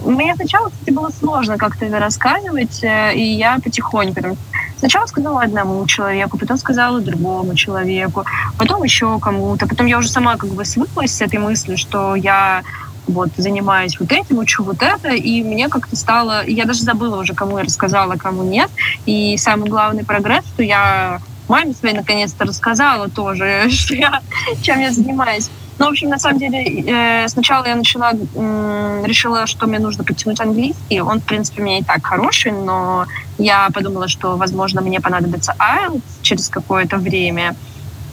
мне 0.05 0.35
сначала, 0.35 0.69
кстати, 0.69 0.91
было 0.91 1.09
сложно 1.09 1.57
как-то 1.57 1.85
это 1.85 1.99
рассказывать, 1.99 2.83
э, 2.83 3.15
и 3.15 3.23
я 3.35 3.59
потихоньку 3.63 4.37
Сначала 4.77 5.05
сказала 5.05 5.41
одному 5.41 5.85
человеку, 5.87 6.37
потом 6.37 6.57
сказала 6.57 6.99
другому 6.99 7.55
человеку, 7.55 8.25
потом 8.57 8.83
еще 8.83 9.19
кому-то. 9.19 9.67
Потом 9.67 9.85
я 9.87 9.97
уже 9.97 10.09
сама 10.09 10.35
как 10.35 10.49
бы 10.49 10.65
свыклась 10.65 11.15
с 11.15 11.21
этой 11.21 11.39
мыслью, 11.39 11.77
что 11.77 12.15
я 12.15 12.63
вот 13.07 13.29
занимаюсь 13.37 13.99
вот 13.99 14.11
этим, 14.11 14.39
учу 14.39 14.63
вот 14.63 14.81
это, 14.81 15.09
и 15.09 15.43
мне 15.43 15.69
как-то 15.69 15.95
стало... 15.95 16.45
Я 16.45 16.65
даже 16.65 16.83
забыла 16.83 17.21
уже, 17.21 17.33
кому 17.33 17.57
я 17.57 17.63
рассказала, 17.63 18.15
кому 18.15 18.43
нет. 18.43 18.69
И 19.05 19.37
самый 19.37 19.69
главный 19.69 20.03
прогресс, 20.03 20.45
что 20.45 20.63
я 20.63 21.21
маме 21.47 21.73
своей 21.73 21.95
наконец-то 21.95 22.45
рассказала 22.45 23.09
тоже, 23.09 23.65
что 23.69 23.95
я, 23.95 24.21
чем 24.61 24.79
я 24.79 24.91
занимаюсь. 24.91 25.49
Ну, 25.77 25.87
в 25.87 25.89
общем, 25.89 26.09
на 26.09 26.19
самом 26.19 26.39
деле, 26.39 26.63
э, 26.63 27.27
сначала 27.27 27.67
я 27.67 27.75
начала, 27.75 28.11
э, 28.13 29.03
решила, 29.05 29.45
что 29.45 29.67
мне 29.67 29.79
нужно 29.79 30.03
подтянуть 30.03 30.39
английский. 30.39 31.01
Он, 31.01 31.19
в 31.19 31.25
принципе, 31.25 31.61
у 31.61 31.65
меня 31.65 31.79
и 31.79 31.83
так 31.83 32.05
хороший, 32.05 32.53
но 32.53 33.05
я 33.37 33.69
подумала, 33.73 34.07
что, 34.07 34.37
возможно, 34.37 34.81
мне 34.81 35.01
понадобится 35.01 35.53
IELTS 35.59 36.01
через 36.21 36.49
какое-то 36.49 36.97
время. 36.97 37.55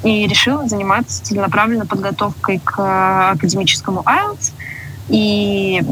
И 0.03 0.27
решила 0.27 0.67
заниматься 0.67 1.23
целенаправленной 1.23 1.87
подготовкой 1.87 2.59
к 2.59 3.31
академическому 3.31 4.01
IELTS. 4.01 4.53
И 5.09 5.83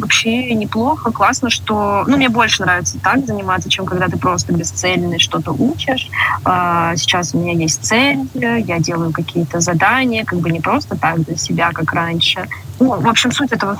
вообще 0.00 0.54
неплохо, 0.54 1.10
классно, 1.10 1.50
что... 1.50 2.04
Ну, 2.06 2.16
мне 2.16 2.28
больше 2.28 2.62
нравится 2.62 2.98
так 2.98 3.26
заниматься, 3.26 3.68
чем 3.68 3.86
когда 3.86 4.08
ты 4.08 4.16
просто 4.16 4.52
бесцельно 4.52 5.18
что-то 5.18 5.52
учишь. 5.52 6.08
А, 6.44 6.96
сейчас 6.96 7.34
у 7.34 7.38
меня 7.38 7.52
есть 7.52 7.84
цель, 7.84 8.20
я 8.34 8.78
делаю 8.78 9.12
какие-то 9.12 9.60
задания, 9.60 10.24
как 10.24 10.40
бы 10.40 10.50
не 10.50 10.60
просто 10.60 10.96
так 10.96 11.24
для 11.24 11.36
себя, 11.36 11.70
как 11.72 11.92
раньше. 11.92 12.48
Ну, 12.78 12.98
в 12.98 13.08
общем, 13.08 13.30
суть 13.30 13.52
этого 13.52 13.78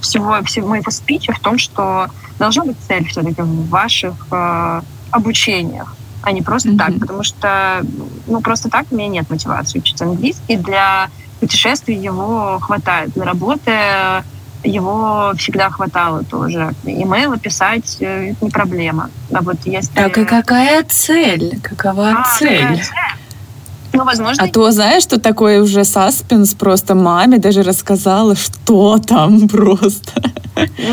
всего, 0.00 0.42
всего 0.44 0.68
моего 0.68 0.90
спича 0.90 1.32
в 1.32 1.40
том, 1.40 1.58
что 1.58 2.08
должна 2.38 2.64
быть 2.64 2.76
цель 2.86 3.06
все-таки 3.06 3.40
в 3.42 3.68
ваших 3.68 4.14
э, 4.30 4.80
обучениях 5.10 5.96
а 6.22 6.30
не 6.30 6.40
просто 6.40 6.70
mm-hmm. 6.70 6.78
так, 6.78 7.00
потому 7.00 7.22
что, 7.24 7.84
ну, 8.28 8.40
просто 8.40 8.70
так 8.70 8.86
у 8.90 8.94
меня 8.94 9.08
нет 9.08 9.28
мотивации 9.28 9.80
учить 9.80 10.00
английский. 10.00 10.56
Для 10.56 11.10
путешествий 11.42 11.96
его 11.96 12.60
хватает. 12.60 13.10
Для 13.14 13.24
работы 13.24 13.72
его 14.62 15.32
всегда 15.36 15.70
хватало 15.70 16.22
тоже. 16.22 16.72
Имейлы 16.84 17.36
писать 17.36 17.96
э, 17.98 18.34
не 18.40 18.48
проблема. 18.48 19.10
А 19.32 19.42
вот 19.42 19.56
если... 19.64 19.92
Так 19.92 20.18
и 20.18 20.24
какая 20.24 20.84
цель? 20.84 21.58
Какова 21.60 22.10
а, 22.10 22.38
цель? 22.38 22.80
Ну, 23.92 24.04
возможно... 24.04 24.44
А 24.44 24.46
то, 24.46 24.70
знаешь, 24.70 25.02
что 25.02 25.18
такое 25.18 25.60
уже 25.60 25.84
саспенс 25.84 26.54
просто 26.54 26.94
маме 26.94 27.38
даже 27.38 27.64
рассказала, 27.64 28.36
что 28.36 28.98
там 28.98 29.48
просто. 29.48 30.22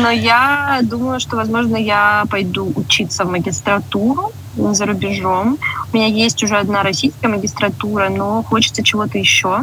Но 0.02 0.10
я 0.10 0.80
думаю, 0.82 1.20
что, 1.20 1.36
возможно, 1.36 1.76
я 1.76 2.24
пойду 2.28 2.72
учиться 2.74 3.24
в 3.24 3.30
магистратуру 3.30 4.32
за 4.56 4.84
рубежом. 4.84 5.58
У 5.92 5.96
меня 5.96 6.06
есть 6.06 6.42
уже 6.42 6.56
одна 6.56 6.82
российская 6.82 7.28
магистратура, 7.28 8.08
но 8.08 8.42
хочется 8.42 8.82
чего-то 8.82 9.16
еще. 9.16 9.60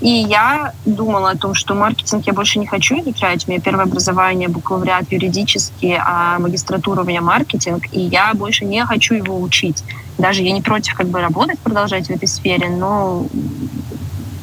И 0.00 0.10
я 0.10 0.72
думала 0.84 1.30
о 1.30 1.36
том, 1.36 1.54
что 1.54 1.74
маркетинг 1.74 2.26
я 2.26 2.32
больше 2.32 2.58
не 2.58 2.66
хочу 2.66 3.00
изучать. 3.00 3.46
У 3.46 3.50
меня 3.50 3.60
первое 3.60 3.84
образование 3.84 4.48
бакалавриат 4.48 5.10
юридический, 5.10 5.96
а 5.98 6.38
магистратура 6.38 7.02
у 7.02 7.04
меня 7.04 7.20
маркетинг, 7.20 7.84
и 7.92 8.00
я 8.00 8.34
больше 8.34 8.64
не 8.64 8.84
хочу 8.84 9.14
его 9.14 9.40
учить. 9.40 9.84
Даже 10.18 10.42
я 10.42 10.52
не 10.52 10.62
против 10.62 10.94
как 10.94 11.08
бы 11.08 11.20
работать, 11.20 11.58
продолжать 11.60 12.08
в 12.08 12.10
этой 12.10 12.28
сфере, 12.28 12.68
но 12.68 13.26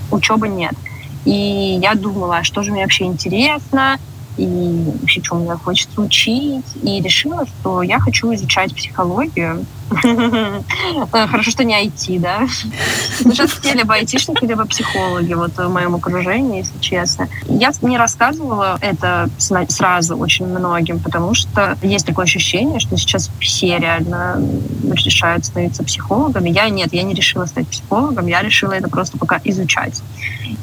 учебы 0.10 0.48
нет. 0.48 0.74
И 1.26 1.80
я 1.82 1.96
думала, 1.96 2.38
а 2.38 2.44
что 2.44 2.64
же 2.64 2.72
мне 2.72 2.82
вообще 2.82 3.06
интересно, 3.06 4.00
и 4.38 4.92
вообще, 5.02 5.22
что 5.22 5.36
мне 5.36 5.56
хочется 5.56 6.02
учить. 6.02 6.66
И 6.82 7.02
решила, 7.02 7.46
что 7.46 7.84
я 7.84 8.00
хочу 8.00 8.34
изучать 8.34 8.76
психологию. 8.76 9.66
Хорошо, 11.12 11.52
что 11.52 11.64
не 11.64 11.86
IT, 11.86 12.20
да? 12.20 12.48
Сейчас 13.20 13.52
все 13.52 13.74
либо 13.74 13.94
айтишники, 13.94 14.46
либо 14.46 14.66
психологи 14.66 15.34
вот 15.34 15.58
в 15.58 15.70
моем 15.70 15.96
окружении, 15.96 16.60
если 16.60 16.80
честно. 16.80 17.28
Я 17.48 17.72
не 17.82 17.98
рассказывала 17.98 18.78
это 18.82 19.30
сразу 19.38 20.18
очень 20.18 20.46
многим, 20.48 21.00
потому 21.00 21.34
что 21.34 21.78
есть 21.82 22.06
такое 22.06 22.26
ощущение, 22.26 22.80
что 22.80 22.98
сейчас 22.98 23.30
все 23.40 23.78
реально 23.78 24.42
решают 24.84 25.46
становиться 25.46 25.84
психологами. 25.84 26.50
Я 26.50 26.70
нет, 26.70 26.94
я 26.94 27.04
не 27.04 27.14
решила 27.14 27.46
стать 27.46 27.68
психологом, 27.68 28.28
я 28.28 28.42
решила 28.42 28.74
это 28.74 28.90
просто 28.90 29.18
пока 29.18 29.40
изучать. 29.44 30.02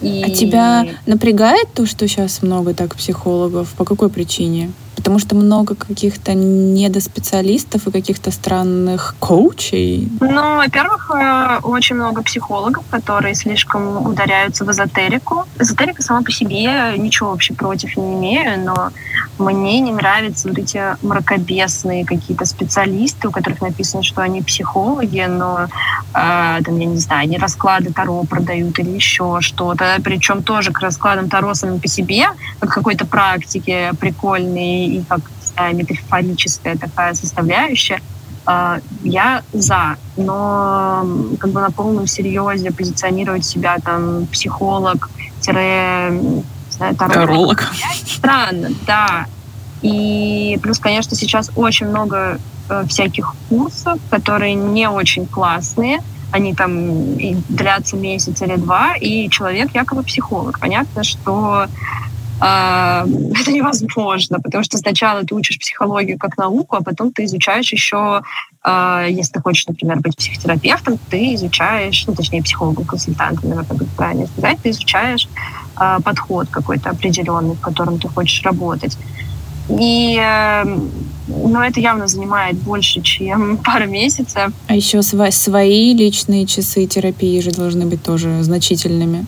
И... 0.01 0.23
А 0.25 0.31
тебя 0.31 0.87
напрягает 1.07 1.73
то, 1.75 1.87
что 1.87 2.07
сейчас 2.09 2.43
много 2.43 2.75
так 2.75 2.97
психологов? 2.97 3.69
По 3.71 3.85
какой 3.85 4.09
причине? 4.09 4.71
Потому 4.99 5.21
что 5.21 5.37
много 5.37 5.77
каких-то 5.77 6.35
недоспециалистов 6.35 7.87
и 7.87 7.93
каких-то 7.93 8.33
странных 8.33 9.15
коучей. 9.21 10.09
Ну, 10.21 10.57
во-первых, 10.57 11.13
э, 11.15 11.61
очень 11.63 11.95
много 11.95 12.25
психологов, 12.25 12.83
которые 12.91 13.37
слишком 13.37 14.05
ударяются 14.05 14.65
в 14.65 14.71
эзотерику. 14.73 15.45
Эзотерика 15.61 16.03
сама 16.03 16.23
по 16.23 16.33
себе 16.33 16.95
ничего 16.99 17.31
вообще 17.31 17.55
против 17.55 17.97
не 17.97 18.15
имею, 18.15 18.65
но 18.65 18.91
мне 19.39 19.79
не 19.79 19.93
нравятся 19.93 20.49
вот 20.49 20.59
эти 20.59 20.83
мракобесные 21.07 22.05
какие-то 22.05 22.45
специалисты, 22.45 23.29
у 23.29 23.31
которых 23.31 23.61
написано, 23.61 24.03
что 24.03 24.23
они 24.23 24.43
психологи, 24.43 25.25
но 25.29 25.69
э, 26.15 26.63
там, 26.65 26.79
я 26.79 26.87
не 26.87 26.99
знаю, 26.99 27.23
они 27.23 27.39
расклады 27.39 27.93
Таро 27.93 28.25
продают 28.25 28.79
или 28.79 28.91
еще 28.91 29.39
что-то. 29.41 29.97
Причем 30.03 30.43
тоже 30.43 30.73
к 30.73 30.81
раскладам 30.81 31.29
Таро 31.29 31.55
самим 31.55 31.81
по 31.81 31.89
себе, 31.89 32.29
как 32.61 32.71
какой-то 32.71 33.07
практике 33.07 33.93
прикольной 33.99 34.87
и 34.87 35.05
как 35.09 35.21
метафорическая 35.73 36.77
такая 36.77 37.15
составляющая, 37.15 38.01
а, 38.47 38.79
я 39.03 39.43
за, 39.53 39.97
но 40.17 41.07
как 41.39 41.51
бы 41.51 41.61
на 41.61 41.71
полном 41.71 42.07
серьезе 42.07 42.71
позиционировать 42.71 43.45
себя 43.45 43.77
там 43.85 44.27
психолог, 44.27 45.11
знаю, 46.71 46.97
таролог. 46.97 47.71
Странно, 48.07 48.71
да. 48.87 49.27
И 49.83 50.59
плюс, 50.63 50.79
конечно, 50.79 51.15
сейчас 51.15 51.51
очень 51.57 51.89
много 51.89 52.41
всяких 52.89 53.35
курсов, 53.49 53.99
которые 54.11 54.55
не 54.55 54.89
очень 54.89 55.27
классные. 55.27 56.01
Они 56.31 56.55
там 56.55 57.17
длятся 57.49 57.97
месяц 57.97 58.43
или 58.43 58.57
два, 58.57 58.95
и 58.97 59.31
человек 59.31 59.75
якобы 59.75 60.03
психолог. 60.03 60.61
Понятно, 60.61 61.03
что 61.03 61.67
э, 62.41 63.07
это 63.41 63.53
невозможно, 63.53 64.39
потому 64.41 64.63
что 64.63 64.77
сначала 64.79 65.25
ты 65.25 65.35
учишь 65.35 65.59
психологию 65.59 66.19
как 66.19 66.37
науку, 66.37 66.77
а 66.77 66.83
потом 66.83 67.13
ты 67.13 67.25
изучаешь 67.25 67.73
еще, 67.73 68.23
э, 68.63 69.07
если 69.09 69.35
ты 69.35 69.41
хочешь, 69.41 69.67
например, 69.67 70.01
быть 70.01 70.17
психотерапевтом, 70.17 70.99
ты 71.11 71.35
изучаешь, 71.35 72.05
ну, 72.07 72.15
точнее, 72.15 72.43
психологом, 72.43 72.85
консультантом, 72.85 73.49
наверное, 73.49 73.77
будет 73.77 73.91
правильно 73.91 74.27
сказать, 74.27 74.59
ты 74.63 74.71
изучаешь 74.71 75.29
э, 75.81 75.99
подход 76.05 76.49
какой-то 76.51 76.91
определенный, 76.91 77.55
в 77.55 77.61
котором 77.61 77.99
ты 77.99 78.09
хочешь 78.09 78.43
работать. 78.43 78.99
И 79.69 80.17
эм, 80.17 80.91
но 81.29 81.65
это 81.65 81.81
явно 81.81 82.07
занимает 82.09 82.57
больше, 82.57 83.01
чем 83.03 83.57
пара 83.65 83.85
месяцев. 83.85 84.53
А 84.67 84.75
еще 84.75 85.03
свои 85.03 85.95
личные 85.95 86.47
часы 86.47 86.87
терапии 86.87 87.41
же 87.41 87.51
должны 87.51 87.87
быть 87.87 88.03
тоже 88.03 88.43
значительными. 88.43 89.27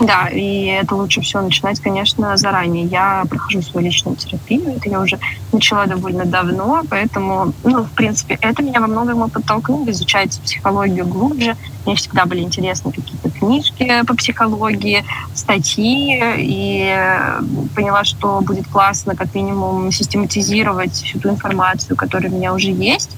Да, 0.00 0.28
и 0.28 0.64
это 0.66 0.96
лучше 0.96 1.20
всего 1.20 1.42
начинать, 1.42 1.80
конечно, 1.80 2.36
заранее. 2.36 2.84
Я 2.86 3.24
прохожу 3.28 3.62
свою 3.62 3.86
личную 3.86 4.16
терапию, 4.16 4.76
это 4.76 4.88
я 4.88 5.00
уже 5.00 5.18
начала 5.52 5.86
довольно 5.86 6.24
давно, 6.24 6.82
поэтому, 6.88 7.52
ну, 7.62 7.84
в 7.84 7.90
принципе, 7.90 8.38
это 8.40 8.62
меня 8.62 8.80
во 8.80 8.86
многом 8.86 9.30
подтолкнуло 9.30 9.88
изучать 9.90 10.40
психологию 10.40 11.06
глубже. 11.06 11.56
Мне 11.86 11.94
всегда 11.94 12.26
были 12.26 12.40
интересны 12.40 12.90
какие-то 12.90 13.30
книжки 13.30 14.02
по 14.06 14.14
психологии, 14.14 15.04
статьи, 15.34 16.20
и 16.38 16.96
поняла, 17.74 18.04
что 18.04 18.40
будет 18.40 18.66
классно 18.68 19.14
как 19.14 19.34
минимум 19.34 19.92
систематизировать 19.92 20.94
всю 20.94 21.20
ту 21.20 21.30
информацию, 21.30 21.96
которая 21.96 22.30
у 22.30 22.34
меня 22.34 22.54
уже 22.54 22.70
есть, 22.70 23.10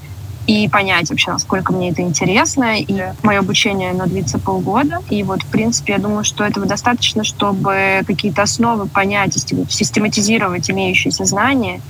и 0.47 0.67
понять 0.69 1.09
вообще, 1.09 1.31
насколько 1.31 1.73
мне 1.73 1.91
это 1.91 2.01
интересно. 2.01 2.79
И 2.79 3.03
мое 3.23 3.39
обучение, 3.39 3.91
оно 3.91 4.05
длится 4.05 4.39
полгода. 4.39 4.99
И 5.09 5.23
вот, 5.23 5.43
в 5.43 5.47
принципе, 5.47 5.93
я 5.93 5.99
думаю, 5.99 6.23
что 6.23 6.43
этого 6.43 6.65
достаточно, 6.65 7.23
чтобы 7.23 8.01
какие-то 8.05 8.43
основы 8.43 8.87
понять, 8.87 9.33
систематизировать 9.33 10.69
имеющиеся 10.69 11.25
знания 11.25 11.81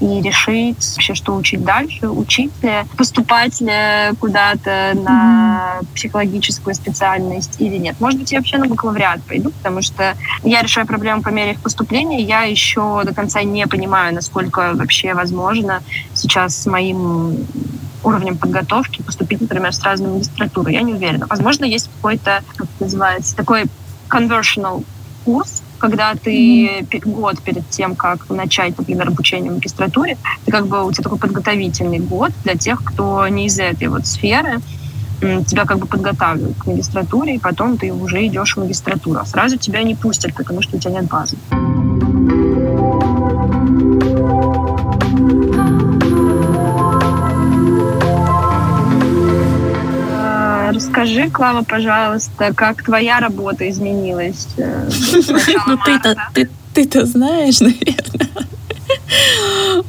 и 0.00 0.22
решить 0.22 0.94
вообще, 0.94 1.14
что 1.14 1.36
учить 1.36 1.62
дальше, 1.62 2.08
учить 2.08 2.52
ли, 2.62 2.84
поступать 2.96 3.60
ли 3.60 4.16
куда-то 4.18 4.92
на 4.94 5.80
психологическую 5.94 6.74
специальность 6.74 7.56
или 7.58 7.76
нет. 7.76 7.96
Может 8.00 8.18
быть, 8.18 8.32
я 8.32 8.38
вообще 8.38 8.56
на 8.56 8.66
бакалавриат 8.66 9.22
пойду, 9.24 9.50
потому 9.50 9.82
что 9.82 10.16
я 10.42 10.62
решаю 10.62 10.86
проблему 10.86 11.22
по 11.22 11.28
мере 11.28 11.52
их 11.52 11.60
поступления. 11.60 12.22
Я 12.22 12.44
еще 12.44 13.02
до 13.04 13.14
конца 13.14 13.42
не 13.42 13.66
понимаю, 13.66 14.14
насколько 14.14 14.72
вообще 14.74 15.12
возможно 15.12 15.82
сейчас 16.14 16.56
с 16.56 16.66
моим 16.66 17.46
уровнем 18.02 18.36
подготовки 18.36 19.02
поступить, 19.02 19.40
например, 19.40 19.74
сразу 19.74 20.04
на 20.04 20.10
магистратуру. 20.10 20.70
Я 20.70 20.82
не 20.82 20.94
уверена. 20.94 21.26
Возможно, 21.28 21.64
есть 21.64 21.90
какой-то, 21.96 22.42
как 22.56 22.66
это 22.66 22.84
называется, 22.84 23.36
такой 23.36 23.64
conversional 24.08 24.84
курс, 25.24 25.62
когда 25.78 26.14
ты 26.14 26.86
год 27.04 27.40
перед 27.40 27.68
тем, 27.70 27.94
как 27.94 28.28
начать, 28.28 28.76
например, 28.76 29.08
обучение 29.08 29.50
в 29.50 29.54
магистратуре, 29.54 30.18
ты 30.44 30.52
как 30.52 30.66
бы 30.66 30.84
у 30.84 30.92
тебя 30.92 31.04
такой 31.04 31.18
подготовительный 31.18 31.98
год 31.98 32.32
для 32.44 32.54
тех, 32.54 32.82
кто 32.84 33.26
не 33.28 33.46
из 33.46 33.58
этой 33.58 33.88
вот 33.88 34.06
сферы, 34.06 34.60
тебя 35.20 35.64
как 35.64 35.78
бы 35.78 35.86
подготавливают 35.86 36.58
к 36.58 36.66
магистратуре, 36.66 37.36
и 37.36 37.38
потом 37.38 37.76
ты 37.76 37.92
уже 37.92 38.26
идешь 38.26 38.56
в 38.56 38.60
магистратуру. 38.60 39.20
А 39.20 39.26
сразу 39.26 39.58
тебя 39.58 39.82
не 39.82 39.94
пустят, 39.94 40.34
потому 40.34 40.62
что 40.62 40.76
у 40.76 40.80
тебя 40.80 40.92
нет 40.92 41.06
базы. 41.06 41.36
Расскажи, 50.80 51.28
Клава, 51.28 51.62
пожалуйста, 51.62 52.54
как 52.54 52.82
твоя 52.82 53.20
работа 53.20 53.68
изменилась? 53.68 54.48
Э, 54.56 54.88
ну, 55.66 55.76
ты-то 55.84 56.16
ты, 56.32 56.48
ты-то 56.72 57.04
знаешь, 57.04 57.60
наверное. 57.60 58.46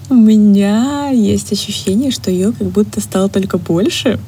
У 0.09 0.15
меня 0.15 1.07
есть 1.11 1.53
ощущение, 1.53 2.11
что 2.11 2.29
ее 2.29 2.51
как 2.51 2.67
будто 2.67 2.99
стало 2.99 3.29
только 3.29 3.57
больше. 3.57 4.19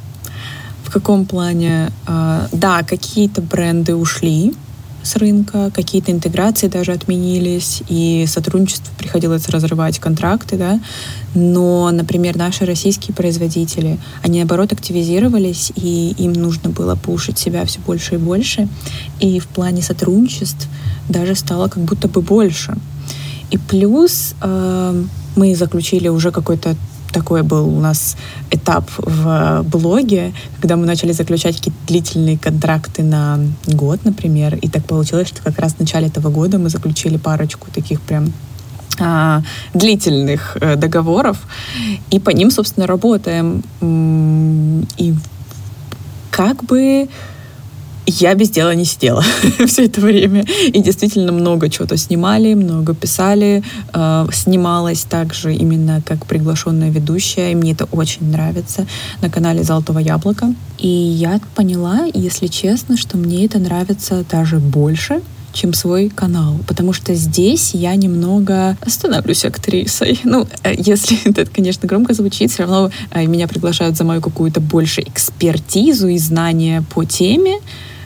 В 0.85 0.89
каком 0.89 1.25
плане? 1.25 1.91
А, 2.07 2.47
да, 2.53 2.83
какие-то 2.83 3.41
бренды 3.41 3.93
ушли, 3.95 4.53
с 5.03 5.15
рынка, 5.17 5.71
какие-то 5.73 6.11
интеграции 6.11 6.67
даже 6.67 6.93
отменились, 6.93 7.83
и 7.89 8.25
сотрудничество 8.27 8.91
приходилось 8.97 9.49
разрывать 9.49 9.99
контракты, 9.99 10.57
да, 10.57 10.79
но, 11.35 11.91
например, 11.91 12.37
наши 12.37 12.65
российские 12.65 13.13
производители, 13.13 13.99
они, 14.23 14.39
наоборот, 14.39 14.71
активизировались, 14.71 15.71
и 15.75 16.15
им 16.17 16.33
нужно 16.33 16.69
было 16.69 16.95
пушить 16.95 17.37
себя 17.37 17.65
все 17.65 17.79
больше 17.79 18.15
и 18.15 18.17
больше, 18.17 18.67
и 19.19 19.39
в 19.39 19.47
плане 19.47 19.81
сотрудничеств 19.81 20.67
даже 21.09 21.35
стало 21.35 21.67
как 21.67 21.83
будто 21.83 22.07
бы 22.07 22.21
больше. 22.21 22.75
И 23.51 23.57
плюс 23.57 24.33
э, 24.41 25.03
мы 25.35 25.55
заключили 25.55 26.07
уже 26.07 26.31
какой-то 26.31 26.75
такой 27.13 27.43
был 27.43 27.67
у 27.67 27.79
нас 27.79 28.17
этап 28.51 28.89
в 28.97 29.63
блоге, 29.63 30.33
когда 30.59 30.75
мы 30.75 30.85
начали 30.85 31.13
заключать 31.13 31.57
какие-то 31.57 31.79
длительные 31.87 32.37
контракты 32.37 33.03
на 33.03 33.39
год, 33.67 33.99
например. 34.03 34.55
И 34.55 34.67
так 34.67 34.85
получилось, 34.85 35.29
что 35.29 35.41
как 35.41 35.59
раз 35.59 35.75
в 35.75 35.79
начале 35.79 36.07
этого 36.07 36.29
года 36.29 36.57
мы 36.57 36.69
заключили 36.69 37.17
парочку 37.17 37.67
таких 37.71 38.01
прям 38.01 38.33
а, 38.99 39.41
длительных 39.73 40.57
э, 40.61 40.75
договоров, 40.75 41.37
и 42.11 42.19
по 42.19 42.29
ним, 42.29 42.51
собственно, 42.51 42.85
работаем. 42.87 43.63
И 44.97 45.15
как 46.31 46.63
бы 46.63 47.07
я 48.05 48.33
без 48.35 48.49
дела 48.49 48.75
не 48.75 48.85
сидела 48.85 49.23
все 49.67 49.85
это 49.85 50.01
время. 50.01 50.45
И 50.67 50.81
действительно 50.81 51.31
много 51.31 51.69
чего-то 51.69 51.97
снимали, 51.97 52.53
много 52.53 52.93
писали. 52.93 53.63
Э, 53.93 54.25
снималась 54.31 55.03
также 55.03 55.53
именно 55.53 56.01
как 56.05 56.25
приглашенная 56.25 56.89
ведущая. 56.89 57.51
И 57.51 57.55
мне 57.55 57.71
это 57.73 57.85
очень 57.85 58.29
нравится 58.29 58.85
на 59.21 59.29
канале 59.29 59.63
«Золотого 59.63 59.99
яблока». 59.99 60.53
И 60.77 60.87
я 60.87 61.39
поняла, 61.55 62.05
если 62.13 62.47
честно, 62.47 62.97
что 62.97 63.17
мне 63.17 63.45
это 63.45 63.59
нравится 63.59 64.25
даже 64.29 64.59
больше, 64.59 65.21
чем 65.53 65.73
свой 65.73 66.09
канал, 66.09 66.57
потому 66.67 66.93
что 66.93 67.13
здесь 67.13 67.73
я 67.73 67.95
немного 67.95 68.75
становлюсь 68.87 69.45
актрисой. 69.45 70.19
Ну, 70.23 70.47
э, 70.63 70.73
если 70.77 71.17
это, 71.29 71.45
конечно, 71.45 71.87
громко 71.87 72.13
звучит, 72.13 72.51
все 72.51 72.63
равно 72.63 72.91
э, 73.11 73.25
меня 73.25 73.47
приглашают 73.47 73.95
за 73.95 74.03
мою 74.03 74.19
какую-то 74.19 74.59
больше 74.59 75.01
экспертизу 75.01 76.07
и 76.07 76.17
знания 76.17 76.83
по 76.93 77.05
теме, 77.05 77.59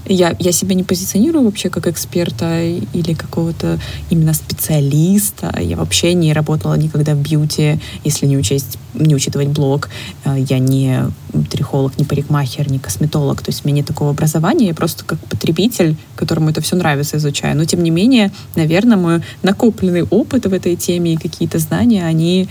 я, 0.10 0.36
я 0.40 0.52
себя 0.52 0.76
не 0.76 0.84
позиционирую 0.84 1.46
вообще 1.46 1.70
как 1.70 1.88
эксперта 1.88 2.64
или 2.64 3.14
какого-то 3.14 3.80
именно 4.10 4.34
специалиста. 4.34 5.54
Я 5.60 5.78
вообще 5.78 6.14
не 6.14 6.34
работала 6.34 6.76
никогда 6.76 7.14
в 7.14 7.20
бьюти, 7.20 7.80
если 8.04 8.26
не 8.26 8.38
учесть, 8.38 8.78
не 8.94 9.16
учитывать 9.16 9.50
блог. 9.50 9.90
Э, 10.26 10.36
я 10.38 10.60
не 10.60 11.06
трихолог, 11.50 11.98
не 11.98 12.06
парикмахер, 12.06 12.72
не 12.72 12.80
косметолог. 12.80 13.42
То 13.42 13.50
есть 13.50 13.64
у 13.64 13.68
меня 13.68 13.78
нет 13.78 13.88
такого 13.88 14.12
образования. 14.12 14.68
Я 14.68 14.74
просто 14.74 15.04
как 15.04 15.20
потребитель, 15.20 15.96
которому 16.16 16.50
это 16.50 16.62
все 16.62 16.76
нравится, 16.76 17.18
изучаю. 17.18 17.56
Но 17.58 17.66
тем 17.66 17.84
не 17.84 17.90
менее, 17.90 18.32
наверное, 18.56 18.98
мой 18.98 19.22
накопленный 19.44 20.04
опыт 20.04 20.46
в 20.46 20.54
этой 20.54 20.76
теме 20.76 21.14
и 21.14 21.18
какие-то 21.18 21.60
знания, 21.60 22.06
они 22.06 22.48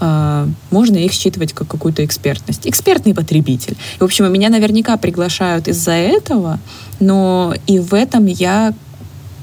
можно 0.00 0.96
их 0.96 1.12
считывать 1.12 1.52
как 1.52 1.68
какую-то 1.68 2.04
экспертность. 2.04 2.66
Экспертный 2.66 3.14
потребитель. 3.14 3.76
И, 3.96 4.00
в 4.00 4.04
общем, 4.04 4.30
меня 4.32 4.50
наверняка 4.50 4.96
приглашают 4.96 5.68
из-за 5.68 5.92
этого, 5.92 6.58
но 7.00 7.54
и 7.66 7.78
в 7.78 7.94
этом 7.94 8.26
я 8.26 8.74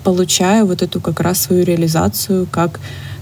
получаю 0.03 0.65
вот 0.65 0.81
эту 0.81 0.99
как 0.99 1.19
раз 1.19 1.41
свою 1.41 1.63
реализацию 1.63 2.47
как 2.51 2.79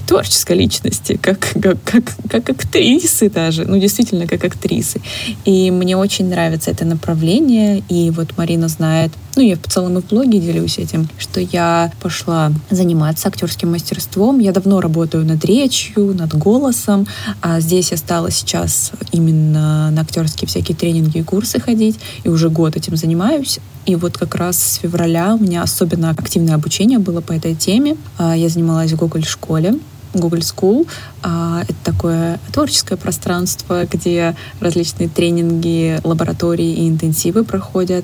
творческой 0.09 0.57
личности, 0.57 1.19
как, 1.21 1.39
как, 1.61 1.77
как, 1.83 2.03
как 2.31 2.49
актрисы 2.49 3.29
даже, 3.29 3.65
ну, 3.65 3.77
действительно, 3.77 4.25
как 4.25 4.43
актрисы. 4.43 5.01
И 5.45 5.69
мне 5.69 5.95
очень 5.95 6.29
нравится 6.29 6.71
это 6.71 6.83
направление, 6.83 7.83
и 7.89 8.09
вот 8.09 8.35
Марина 8.35 8.69
знает, 8.69 9.11
ну, 9.39 9.45
я 9.45 9.55
в 9.55 9.67
целом 9.69 9.97
и 9.97 10.01
в 10.01 10.07
блоге 10.07 10.37
делюсь 10.37 10.77
этим, 10.79 11.07
что 11.17 11.39
я 11.39 11.93
пошла 12.01 12.51
заниматься 12.69 13.29
актерским 13.29 13.71
мастерством. 13.71 14.39
Я 14.39 14.51
давно 14.51 14.81
работаю 14.81 15.25
над 15.25 15.45
речью, 15.45 16.13
над 16.13 16.35
голосом, 16.35 17.07
а 17.41 17.61
здесь 17.61 17.91
я 17.91 17.97
стала 17.97 18.31
сейчас 18.31 18.91
именно 19.13 19.91
на 19.91 20.01
актерские 20.01 20.49
всякие 20.49 20.75
тренинги 20.75 21.19
и 21.19 21.23
курсы 21.23 21.57
ходить, 21.57 21.97
и 22.25 22.27
уже 22.27 22.49
год 22.49 22.75
этим 22.75 22.97
занимаюсь. 22.97 23.59
И 23.85 23.95
вот 23.95 24.17
как 24.17 24.35
раз 24.35 24.61
с 24.61 24.75
февраля 24.75 25.35
у 25.35 25.39
меня 25.39 25.63
особенно 25.63 26.09
активное 26.09 26.55
обучение 26.55 26.99
было 26.99 27.21
по 27.21 27.31
этой 27.31 27.55
теме. 27.55 27.95
А, 28.17 28.35
я 28.35 28.49
занималась 28.49 28.91
в 28.91 28.97
Google 28.97 29.23
школе 29.23 29.79
Google 30.13 30.39
School. 30.39 30.85
А, 31.23 31.61
это 31.63 31.75
такое 31.85 32.39
творческое 32.51 32.97
пространство, 32.97 33.85
где 33.85 34.35
различные 34.59 35.07
тренинги, 35.07 36.01
лаборатории 36.03 36.73
и 36.73 36.89
интенсивы 36.89 37.45
проходят 37.45 38.03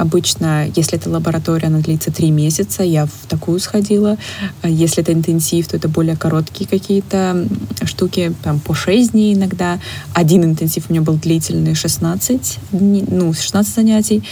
Обычно, 0.00 0.66
если 0.74 0.96
это 0.96 1.10
лаборатория, 1.10 1.66
она 1.66 1.80
длится 1.80 2.10
три 2.10 2.30
месяца, 2.30 2.82
я 2.82 3.04
в 3.04 3.26
такую 3.28 3.60
сходила. 3.60 4.16
Если 4.64 5.02
это 5.02 5.12
интенсив, 5.12 5.68
то 5.68 5.76
это 5.76 5.88
более 5.88 6.16
короткие 6.16 6.66
какие-то 6.66 7.46
штуки, 7.84 8.32
там 8.42 8.60
по 8.60 8.74
6 8.74 9.12
дней 9.12 9.34
иногда. 9.34 9.78
Один 10.14 10.42
интенсив 10.44 10.86
у 10.88 10.92
меня 10.92 11.02
был 11.02 11.14
длительный, 11.14 11.74
16 11.74 12.58
дней, 12.72 13.04
ну, 13.08 13.34
16 13.34 13.74
занятий. 13.74 14.22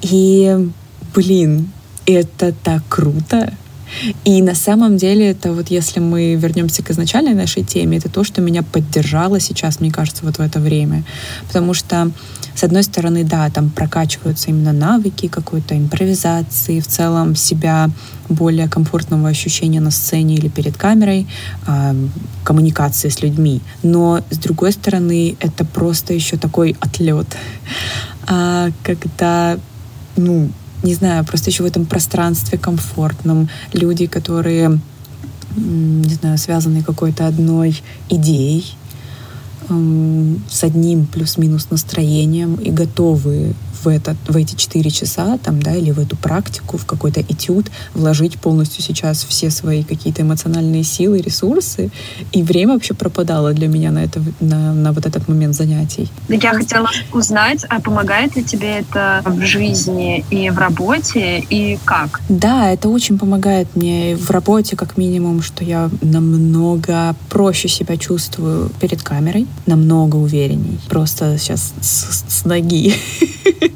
И, 0.00 0.70
блин, 1.14 1.70
это 2.06 2.54
так 2.64 2.82
круто. 2.88 3.52
И 4.24 4.42
на 4.42 4.54
самом 4.54 4.96
деле 4.96 5.30
это 5.30 5.52
вот 5.52 5.70
если 5.70 6.00
мы 6.00 6.34
вернемся 6.34 6.82
к 6.82 6.90
изначальной 6.90 7.34
нашей 7.34 7.64
теме, 7.64 7.98
это 7.98 8.08
то, 8.08 8.24
что 8.24 8.40
меня 8.40 8.62
поддержало 8.62 9.40
сейчас, 9.40 9.80
мне 9.80 9.90
кажется, 9.90 10.24
вот 10.24 10.38
в 10.38 10.40
это 10.40 10.58
время. 10.58 11.04
Потому 11.46 11.74
что, 11.74 12.10
с 12.58 12.64
одной 12.64 12.82
стороны, 12.82 13.22
да, 13.22 13.48
там 13.50 13.70
прокачиваются 13.70 14.50
именно 14.50 14.72
навыки 14.72 15.28
какой-то 15.28 15.78
импровизации, 15.78 16.80
в 16.80 16.88
целом 16.88 17.36
себя 17.36 17.88
более 18.28 18.68
комфортного 18.68 19.28
ощущения 19.28 19.80
на 19.80 19.92
сцене 19.92 20.34
или 20.34 20.48
перед 20.48 20.76
камерой, 20.76 21.28
э, 21.68 21.94
коммуникации 22.42 23.10
с 23.10 23.22
людьми. 23.22 23.60
Но, 23.84 24.20
с 24.30 24.38
другой 24.38 24.72
стороны, 24.72 25.36
это 25.38 25.64
просто 25.64 26.14
еще 26.14 26.36
такой 26.36 26.76
отлет, 26.80 27.36
а, 28.26 28.70
когда 28.82 29.56
ну, 30.16 30.50
не 30.82 30.94
знаю, 30.94 31.24
просто 31.24 31.50
еще 31.50 31.62
в 31.62 31.66
этом 31.66 31.86
пространстве 31.86 32.58
комфортном. 32.58 33.48
Люди, 33.72 34.06
которые, 34.06 34.80
не 35.56 36.14
знаю, 36.14 36.38
связаны 36.38 36.82
какой-то 36.82 37.28
одной 37.28 37.80
идеей, 38.08 38.74
с 39.68 40.64
одним 40.64 41.06
плюс-минус 41.06 41.68
настроением 41.70 42.54
и 42.56 42.70
готовы 42.70 43.54
в, 43.82 43.88
этот, 43.88 44.16
в 44.26 44.36
эти 44.36 44.54
четыре 44.54 44.90
часа 44.90 45.38
там, 45.38 45.62
да, 45.62 45.74
или 45.74 45.90
в 45.90 45.98
эту 45.98 46.16
практику, 46.16 46.78
в 46.78 46.86
какой-то 46.86 47.20
этюд 47.20 47.66
вложить 47.94 48.38
полностью 48.38 48.82
сейчас 48.82 49.24
все 49.24 49.50
свои 49.50 49.82
какие-то 49.82 50.22
эмоциональные 50.22 50.84
силы, 50.84 51.18
ресурсы, 51.18 51.90
и 52.32 52.42
время 52.42 52.74
вообще 52.74 52.94
пропадало 52.94 53.52
для 53.52 53.68
меня 53.68 53.90
на, 53.90 54.04
это, 54.04 54.22
на, 54.40 54.72
на 54.74 54.92
вот 54.92 55.06
этот 55.06 55.28
момент 55.28 55.54
занятий. 55.54 56.08
Я 56.28 56.52
хотела 56.54 56.88
узнать, 57.12 57.64
а 57.68 57.80
помогает 57.80 58.36
ли 58.36 58.44
тебе 58.44 58.78
это 58.78 59.22
в 59.24 59.40
жизни 59.42 60.24
и 60.30 60.50
в 60.50 60.58
работе, 60.58 61.44
и 61.50 61.78
как? 61.84 62.20
Да, 62.28 62.70
это 62.70 62.88
очень 62.88 63.18
помогает 63.18 63.74
мне 63.74 64.16
в 64.16 64.30
работе, 64.30 64.76
как 64.76 64.96
минимум, 64.96 65.42
что 65.42 65.64
я 65.64 65.90
намного 66.02 67.14
проще 67.28 67.68
себя 67.68 67.96
чувствую 67.96 68.70
перед 68.80 69.02
камерой, 69.02 69.46
намного 69.66 70.16
уверенней. 70.16 70.78
Просто 70.88 71.36
сейчас 71.38 71.72
с, 71.80 72.24
с 72.28 72.44
ноги. 72.44 72.94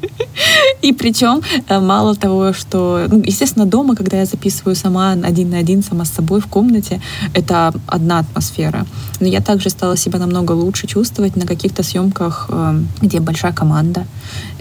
И 0.81 0.91
причем 0.93 1.41
э, 1.67 1.79
мало 1.79 2.15
того, 2.15 2.53
что, 2.53 3.05
ну, 3.09 3.21
естественно, 3.25 3.65
дома, 3.65 3.95
когда 3.95 4.17
я 4.17 4.25
записываю 4.25 4.75
сама 4.75 5.11
один 5.11 5.49
на 5.49 5.57
один, 5.57 5.83
сама 5.83 6.05
с 6.05 6.09
собой 6.09 6.41
в 6.41 6.47
комнате, 6.47 7.01
это 7.33 7.73
одна 7.87 8.19
атмосфера. 8.19 8.85
Но 9.19 9.27
я 9.27 9.39
также 9.39 9.69
стала 9.69 9.97
себя 9.97 10.19
намного 10.19 10.51
лучше 10.51 10.87
чувствовать 10.87 11.35
на 11.35 11.45
каких-то 11.45 11.83
съемках, 11.83 12.47
э, 12.49 12.79
где 13.01 13.19
большая 13.19 13.53
команда, 13.53 14.05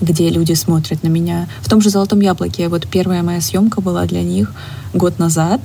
где 0.01 0.29
люди 0.31 0.55
смотрят 0.55 1.03
на 1.03 1.09
меня. 1.09 1.49
В 1.63 1.69
том 1.69 1.81
же 1.81 1.91
«Золотом 1.91 2.21
яблоке» 2.21 2.69
вот 2.69 2.87
первая 2.87 3.23
моя 3.23 3.41
съемка 3.41 3.81
была 3.81 4.05
для 4.05 4.23
них 4.23 4.53
год 4.95 5.19
назад, 5.19 5.61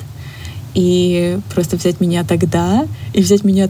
и 0.74 1.40
просто 1.54 1.78
взять 1.78 2.00
меня 2.02 2.24
тогда 2.24 2.86
и 3.14 3.22
взять 3.22 3.44
меня 3.44 3.68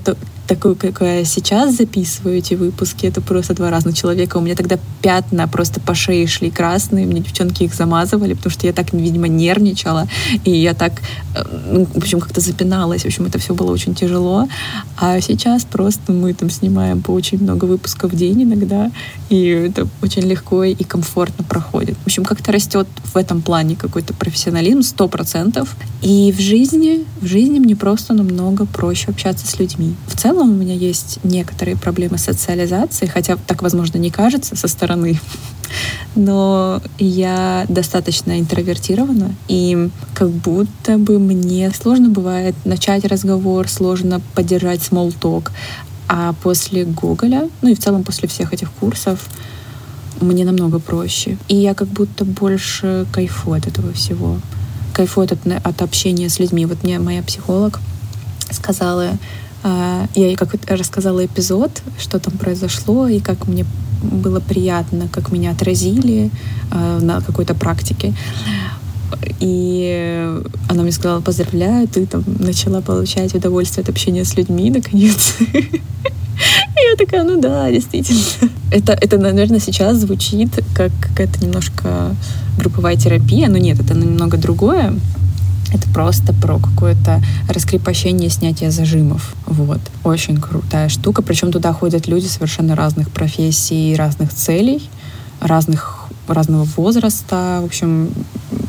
такую, 0.47 0.75
какая 0.75 1.19
я 1.19 1.25
сейчас 1.25 1.75
записываю 1.75 2.37
эти 2.37 2.53
выпуски, 2.53 3.05
это 3.05 3.21
просто 3.21 3.53
два 3.53 3.69
разных 3.69 3.95
человека. 3.95 4.37
У 4.37 4.41
меня 4.41 4.55
тогда 4.55 4.79
пятна 5.01 5.47
просто 5.47 5.79
по 5.79 5.93
шее 5.93 6.25
шли 6.27 6.49
красные, 6.49 7.05
мне 7.05 7.19
девчонки 7.19 7.63
их 7.63 7.73
замазывали, 7.73 8.33
потому 8.33 8.51
что 8.51 8.65
я 8.65 8.73
так, 8.73 8.93
видимо, 8.93 9.27
нервничала, 9.27 10.07
и 10.45 10.51
я 10.51 10.73
так, 10.73 11.01
ну, 11.69 11.85
в 11.85 11.97
общем, 11.97 12.19
как-то 12.19 12.41
запиналась. 12.41 13.03
В 13.03 13.05
общем, 13.05 13.25
это 13.25 13.39
все 13.39 13.53
было 13.53 13.71
очень 13.71 13.93
тяжело. 13.93 14.47
А 14.97 15.19
сейчас 15.21 15.65
просто 15.65 16.11
мы 16.13 16.33
там 16.33 16.49
снимаем 16.49 17.01
по 17.01 17.11
очень 17.11 17.41
много 17.41 17.65
выпусков 17.65 18.13
в 18.13 18.15
день 18.15 18.43
иногда, 18.43 18.91
и 19.29 19.47
это 19.47 19.87
очень 20.01 20.23
легко 20.23 20.63
и 20.63 20.83
комфортно 20.83 21.43
проходит. 21.43 21.97
В 22.03 22.07
общем, 22.07 22.23
как-то 22.23 22.51
растет 22.51 22.87
в 23.03 23.17
этом 23.17 23.41
плане 23.41 23.75
какой-то 23.75 24.13
профессионализм, 24.13 24.81
сто 24.81 25.07
процентов. 25.07 25.75
И 26.01 26.31
в 26.31 26.39
жизни, 26.39 27.05
в 27.21 27.25
жизни 27.25 27.59
мне 27.59 27.75
просто 27.75 28.13
намного 28.13 28.65
проще 28.65 29.09
общаться 29.09 29.45
с 29.45 29.59
людьми. 29.59 29.95
В 30.07 30.15
целом 30.15 30.36
целом 30.37 30.51
у 30.51 30.55
меня 30.55 30.75
есть 30.75 31.19
некоторые 31.23 31.75
проблемы 31.75 32.19
социализации, 32.19 33.07
хотя 33.07 33.37
так, 33.37 33.63
возможно, 33.63 33.97
не 33.97 34.11
кажется 34.11 34.55
со 34.55 34.67
стороны. 34.67 35.19
Но 36.15 36.79
я 36.99 37.65
достаточно 37.69 38.39
интровертирована, 38.39 39.33
и 39.47 39.89
как 40.13 40.29
будто 40.29 40.97
бы 40.99 41.17
мне 41.17 41.71
сложно 41.71 42.09
бывает 42.09 42.55
начать 42.65 43.03
разговор, 43.05 43.67
сложно 43.67 44.21
поддержать 44.35 44.81
small 44.81 45.11
talk. 45.19 45.49
А 46.07 46.33
после 46.43 46.85
Гоголя, 46.85 47.49
ну 47.61 47.69
и 47.69 47.75
в 47.75 47.79
целом 47.79 48.03
после 48.03 48.27
всех 48.27 48.53
этих 48.53 48.71
курсов, 48.71 49.27
мне 50.21 50.45
намного 50.45 50.79
проще. 50.79 51.37
И 51.47 51.55
я 51.55 51.73
как 51.73 51.87
будто 51.87 52.25
больше 52.25 53.07
кайфую 53.11 53.57
от 53.57 53.67
этого 53.67 53.91
всего. 53.93 54.37
Кайфую 54.93 55.25
от, 55.25 55.65
от 55.65 55.81
общения 55.81 56.29
с 56.29 56.39
людьми. 56.39 56.67
Вот 56.67 56.83
мне 56.83 56.99
моя 56.99 57.23
психолог 57.23 57.79
сказала, 58.51 59.17
я 60.15 60.27
ей 60.27 60.35
как 60.35 60.55
рассказала 60.67 61.25
эпизод, 61.25 61.81
что 61.99 62.19
там 62.19 62.37
произошло, 62.37 63.07
и 63.07 63.19
как 63.19 63.47
мне 63.47 63.65
было 64.01 64.39
приятно, 64.39 65.07
как 65.11 65.31
меня 65.31 65.51
отразили 65.51 66.29
а, 66.71 66.99
на 66.99 67.21
какой-то 67.21 67.55
практике. 67.55 68.13
И 69.39 70.41
она 70.69 70.83
мне 70.83 70.91
сказала, 70.91 71.21
поздравляю, 71.21 71.87
ты 71.87 72.05
там 72.05 72.23
начала 72.39 72.81
получать 72.81 73.33
удовольствие 73.33 73.83
от 73.83 73.89
общения 73.89 74.25
с 74.25 74.35
людьми, 74.35 74.69
наконец. 74.69 75.35
Я 75.39 76.95
такая, 76.97 77.23
ну 77.23 77.39
да, 77.41 77.71
действительно. 77.71 78.21
Это, 78.71 78.93
это, 78.93 79.17
наверное, 79.17 79.59
сейчас 79.59 79.97
звучит 79.97 80.49
как 80.75 80.91
какая-то 81.01 81.43
немножко 81.43 82.15
групповая 82.57 82.95
терапия, 82.95 83.47
но 83.49 83.57
нет, 83.57 83.79
это 83.79 83.93
немного 83.95 84.37
другое. 84.37 84.93
Это 85.73 85.87
просто 85.89 86.33
про 86.33 86.59
какое-то 86.59 87.21
раскрепощение, 87.49 88.29
снятие 88.29 88.71
зажимов. 88.71 89.35
Вот. 89.45 89.81
Очень 90.03 90.37
крутая 90.37 90.89
штука. 90.89 91.21
Причем 91.21 91.51
туда 91.51 91.73
ходят 91.73 92.07
люди 92.07 92.27
совершенно 92.27 92.75
разных 92.75 93.11
профессий, 93.11 93.95
разных 93.95 94.33
целей, 94.33 94.89
разных 95.41 96.07
разного 96.27 96.63
возраста, 96.63 97.59
в 97.61 97.65
общем, 97.65 98.09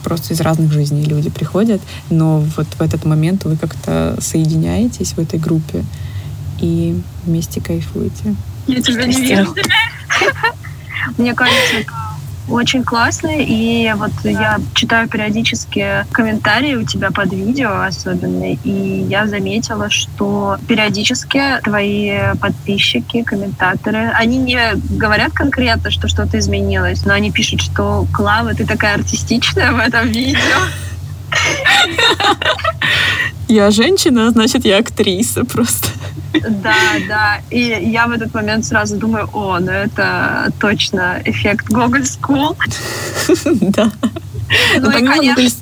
просто 0.04 0.34
из 0.34 0.40
разных 0.40 0.72
жизней 0.72 1.04
люди 1.04 1.28
приходят, 1.28 1.80
но 2.08 2.38
вот 2.56 2.66
в 2.66 2.80
этот 2.80 3.04
момент 3.04 3.44
вы 3.44 3.56
как-то 3.56 4.16
соединяетесь 4.20 5.12
в 5.12 5.18
этой 5.18 5.38
группе 5.38 5.84
и 6.61 7.00
вместе 7.24 7.61
кайфуете. 7.61 8.34
Я 8.66 8.80
тебя 8.80 9.06
не 9.06 9.20
вижу. 9.20 9.54
Мне 11.18 11.34
кажется, 11.34 11.84
очень 12.50 12.84
классный, 12.84 13.44
и 13.44 13.92
вот 13.96 14.11
я 14.24 14.58
читаю 14.74 15.08
периодически 15.08 16.06
комментарии 16.12 16.74
у 16.74 16.84
тебя 16.84 17.11
под 17.11 17.32
видео 17.32 17.82
особенно, 17.82 18.52
и 18.52 19.06
я 19.08 19.26
заметила, 19.26 19.90
что 19.90 20.58
периодически 20.66 21.61
твои 21.62 22.34
подписчики, 22.40 23.22
комментаторы, 23.22 24.11
они 24.14 24.38
не 24.38 24.58
говорят 24.96 25.32
конкретно, 25.32 25.90
что 25.90 26.08
что-то 26.08 26.38
изменилось, 26.38 27.04
но 27.04 27.14
они 27.14 27.30
пишут, 27.30 27.61
что 27.61 28.06
Клава, 28.12 28.54
ты 28.54 28.66
такая 28.66 28.94
артистичная 28.94 29.72
в 29.72 29.78
этом 29.78 30.08
видео. 30.08 30.38
Я 33.48 33.70
женщина, 33.70 34.30
значит, 34.30 34.64
я 34.64 34.78
актриса 34.78 35.44
просто. 35.44 35.88
Да, 36.32 36.74
да. 37.08 37.40
И 37.50 37.61
я 37.61 38.06
в 38.06 38.12
этот 38.12 38.34
момент 38.34 38.64
сразу 38.66 38.96
думаю, 38.96 39.28
о, 39.32 39.58
ну 39.58 39.70
это 39.70 40.52
точно 40.61 41.20
эффект 41.24 41.66
Google 41.68 42.02
School. 42.02 42.56
Да. 43.61 43.90
Ну 44.78 44.90
и, 44.90 45.04
конечно, 45.04 45.61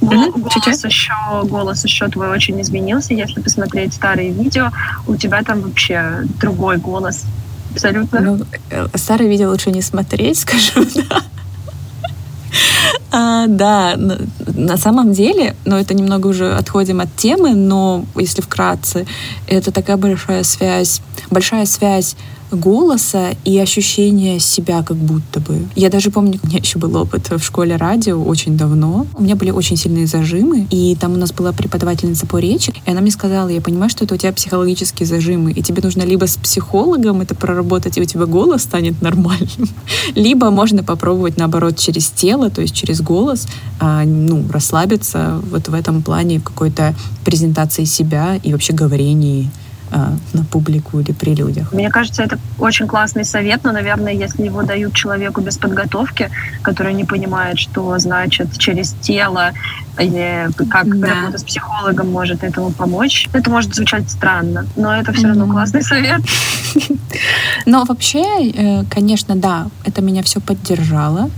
голос 0.00 0.84
еще, 0.84 1.14
голос 1.44 1.84
еще 1.84 2.08
твой 2.08 2.28
очень 2.28 2.60
изменился. 2.60 3.14
Если 3.14 3.40
посмотреть 3.40 3.94
старые 3.94 4.30
видео, 4.30 4.70
у 5.06 5.16
тебя 5.16 5.42
там 5.42 5.60
вообще 5.62 6.22
другой 6.40 6.78
голос. 6.78 7.24
Абсолютно. 7.72 8.20
Ну, 8.20 8.40
э, 8.70 8.86
старые 8.94 9.30
видео 9.30 9.50
лучше 9.50 9.70
не 9.70 9.82
смотреть, 9.82 10.38
скажу, 10.40 10.84
да. 10.94 11.22
А, 13.12 13.46
да, 13.48 13.96
на 13.96 14.76
самом 14.76 15.12
деле, 15.12 15.56
но 15.64 15.78
это 15.78 15.94
немного 15.94 16.28
уже 16.28 16.52
отходим 16.54 17.00
от 17.00 17.14
темы, 17.16 17.54
но 17.54 18.04
если 18.14 18.40
вкратце, 18.40 19.06
это 19.48 19.72
такая 19.72 19.96
большая 19.96 20.44
связь, 20.44 21.02
большая 21.30 21.66
связь 21.66 22.16
голоса 22.50 23.30
и 23.44 23.58
ощущения 23.58 24.38
себя 24.38 24.82
как 24.82 24.96
будто 24.96 25.40
бы. 25.40 25.66
Я 25.74 25.90
даже 25.90 26.10
помню, 26.10 26.38
у 26.42 26.46
меня 26.46 26.58
еще 26.58 26.78
был 26.78 26.96
опыт 26.96 27.30
в 27.30 27.42
школе 27.42 27.76
радио 27.76 28.22
очень 28.22 28.56
давно. 28.56 29.06
У 29.14 29.22
меня 29.22 29.36
были 29.36 29.50
очень 29.50 29.76
сильные 29.76 30.06
зажимы, 30.06 30.66
и 30.70 30.96
там 30.96 31.12
у 31.12 31.16
нас 31.16 31.32
была 31.32 31.52
преподавательница 31.52 32.26
по 32.26 32.38
речи, 32.38 32.72
и 32.84 32.90
она 32.90 33.00
мне 33.00 33.10
сказала, 33.10 33.48
я 33.48 33.60
понимаю, 33.60 33.90
что 33.90 34.04
это 34.04 34.14
у 34.14 34.18
тебя 34.18 34.32
психологические 34.32 35.06
зажимы, 35.06 35.52
и 35.52 35.62
тебе 35.62 35.82
нужно 35.82 36.02
либо 36.02 36.26
с 36.26 36.36
психологом 36.36 37.20
это 37.20 37.34
проработать, 37.34 37.98
и 37.98 38.00
у 38.00 38.04
тебя 38.04 38.26
голос 38.26 38.62
станет 38.62 39.00
нормальным, 39.02 39.68
либо 40.14 40.50
можно 40.50 40.82
попробовать, 40.82 41.36
наоборот, 41.36 41.76
через 41.76 42.10
тело, 42.10 42.50
то 42.50 42.60
есть 42.60 42.74
через 42.74 43.00
голос, 43.00 43.46
а, 43.78 44.04
ну, 44.04 44.44
расслабиться 44.50 45.40
вот 45.50 45.68
в 45.68 45.74
этом 45.74 46.02
плане 46.02 46.40
какой-то 46.40 46.94
презентации 47.24 47.84
себя 47.84 48.36
и 48.42 48.52
вообще 48.52 48.72
говорении 48.72 49.50
на 49.90 50.44
публику 50.44 51.00
или 51.00 51.12
при 51.12 51.34
людях. 51.34 51.72
Мне 51.72 51.90
кажется, 51.90 52.22
это 52.22 52.38
очень 52.58 52.86
классный 52.86 53.24
совет, 53.24 53.64
но, 53.64 53.72
наверное, 53.72 54.12
если 54.12 54.44
его 54.44 54.62
дают 54.62 54.94
человеку 54.94 55.40
без 55.40 55.58
подготовки, 55.58 56.30
который 56.62 56.94
не 56.94 57.04
понимает, 57.04 57.58
что 57.58 57.98
значит 57.98 58.56
через 58.58 58.92
тело 59.00 59.52
или 59.98 60.48
как 60.70 60.98
да. 60.98 61.08
работа 61.08 61.38
с 61.38 61.42
психологом 61.42 62.10
может 62.10 62.44
этому 62.44 62.70
помочь, 62.70 63.28
это 63.32 63.50
может 63.50 63.74
звучать 63.74 64.10
странно, 64.10 64.66
но 64.76 64.94
это 64.94 65.12
все 65.12 65.28
равно 65.28 65.46
классный 65.46 65.82
совет. 65.82 66.20
Но 67.66 67.84
вообще, 67.84 68.22
э, 68.52 68.84
конечно, 68.84 69.34
да, 69.36 69.68
это 69.84 70.02
меня 70.02 70.22
все 70.22 70.40
поддержало, 70.40 71.30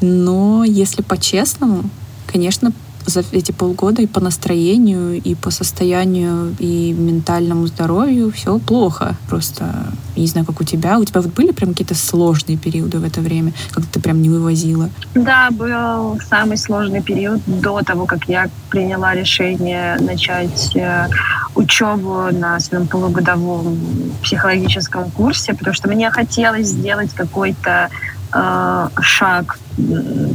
но 0.00 0.64
если 0.64 1.02
по-честному, 1.02 1.90
конечно, 2.26 2.72
за 3.06 3.24
эти 3.32 3.52
полгода 3.52 4.02
и 4.02 4.06
по 4.06 4.20
настроению, 4.20 5.20
и 5.20 5.34
по 5.34 5.50
состоянию, 5.50 6.54
и 6.58 6.92
ментальному 6.92 7.66
здоровью 7.66 8.30
все 8.32 8.58
плохо. 8.58 9.16
Просто 9.28 9.86
не 10.16 10.26
знаю, 10.26 10.46
как 10.46 10.60
у 10.60 10.64
тебя. 10.64 10.98
У 10.98 11.04
тебя 11.04 11.20
вот 11.20 11.32
были 11.32 11.52
прям 11.52 11.70
какие-то 11.70 11.94
сложные 11.94 12.56
периоды 12.56 12.98
в 12.98 13.04
это 13.04 13.20
время, 13.20 13.52
когда 13.70 13.88
ты 13.92 14.00
прям 14.00 14.22
не 14.22 14.28
вывозила? 14.28 14.90
Да, 15.14 15.50
был 15.50 16.18
самый 16.28 16.56
сложный 16.56 17.02
период 17.02 17.40
до 17.46 17.80
того, 17.82 18.06
как 18.06 18.28
я 18.28 18.48
приняла 18.70 19.14
решение 19.14 19.96
начать 20.00 20.74
э, 20.74 21.08
учебу 21.54 22.28
на 22.32 22.58
своем 22.60 22.86
полугодовом 22.86 23.78
психологическом 24.22 25.10
курсе, 25.10 25.54
потому 25.54 25.74
что 25.74 25.88
мне 25.88 26.10
хотелось 26.10 26.68
сделать 26.68 27.12
какой-то 27.14 27.90
э, 28.36 28.88
шаг 29.00 29.58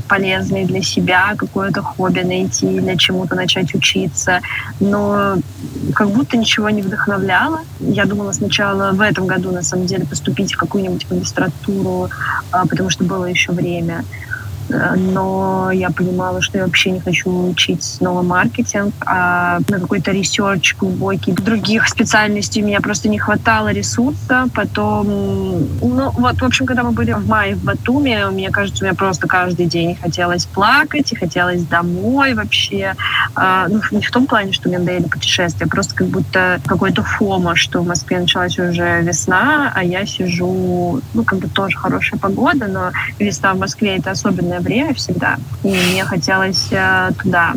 полезный 0.08 0.66
для 0.66 0.82
себя, 0.82 1.34
какое-то 1.36 1.82
хобби 1.82 2.22
найти, 2.22 2.80
для 2.80 2.96
чему-то 2.96 3.36
начать 3.36 3.74
учиться. 3.74 4.42
Но 4.80 5.38
как 5.96 6.10
будто 6.10 6.38
ничего 6.38 6.70
не 6.70 6.82
вдохновляло. 6.82 7.62
Я 7.80 8.06
думала 8.06 8.34
сначала 8.34 8.92
в 8.92 9.02
этом 9.02 9.26
году, 9.26 9.52
на 9.52 9.64
самом 9.64 9.88
деле, 9.88 10.06
поступить 10.06 10.54
в 10.54 10.58
какую-нибудь 10.58 11.10
магистратуру, 11.10 12.10
а, 12.52 12.68
потому 12.68 12.90
что 12.90 13.04
было 13.04 13.26
еще 13.26 13.52
время 13.52 14.04
но 14.70 15.72
я 15.72 15.90
понимала, 15.90 16.42
что 16.42 16.58
я 16.58 16.66
вообще 16.66 16.92
не 16.92 17.00
хочу 17.00 17.50
учить 17.50 17.84
снова 17.84 18.22
маркетинг, 18.22 18.94
а 19.06 19.60
на 19.70 19.80
какой-то 19.80 20.12
research 20.12 20.76
глубокий 20.78 21.32
других 21.32 21.88
специальностей 21.88 22.62
у 22.62 22.66
меня 22.66 22.82
просто 22.82 23.10
не 23.10 23.20
хватало 23.20 23.72
ресурса. 23.72 24.48
Потом, 24.54 25.06
ну 25.82 26.12
вот, 26.12 26.42
в 26.42 26.46
общем, 26.46 26.66
когда 26.66 26.84
мы 26.84 26.92
были 26.92 27.12
в 27.12 27.28
мае 27.28 27.56
в 27.56 27.64
Батуме, 27.64 28.28
мне 28.28 28.50
кажется, 28.50 28.84
у 28.84 28.88
меня 28.88 28.96
просто 28.96 29.28
каждый 29.28 29.66
день 29.66 29.96
хотелось 29.96 30.46
плакать 30.46 31.12
и 31.12 31.16
хотелось 31.16 31.64
домой 31.64 32.34
вообще. 32.34 32.96
А, 33.36 33.68
ну, 33.68 33.82
не 33.92 34.02
в 34.02 34.12
том 34.12 34.28
плане, 34.28 34.52
что 34.52 34.70
мне 34.70 34.80
надоели 34.80 35.04
путешествия, 35.04 35.68
просто 35.68 35.96
как 35.96 36.08
будто 36.08 36.60
какой-то 36.66 37.04
фома, 37.04 37.56
что 37.56 37.82
в 37.82 37.88
Москве 37.88 38.20
началась 38.20 38.58
уже 38.60 39.02
весна, 39.02 39.72
а 39.76 39.84
я 39.84 40.06
сижу, 40.06 41.02
ну, 41.14 41.24
как 41.24 41.40
бы 41.40 41.48
тоже 41.48 41.78
хорошая 41.78 42.20
погода, 42.20 42.68
но 42.68 42.92
весна 43.20 43.54
в 43.54 43.60
Москве 43.60 43.98
это 43.98 44.12
особенное 44.52 44.60
время 44.60 44.94
всегда, 44.94 45.38
и 45.64 45.70
мне 45.70 46.04
хотелось 46.04 46.68
э, 46.72 47.12
туда. 47.22 47.54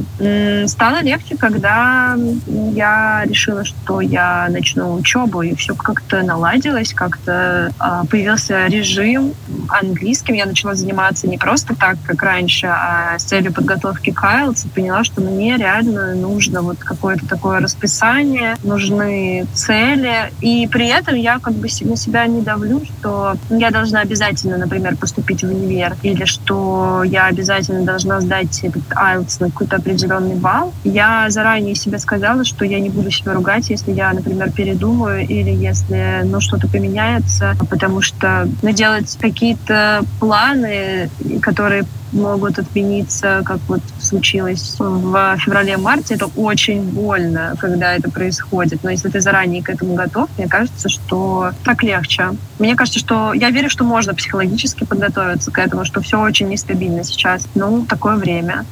Стало 0.66 1.03
легче, 1.03 1.36
когда 1.36 2.16
я 2.47 3.24
решила, 3.26 3.64
что 3.64 4.01
я 4.01 4.49
начну 4.51 4.95
учебу, 4.95 5.42
и 5.42 5.55
все 5.55 5.74
как-то 5.74 6.22
наладилось, 6.22 6.92
как-то 6.95 7.72
а, 7.78 8.05
появился 8.05 8.66
режим 8.66 9.34
английским. 9.68 10.34
Я 10.34 10.47
начала 10.47 10.74
заниматься 10.74 11.28
не 11.28 11.38
просто 11.38 11.74
так, 11.74 11.97
как 12.07 12.22
раньше, 12.22 12.66
а 12.66 13.18
с 13.18 13.24
целью 13.24 13.53
подготовки 13.53 14.11
к 14.11 14.22
IELTS, 14.22 14.66
и 14.66 14.68
поняла, 14.68 15.05
что 15.05 15.20
мне 15.20 15.57
реально 15.57 16.14
нужно 16.14 16.62
вот 16.62 16.78
какое-то 16.78 17.26
такое 17.26 17.61
расписание, 17.61 18.57
нужны 18.62 19.47
цели, 19.55 20.32
и 20.40 20.68
при 20.70 20.88
этом 20.88 21.14
я 21.14 21.38
как 21.38 21.55
бы 21.55 21.68
на 21.80 21.97
себя 21.97 22.26
не 22.26 22.42
давлю, 22.42 22.82
что 22.84 23.36
я 23.51 23.70
должна 23.70 24.01
обязательно, 24.01 24.59
например, 24.59 24.97
поступить 24.97 25.42
в 25.42 25.49
универ, 25.49 25.97
или 26.03 26.24
что 26.24 26.84
я 27.05 27.26
обязательно 27.26 27.85
должна 27.85 28.20
сдать 28.20 28.61
этот 28.62 28.82
IELTS 28.91 29.37
на 29.41 29.51
какой-то 29.51 29.76
определенный 29.76 30.35
балл. 30.35 30.72
Я 30.85 31.26
заранее 31.30 31.74
себе 31.74 31.99
сказала, 31.99 32.45
что 32.45 32.64
я 32.64 32.80
не 32.80 32.91
буду 32.91 33.11
себя 33.11 33.35
ругать, 33.35 33.70
если 33.70 33.93
я, 33.93 34.12
например, 34.12 34.51
передумаю 34.51 35.26
или 35.26 35.51
если 35.51 36.22
ну, 36.24 36.41
что-то 36.41 36.68
поменяется, 36.68 37.57
потому 37.70 38.01
что 38.01 38.49
ну, 38.62 38.70
делать 38.70 39.16
какие-то 39.20 40.05
планы, 40.20 41.11
которые 41.41 41.85
могут 42.14 42.58
отмениться, 42.58 43.42
как 43.44 43.58
вот 43.68 43.80
случилось 44.00 44.76
в 44.78 45.36
феврале-марте. 45.38 46.14
Это 46.14 46.26
очень 46.36 46.82
больно, 46.82 47.54
когда 47.58 47.94
это 47.94 48.10
происходит. 48.10 48.82
Но 48.82 48.90
если 48.90 49.08
ты 49.08 49.20
заранее 49.20 49.62
к 49.62 49.68
этому 49.68 49.94
готов, 49.94 50.28
мне 50.38 50.48
кажется, 50.48 50.88
что 50.88 51.50
так 51.64 51.82
легче. 51.82 52.30
Мне 52.58 52.76
кажется, 52.76 53.00
что 53.00 53.32
я 53.32 53.50
верю, 53.50 53.68
что 53.68 53.84
можно 53.84 54.14
психологически 54.14 54.84
подготовиться 54.84 55.50
к 55.50 55.58
этому, 55.58 55.84
что 55.84 56.00
все 56.00 56.20
очень 56.20 56.48
нестабильно 56.48 57.04
сейчас. 57.04 57.46
Ну, 57.54 57.84
такое 57.84 58.16
время. 58.16 58.64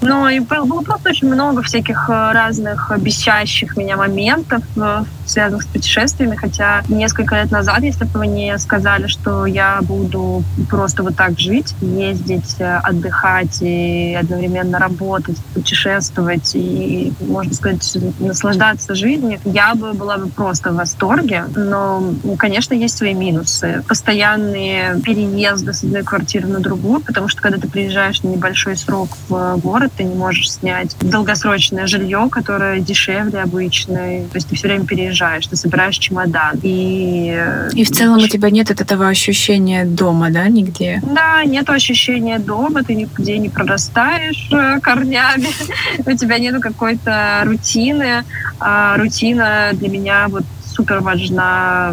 Ну, 0.00 0.28
и 0.28 0.40
было 0.40 0.80
просто 0.82 1.10
очень 1.10 1.28
много 1.28 1.62
всяких 1.62 2.08
э, 2.08 2.32
разных 2.32 2.92
бесящих 2.98 3.76
меня 3.76 3.96
моментов, 3.96 4.62
э, 4.76 5.04
связанных 5.26 5.62
с 5.62 5.66
путешествиями, 5.66 6.36
хотя 6.36 6.82
несколько 6.88 7.36
лет 7.36 7.50
назад, 7.50 7.80
если 7.82 8.04
бы 8.04 8.20
мне 8.20 8.58
сказали, 8.58 9.06
что 9.06 9.46
я 9.46 9.80
буду 9.82 10.42
просто 10.68 11.02
вот 11.02 11.16
так 11.16 11.38
жить, 11.38 11.74
ездить, 11.80 12.56
э, 12.58 12.78
отдыхать 12.82 13.58
и 13.60 14.16
одновременно 14.18 14.78
работать, 14.78 15.36
путешествовать 15.54 16.52
и, 16.54 17.12
можно 17.20 17.52
сказать, 17.52 17.98
наслаждаться 18.18 18.94
жизнью, 18.94 19.38
я 19.44 19.74
бы 19.74 19.92
была 19.92 20.16
бы 20.16 20.28
просто 20.28 20.72
в 20.72 20.76
восторге. 20.76 21.44
Но, 21.54 22.02
конечно, 22.38 22.72
есть 22.72 22.96
свои 22.96 23.12
минусы. 23.12 23.84
Постоянные 23.86 25.00
переезды 25.04 25.74
с 25.74 25.84
одной 25.84 26.02
квартиры 26.02 26.48
на 26.48 26.60
другую, 26.60 27.00
потому 27.00 27.28
что 27.28 27.42
когда 27.42 27.58
ты 27.58 27.68
приезжаешь 27.68 28.22
на 28.22 28.28
небольшой 28.28 28.76
срок 28.76 29.10
в 29.28 29.56
город, 29.58 29.89
ты 29.96 30.04
не 30.04 30.14
можешь 30.14 30.52
снять 30.52 30.96
долгосрочное 31.00 31.86
жилье, 31.86 32.28
которое 32.30 32.80
дешевле 32.80 33.40
обычной. 33.40 34.26
То 34.30 34.36
есть 34.36 34.48
ты 34.48 34.56
все 34.56 34.68
время 34.68 34.86
переезжаешь, 34.86 35.46
ты 35.46 35.56
собираешь 35.56 35.98
чемодан. 35.98 36.58
И, 36.62 37.32
э, 37.36 37.70
и 37.74 37.84
в 37.84 37.90
целом 37.90 38.18
у 38.18 38.28
тебя 38.28 38.50
нет 38.50 38.70
этого 38.70 39.08
ощущения 39.08 39.84
дома, 39.84 40.30
да, 40.30 40.48
нигде? 40.48 41.00
Да, 41.02 41.44
нет 41.44 41.68
ощущения 41.70 42.38
дома, 42.38 42.82
ты 42.82 42.94
нигде 42.94 43.38
не 43.38 43.48
прорастаешь 43.48 44.48
э, 44.52 44.80
корнями, 44.80 45.48
у 46.06 46.16
тебя 46.16 46.38
нет 46.38 46.60
какой-то 46.60 47.42
рутины. 47.44 48.24
А 48.58 48.96
рутина 48.96 49.70
для 49.72 49.88
меня 49.88 50.28
вот 50.28 50.44
супер 50.64 51.00
важна 51.00 51.92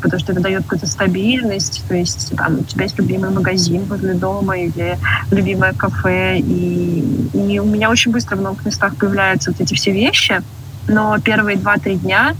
потому 0.00 0.20
что 0.20 0.32
это 0.32 0.40
дает 0.40 0.62
какую-то 0.62 0.86
стабильность, 0.86 1.84
то 1.88 1.94
есть 1.94 2.36
там 2.36 2.60
у 2.60 2.64
тебя 2.64 2.84
есть 2.84 2.98
любимый 2.98 3.30
магазин 3.30 3.84
возле 3.84 4.14
дома 4.14 4.58
или 4.58 4.98
любимое 5.30 5.72
кафе, 5.72 6.38
и, 6.38 7.28
и 7.34 7.58
у 7.58 7.64
меня 7.64 7.90
очень 7.90 8.12
быстро 8.12 8.36
в 8.36 8.40
новых 8.42 8.64
местах 8.64 8.96
появляются 8.96 9.50
вот 9.50 9.60
эти 9.60 9.74
все 9.74 9.92
вещи, 9.92 10.42
но 10.88 11.18
первые 11.18 11.56
два-три 11.56 11.96
дня 11.96 12.34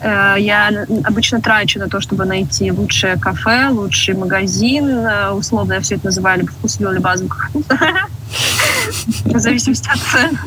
э, 0.00 0.36
я 0.38 0.70
обычно 1.04 1.40
трачу 1.40 1.78
на 1.78 1.88
то, 1.88 2.00
чтобы 2.00 2.24
найти 2.24 2.70
лучшее 2.72 3.16
кафе, 3.16 3.68
лучший 3.70 4.14
магазин. 4.14 4.88
Э, 4.88 5.30
условно 5.30 5.74
я 5.74 5.80
все 5.80 5.96
это 5.96 6.06
называю 6.06 6.40
либо 6.40 6.50
вкусно, 6.50 6.88
либо 6.88 7.10
азбука. 7.10 7.48
В 9.24 9.38
зависимости 9.38 9.88
от 9.88 9.98
цен. 9.98 10.38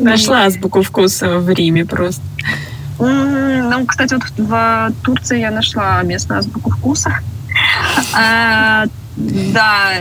Нашла 0.00 0.44
азбуку 0.44 0.82
вкуса 0.82 1.38
в 1.38 1.48
Риме 1.50 1.84
просто. 1.84 2.22
Ну, 2.98 3.86
кстати, 3.86 4.14
вот 4.14 4.22
в 4.36 4.92
Турции 5.02 5.40
я 5.40 5.50
нашла 5.50 6.02
местную 6.02 6.38
азбуку 6.38 6.70
вкуса. 6.70 7.20
А, 8.14 8.84
да. 9.16 9.92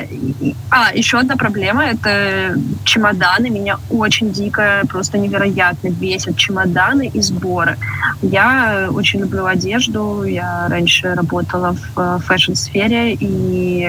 А, 0.72 0.92
еще 0.94 1.20
одна 1.20 1.36
проблема— 1.36 1.86
это 1.86 2.56
чемоданы. 2.84 3.50
Меня 3.50 3.78
очень 3.90 4.32
дико, 4.32 4.82
просто 4.90 5.18
невероятно 5.18 5.90
бесят 5.90 6.38
чемоданы 6.38 7.08
и 7.08 7.22
сборы. 7.22 7.78
Я 8.22 8.90
очень 8.92 9.20
люблю 9.20 9.46
одежду. 9.46 10.24
Я 10.24 10.68
раньше 10.70 11.14
работала 11.14 11.76
в 11.96 12.20
fashion-сфере, 12.20 13.14
и 13.14 13.88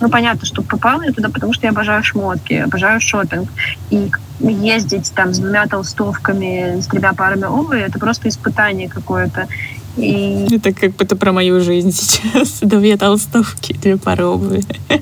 ну, 0.00 0.08
понятно, 0.08 0.46
что 0.46 0.62
попала 0.62 1.02
я 1.02 1.12
туда, 1.12 1.28
потому 1.28 1.52
что 1.52 1.66
я 1.66 1.70
обожаю 1.72 2.02
шмотки, 2.02 2.54
обожаю 2.54 3.00
шопинг. 3.00 3.50
И 3.90 4.10
ездить 4.40 5.12
там 5.14 5.34
с 5.34 5.38
двумя 5.38 5.66
толстовками, 5.66 6.80
с 6.80 6.86
тремя 6.86 7.12
парами 7.12 7.44
обуви, 7.44 7.80
это 7.80 7.98
просто 7.98 8.28
испытание 8.28 8.88
какое-то. 8.88 9.48
И... 9.96 10.46
Это 10.50 10.72
как 10.72 10.92
будто 10.92 11.16
про 11.16 11.32
мою 11.32 11.60
жизнь 11.60 11.92
сейчас. 11.92 12.60
Две 12.60 12.96
толстовки, 12.96 13.72
две 13.74 13.96
пары 13.96 14.24
обуви. 14.24 14.62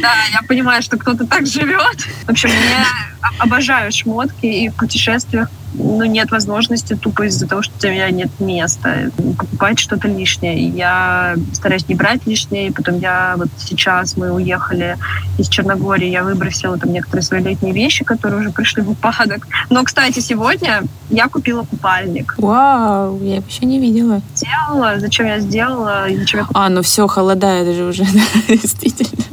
Да, 0.00 0.14
я 0.32 0.42
понимаю, 0.46 0.82
что 0.82 0.96
кто-то 0.96 1.26
так 1.26 1.46
живет. 1.46 2.00
В 2.26 2.30
общем, 2.30 2.48
я 2.48 3.30
обожаю 3.38 3.92
шмотки 3.92 4.46
и 4.46 4.68
в 4.68 4.74
путешествиях 4.74 5.50
ну, 5.74 6.04
нет 6.04 6.30
возможности 6.30 6.94
тупо 6.94 7.26
из-за 7.26 7.46
того, 7.46 7.62
что 7.62 7.74
у 7.76 7.78
тебя 7.78 8.10
нет 8.10 8.30
места 8.40 9.10
покупать 9.16 9.78
что-то 9.78 10.08
лишнее. 10.08 10.68
Я 10.68 11.36
стараюсь 11.52 11.88
не 11.88 11.94
брать 11.94 12.26
лишнее. 12.26 12.68
И 12.68 12.70
потом 12.70 12.98
я 12.98 13.34
вот 13.36 13.48
сейчас 13.58 14.16
мы 14.16 14.32
уехали 14.32 14.96
из 15.38 15.48
Черногории, 15.48 16.08
я 16.08 16.22
выбросила 16.22 16.78
там 16.78 16.92
некоторые 16.92 17.22
свои 17.22 17.42
летние 17.42 17.72
вещи, 17.72 18.04
которые 18.04 18.40
уже 18.40 18.50
пришли 18.50 18.82
в 18.82 18.90
упадок. 18.90 19.46
Но, 19.70 19.84
кстати, 19.84 20.20
сегодня 20.20 20.82
я 21.10 21.28
купила 21.28 21.62
купальник. 21.64 22.34
Вау, 22.38 23.20
я 23.22 23.36
вообще 23.36 23.66
не 23.66 23.78
видела. 23.78 24.22
Сделала. 24.34 24.98
Зачем 24.98 25.26
я 25.26 25.40
сделала? 25.40 26.06
Зачем 26.08 26.40
я 26.40 26.46
А, 26.54 26.68
ну 26.68 26.82
все, 26.82 27.06
холодает 27.06 27.74
же 27.76 27.84
уже, 27.84 28.04
действительно. 28.48 29.24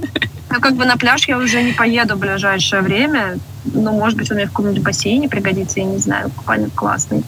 Ну, 0.49 0.61
как 0.61 0.75
бы 0.75 0.85
на 0.85 0.97
пляж 0.97 1.27
я 1.27 1.37
уже 1.37 1.61
не 1.63 1.73
поеду 1.73 2.15
в 2.15 2.19
ближайшее 2.19 2.81
время. 2.81 3.37
Ну, 3.73 3.91
может 3.91 4.17
быть, 4.17 4.29
он 4.31 4.37
мне 4.37 4.45
в 4.45 4.49
каком-нибудь 4.49 4.83
бассейне 4.83 5.29
пригодится, 5.29 5.79
я 5.79 5.85
не 5.85 5.97
знаю, 5.97 6.29
купальник 6.29 6.73
классный. 6.73 7.23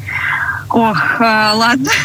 Ох, 0.70 1.22
э, 1.22 1.52
ладно. 1.54 1.90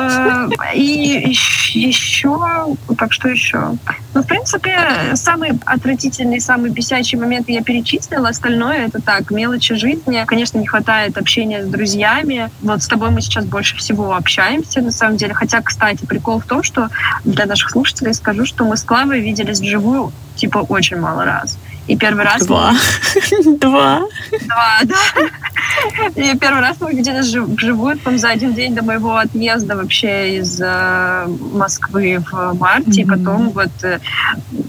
Э, 0.00 0.48
и 0.74 1.36
еще, 1.74 2.74
так 2.96 3.12
что 3.12 3.28
еще? 3.28 3.76
Ну, 4.14 4.22
в 4.22 4.26
принципе, 4.26 5.14
самый 5.14 5.52
отвратительный, 5.66 6.40
самый 6.40 6.70
бесячий 6.70 7.18
момент 7.18 7.50
я 7.50 7.62
перечислила. 7.62 8.30
Остальное 8.30 8.86
это 8.86 9.02
так, 9.02 9.30
мелочи 9.30 9.74
жизни. 9.74 10.24
Конечно, 10.26 10.58
не 10.58 10.66
хватает 10.66 11.18
общения 11.18 11.62
с 11.62 11.68
друзьями. 11.68 12.50
Вот 12.62 12.82
с 12.82 12.88
тобой 12.88 13.10
мы 13.10 13.20
сейчас 13.20 13.44
больше 13.44 13.76
всего 13.76 14.14
общаемся, 14.14 14.80
на 14.80 14.92
самом 14.92 15.18
деле. 15.18 15.34
Хотя, 15.34 15.60
кстати, 15.60 16.06
прикол 16.06 16.40
в 16.40 16.46
том, 16.46 16.62
что 16.62 16.88
для 17.24 17.44
наших 17.44 17.70
слушателей 17.70 18.14
скажу, 18.14 18.46
что 18.46 18.64
мы 18.64 18.78
с 18.78 18.82
Клавой 18.82 19.20
виделись 19.20 19.60
вживую 19.60 20.10
типа 20.36 20.58
очень 20.58 20.98
мало 20.98 21.24
раз. 21.24 21.58
И 21.88 21.96
первый 21.96 22.24
раз... 22.24 22.46
Два. 22.46 22.72
Два. 23.44 24.02
Два, 24.30 24.80
да. 24.84 24.96
И 26.14 26.36
первый 26.38 26.60
раз 26.60 26.76
мы 26.80 26.92
виделись 26.92 27.34
вживую, 27.34 27.98
там, 27.98 28.18
за 28.18 28.30
один 28.30 28.54
день 28.54 28.74
до 28.74 28.84
моего 28.84 29.16
отъезда 29.16 29.76
вообще 29.76 30.38
из 30.38 30.60
э, 30.60 31.26
Москвы 31.52 32.22
в 32.30 32.54
марте. 32.58 32.90
Mm-hmm. 32.90 33.02
И 33.02 33.04
потом 33.04 33.50
вот 33.50 33.70
э, 33.82 33.98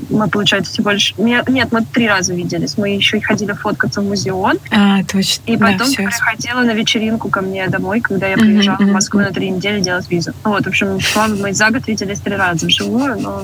мы, 0.10 0.28
получается, 0.28 0.72
всего 0.72 0.92
лишь... 0.92 1.14
Нет, 1.18 1.72
мы 1.72 1.84
три 1.84 2.08
раза 2.08 2.34
виделись. 2.34 2.78
Мы 2.78 2.90
еще 2.90 3.18
и 3.18 3.22
ходили 3.22 3.52
фоткаться 3.52 4.02
в 4.02 4.06
музеон. 4.06 4.58
А, 4.72 5.04
точно. 5.04 5.44
И 5.46 5.58
потом 5.58 5.88
да, 5.90 6.04
приходила 6.04 6.62
на 6.62 6.74
вечеринку 6.74 7.30
ко 7.30 7.42
мне 7.42 7.68
домой, 7.68 8.02
когда 8.02 8.28
я 8.28 8.38
приезжала 8.38 8.78
mm-hmm. 8.78 8.90
в 8.90 8.94
Москву 8.94 9.20
на 9.20 9.32
три 9.32 9.50
недели 9.50 9.82
делать 9.82 10.10
визу. 10.10 10.34
Вот, 10.44 10.66
в 10.66 10.68
общем, 10.68 10.98
мы 11.40 11.54
за 11.54 11.70
год 11.70 11.88
виделись 11.88 12.20
три 12.22 12.36
раза 12.36 12.66
вживую, 12.66 13.20
но 13.20 13.44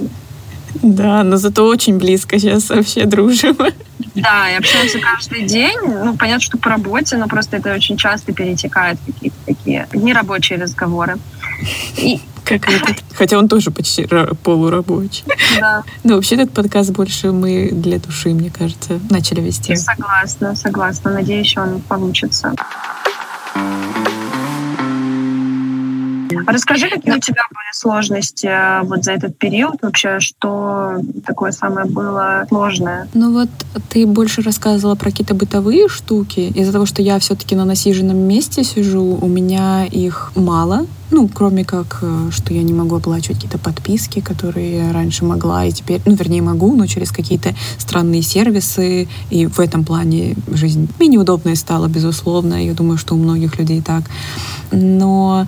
да, 0.76 1.24
но 1.24 1.38
зато 1.38 1.66
очень 1.66 1.98
близко 1.98 2.40
сейчас 2.40 2.70
вообще 2.70 3.06
дружим. 3.06 3.58
Да, 4.16 4.50
и 4.50 4.56
общаемся 4.56 5.00
каждый 5.00 5.44
день. 5.44 5.78
Ну, 5.84 6.16
понятно, 6.18 6.42
что 6.42 6.58
по 6.58 6.70
работе, 6.70 7.18
но 7.18 7.28
просто 7.28 7.58
это 7.58 7.74
очень 7.74 7.98
часто 7.98 8.34
перетекает 8.34 8.98
какие-то 9.06 9.38
такие 9.46 9.88
нерабочие 9.94 10.60
разговоры. 10.60 11.18
И... 11.98 12.22
Как 12.46 12.68
этот. 12.68 13.04
Хотя 13.14 13.38
он 13.38 13.48
тоже 13.48 13.70
почти 13.70 14.08
полурабочий. 14.44 15.24
Да. 15.60 15.84
Но 16.04 16.16
вообще 16.16 16.34
этот 16.36 16.52
подкаст 16.52 16.90
больше 16.90 17.32
мы 17.32 17.70
для 17.72 18.00
души, 18.00 18.30
мне 18.30 18.50
кажется, 18.50 19.00
начали 19.12 19.42
вести. 19.42 19.76
Согласна, 19.76 20.56
согласна. 20.56 21.12
Надеюсь, 21.12 21.56
он 21.58 21.80
получится. 21.82 22.56
Расскажи, 26.48 26.90
какие 26.90 27.16
у 27.16 27.20
тебя 27.20 27.44
были 27.50 27.74
сложности 27.74 28.48
э, 28.48 28.82
вот 28.84 29.04
за 29.04 29.14
этот 29.14 29.38
период 29.38 29.76
вообще, 29.82 30.20
что 30.20 31.02
такое 31.26 31.52
самое 31.52 31.88
было 31.88 32.46
сложное? 32.50 33.08
Ну 33.14 33.34
вот 33.34 33.50
ты 33.90 34.06
больше 34.06 34.42
рассказывала 34.42 34.96
про 34.96 35.12
какие-то 35.12 35.34
бытовые 35.34 35.88
штуки. 35.88 36.52
Из-за 36.56 36.72
того, 36.72 36.86
что 36.86 37.02
я 37.02 37.20
все-таки 37.20 37.56
на 37.56 37.66
насиженном 37.66 38.18
месте 38.18 38.64
сижу, 38.64 39.18
у 39.22 39.28
меня 39.28 39.86
их 39.86 40.32
мало. 40.36 40.86
Ну, 41.12 41.28
кроме 41.28 41.66
как, 41.66 42.00
э, 42.04 42.30
что 42.32 42.54
я 42.54 42.62
не 42.62 42.74
могу 42.74 42.96
оплачивать 42.96 43.38
какие-то 43.38 43.58
подписки, 43.58 44.20
которые 44.20 44.88
я 44.88 44.94
раньше 44.94 45.26
могла, 45.26 45.66
и 45.66 45.72
теперь, 45.72 46.02
ну, 46.06 46.14
вернее, 46.14 46.44
могу, 46.44 46.76
но 46.76 46.86
через 46.86 47.12
какие-то 47.12 47.56
странные 47.80 48.22
сервисы. 48.22 49.08
И 49.32 49.48
в 49.48 49.60
этом 49.60 49.84
плане 49.84 50.36
жизнь 50.48 50.88
менее 51.00 51.20
удобная 51.20 51.56
стала, 51.56 51.88
безусловно. 51.88 52.64
Я 52.64 52.74
думаю, 52.74 53.00
что 53.00 53.16
у 53.16 53.18
многих 53.18 53.58
людей 53.58 53.82
так. 53.82 54.04
Но 54.72 55.48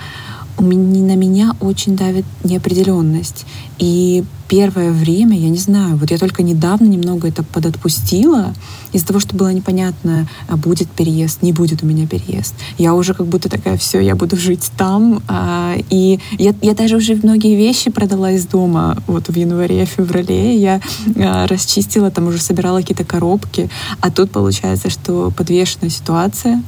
на 0.57 1.15
меня 1.15 1.55
очень 1.59 1.95
давит 1.95 2.25
неопределенность. 2.43 3.45
И 3.79 4.23
первое 4.47 4.91
время, 4.91 5.37
я 5.37 5.49
не 5.49 5.57
знаю, 5.57 5.95
вот 5.95 6.11
я 6.11 6.17
только 6.17 6.43
недавно 6.43 6.85
немного 6.85 7.29
это 7.29 7.41
подотпустила 7.41 8.53
из-за 8.91 9.07
того, 9.07 9.21
что 9.21 9.35
было 9.35 9.53
непонятно, 9.53 10.27
а 10.49 10.57
будет 10.57 10.89
переезд, 10.89 11.41
не 11.41 11.53
будет 11.53 11.83
у 11.83 11.85
меня 11.85 12.05
переезд. 12.05 12.53
Я 12.77 12.93
уже 12.93 13.13
как 13.13 13.27
будто 13.27 13.47
такая, 13.47 13.77
все, 13.77 14.01
я 14.01 14.13
буду 14.15 14.35
жить 14.35 14.69
там. 14.77 15.23
А, 15.27 15.75
и 15.89 16.19
я, 16.37 16.53
я 16.61 16.73
даже 16.73 16.97
уже 16.97 17.15
многие 17.15 17.55
вещи 17.55 17.89
продала 17.89 18.31
из 18.31 18.45
дома 18.45 18.97
вот 19.07 19.29
в 19.29 19.35
январе, 19.35 19.85
феврале. 19.85 20.57
Я 20.57 20.81
а, 21.15 21.47
расчистила, 21.47 22.11
там 22.11 22.27
уже 22.27 22.39
собирала 22.41 22.81
какие-то 22.81 23.05
коробки. 23.05 23.69
А 24.01 24.11
тут 24.11 24.31
получается, 24.31 24.89
что 24.89 25.31
подвешенная 25.31 25.89
ситуация, 25.89 26.61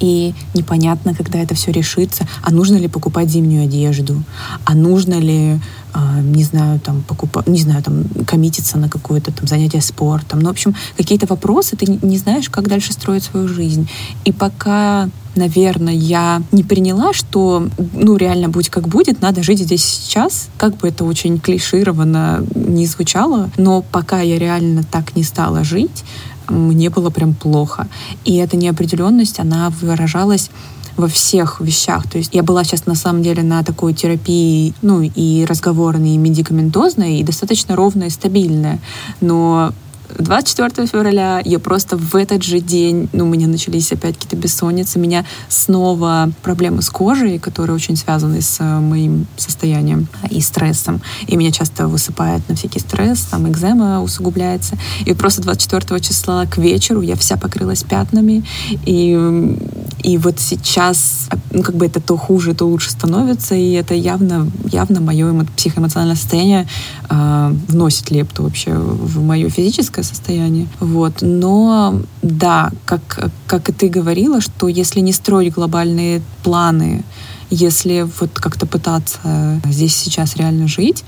и 0.00 0.34
непонятно, 0.54 1.14
когда 1.14 1.38
это 1.38 1.54
все 1.54 1.70
решится, 1.70 2.26
а 2.42 2.50
нужно 2.50 2.76
ли 2.76 2.88
покупать 2.88 3.28
зимнюю 3.28 3.64
одежду, 3.64 4.22
а 4.64 4.74
нужно 4.74 5.14
ли, 5.14 5.60
э, 5.94 6.20
не 6.22 6.42
знаю, 6.42 6.80
там, 6.80 7.02
покупать, 7.02 7.46
не 7.46 7.60
знаю, 7.60 7.82
там, 7.82 8.04
коммититься 8.26 8.78
на 8.78 8.88
какое-то 8.88 9.30
там 9.32 9.46
занятие 9.46 9.82
спортом. 9.82 10.40
Ну, 10.40 10.48
в 10.48 10.52
общем, 10.52 10.74
какие-то 10.96 11.26
вопросы, 11.26 11.76
ты 11.76 11.86
не 12.02 12.18
знаешь, 12.18 12.48
как 12.48 12.68
дальше 12.68 12.92
строить 12.92 13.24
свою 13.24 13.46
жизнь. 13.46 13.88
И 14.24 14.32
пока 14.32 15.08
наверное, 15.36 15.94
я 15.94 16.42
не 16.52 16.64
приняла, 16.64 17.12
что, 17.12 17.68
ну, 17.94 18.16
реально, 18.16 18.48
будь 18.48 18.68
как 18.68 18.88
будет, 18.88 19.20
надо 19.20 19.42
жить 19.42 19.60
здесь 19.60 19.84
сейчас. 19.84 20.48
Как 20.56 20.76
бы 20.76 20.88
это 20.88 21.04
очень 21.04 21.38
клишированно 21.38 22.44
не 22.54 22.86
звучало, 22.86 23.50
но 23.56 23.82
пока 23.82 24.20
я 24.20 24.38
реально 24.38 24.82
так 24.82 25.14
не 25.16 25.22
стала 25.22 25.64
жить, 25.64 26.04
мне 26.50 26.90
было 26.90 27.10
прям 27.10 27.34
плохо. 27.34 27.88
И 28.24 28.36
эта 28.36 28.56
неопределенность, 28.56 29.40
она 29.40 29.70
выражалась 29.80 30.50
во 30.96 31.08
всех 31.08 31.60
вещах. 31.60 32.08
То 32.10 32.18
есть 32.18 32.34
я 32.34 32.42
была 32.42 32.64
сейчас 32.64 32.86
на 32.86 32.94
самом 32.94 33.22
деле 33.22 33.42
на 33.42 33.62
такой 33.62 33.94
терапии, 33.94 34.74
ну 34.82 35.00
и 35.02 35.44
разговорной, 35.44 36.10
и 36.10 36.18
медикаментозной, 36.18 37.18
и 37.18 37.24
достаточно 37.24 37.76
ровная 37.76 38.08
и 38.08 38.10
стабильная. 38.10 38.80
Но 39.20 39.72
24 40.18 40.86
февраля 40.86 41.40
я 41.44 41.58
просто 41.58 41.96
в 41.96 42.14
этот 42.14 42.42
же 42.42 42.60
день, 42.60 43.08
ну, 43.12 43.24
у 43.24 43.28
меня 43.28 43.46
начались 43.46 43.92
опять 43.92 44.16
какие-то 44.16 44.36
бессонницы, 44.36 44.98
у 44.98 45.02
меня 45.02 45.24
снова 45.48 46.30
проблемы 46.42 46.82
с 46.82 46.90
кожей, 46.90 47.38
которые 47.38 47.76
очень 47.76 47.96
связаны 47.96 48.42
с 48.42 48.60
э, 48.60 48.80
моим 48.80 49.26
состоянием 49.36 50.08
и 50.30 50.40
стрессом. 50.40 51.00
И 51.26 51.36
меня 51.36 51.52
часто 51.52 51.88
высыпает 51.88 52.48
на 52.48 52.54
всякий 52.54 52.80
стресс, 52.80 53.20
там 53.30 53.48
экзема 53.50 54.02
усугубляется. 54.02 54.76
И 55.06 55.14
просто 55.14 55.42
24 55.42 56.00
числа 56.00 56.46
к 56.46 56.58
вечеру 56.58 57.00
я 57.00 57.16
вся 57.16 57.36
покрылась 57.36 57.82
пятнами. 57.82 58.44
И, 58.86 59.56
и 60.02 60.18
вот 60.18 60.40
сейчас, 60.40 61.28
ну, 61.50 61.62
как 61.62 61.74
бы 61.74 61.86
это 61.86 62.00
то 62.00 62.16
хуже, 62.16 62.54
то 62.54 62.66
лучше 62.66 62.90
становится, 62.90 63.54
и 63.54 63.72
это 63.72 63.94
явно, 63.94 64.50
явно 64.70 65.00
мое 65.00 65.46
психоэмоциональное 65.56 66.16
состояние 66.16 66.66
э, 67.08 67.54
вносит 67.68 68.10
лепту 68.10 68.44
вообще 68.44 68.72
в 68.74 69.22
мое 69.22 69.48
физическое 69.48 70.02
состояние. 70.02 70.68
Вот. 70.78 71.18
Но 71.22 72.00
да, 72.22 72.70
как, 72.84 73.30
как 73.46 73.68
и 73.68 73.72
ты 73.72 73.88
говорила, 73.88 74.40
что 74.40 74.68
если 74.68 75.00
не 75.00 75.12
строить 75.12 75.54
глобальные 75.54 76.22
планы, 76.42 77.04
если 77.50 78.06
вот 78.20 78.30
как-то 78.34 78.66
пытаться 78.66 79.60
здесь 79.64 79.96
сейчас 79.96 80.36
реально 80.36 80.68
жить, 80.68 81.04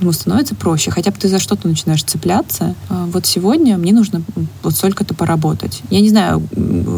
ему 0.00 0.12
становится 0.12 0.54
проще. 0.54 0.90
Хотя 0.90 1.10
бы 1.10 1.16
ты 1.18 1.28
за 1.28 1.38
что-то 1.38 1.68
начинаешь 1.68 2.02
цепляться. 2.02 2.74
А 2.88 3.06
вот 3.06 3.26
сегодня 3.26 3.78
мне 3.78 3.92
нужно 3.92 4.22
вот 4.62 4.74
столько-то 4.74 5.14
поработать. 5.14 5.82
Я 5.90 6.00
не 6.00 6.08
знаю, 6.08 6.42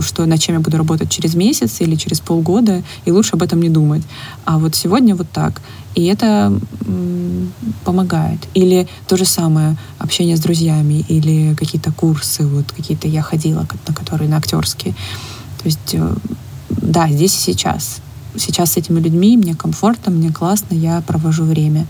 что, 0.00 0.26
над 0.26 0.40
чем 0.40 0.56
я 0.56 0.60
буду 0.60 0.76
работать 0.76 1.10
через 1.10 1.34
месяц 1.34 1.80
или 1.80 1.94
через 1.96 2.20
полгода, 2.20 2.82
и 3.04 3.10
лучше 3.10 3.32
об 3.34 3.42
этом 3.42 3.60
не 3.60 3.68
думать. 3.68 4.02
А 4.44 4.58
вот 4.58 4.74
сегодня 4.74 5.14
вот 5.14 5.30
так. 5.30 5.60
И 5.94 6.04
это 6.04 6.52
помогает. 7.84 8.40
Или 8.54 8.86
то 9.08 9.16
же 9.16 9.24
самое 9.24 9.76
общение 9.98 10.36
с 10.36 10.40
друзьями, 10.40 11.04
или 11.08 11.54
какие-то 11.54 11.92
курсы, 11.92 12.46
вот 12.46 12.70
какие-то 12.72 13.08
я 13.08 13.22
ходила, 13.22 13.66
на 13.88 13.94
которые 13.94 14.28
на 14.28 14.36
актерские. 14.36 14.94
То 15.62 15.66
есть, 15.66 15.94
э, 15.94 16.14
да, 16.68 17.08
здесь 17.08 17.34
и 17.36 17.40
сейчас. 17.40 17.98
Сейчас 18.36 18.72
с 18.72 18.76
этими 18.76 19.00
людьми 19.00 19.36
мне 19.36 19.54
комфортно, 19.54 20.12
мне 20.12 20.30
классно, 20.30 20.74
я 20.74 21.00
провожу 21.00 21.44
время. 21.44 21.86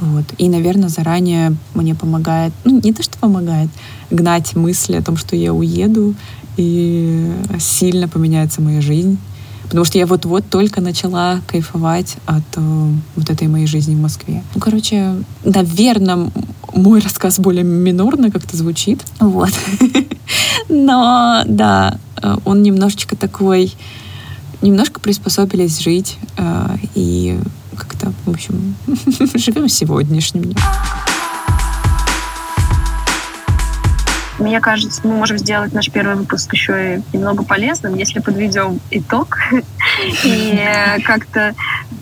Вот. 0.00 0.24
И, 0.38 0.48
наверное, 0.48 0.88
заранее 0.88 1.56
мне 1.74 1.94
помогает, 1.94 2.52
ну, 2.64 2.80
не 2.82 2.92
то, 2.92 3.02
что 3.02 3.18
помогает, 3.18 3.68
гнать 4.10 4.54
мысли 4.54 4.96
о 4.96 5.02
том, 5.02 5.16
что 5.16 5.36
я 5.36 5.52
уеду, 5.52 6.14
и 6.56 7.32
сильно 7.58 8.08
поменяется 8.08 8.60
моя 8.60 8.80
жизнь. 8.80 9.18
Потому 9.64 9.84
что 9.84 9.98
я 9.98 10.06
вот-вот 10.06 10.48
только 10.48 10.80
начала 10.80 11.40
кайфовать 11.48 12.16
от 12.24 12.44
э, 12.56 12.90
вот 13.16 13.30
этой 13.30 13.48
моей 13.48 13.66
жизни 13.66 13.96
в 13.96 14.00
Москве. 14.00 14.44
Ну, 14.54 14.60
короче, 14.60 15.16
наверное, 15.44 16.30
мой 16.72 17.00
рассказ 17.00 17.40
более 17.40 17.64
минорно 17.64 18.30
как-то 18.30 18.56
звучит. 18.56 19.02
Вот. 19.18 19.50
Но, 20.68 21.42
да, 21.46 21.98
э, 22.22 22.36
он 22.44 22.62
немножечко 22.62 23.16
такой... 23.16 23.74
Немножко 24.62 25.00
приспособились 25.00 25.80
жить 25.80 26.16
э, 26.38 26.76
и 26.94 27.38
как-то, 27.76 28.12
в 28.24 28.30
общем, 28.30 28.74
живем 29.34 29.68
сегодняшним 29.68 30.44
днем. 30.44 30.56
Мне 34.38 34.60
кажется, 34.60 35.00
мы 35.04 35.14
можем 35.14 35.38
сделать 35.38 35.72
наш 35.72 35.90
первый 35.90 36.14
выпуск 36.16 36.52
еще 36.52 36.96
и 36.96 37.16
немного 37.16 37.42
полезным, 37.42 37.94
если 37.94 38.20
подведем 38.20 38.80
итог 38.90 39.38
и 40.24 40.60
как-то 41.04 41.54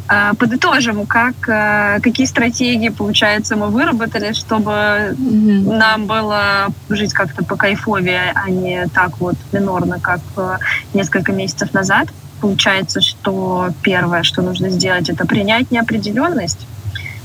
э, 0.09 0.33
подытожим, 0.37 1.07
как, 1.07 1.49
э, 1.49 2.01
какие 2.03 2.27
стратегии, 2.27 2.89
получается, 2.89 3.55
мы 3.55 3.69
выработали, 3.69 4.33
чтобы 4.33 5.15
нам 5.17 6.07
было 6.07 6.69
жить 6.89 7.13
как-то 7.13 7.45
по 7.45 7.57
кайфовее, 7.57 8.33
а 8.35 8.51
не 8.51 8.89
так 8.89 9.21
вот 9.21 9.37
минорно, 9.53 10.01
как 10.01 10.21
э, 10.37 10.59
несколько 10.93 11.33
месяцев 11.33 11.73
назад. 11.73 12.09
Получается, 12.45 13.01
что 13.01 13.71
первое, 13.81 14.23
что 14.23 14.43
нужно 14.43 14.69
сделать, 14.69 15.09
это 15.09 15.27
принять 15.27 15.71
неопределенность. 15.71 16.67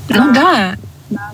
Ну 0.08 0.32
да. 0.32 0.76
да. 1.10 1.30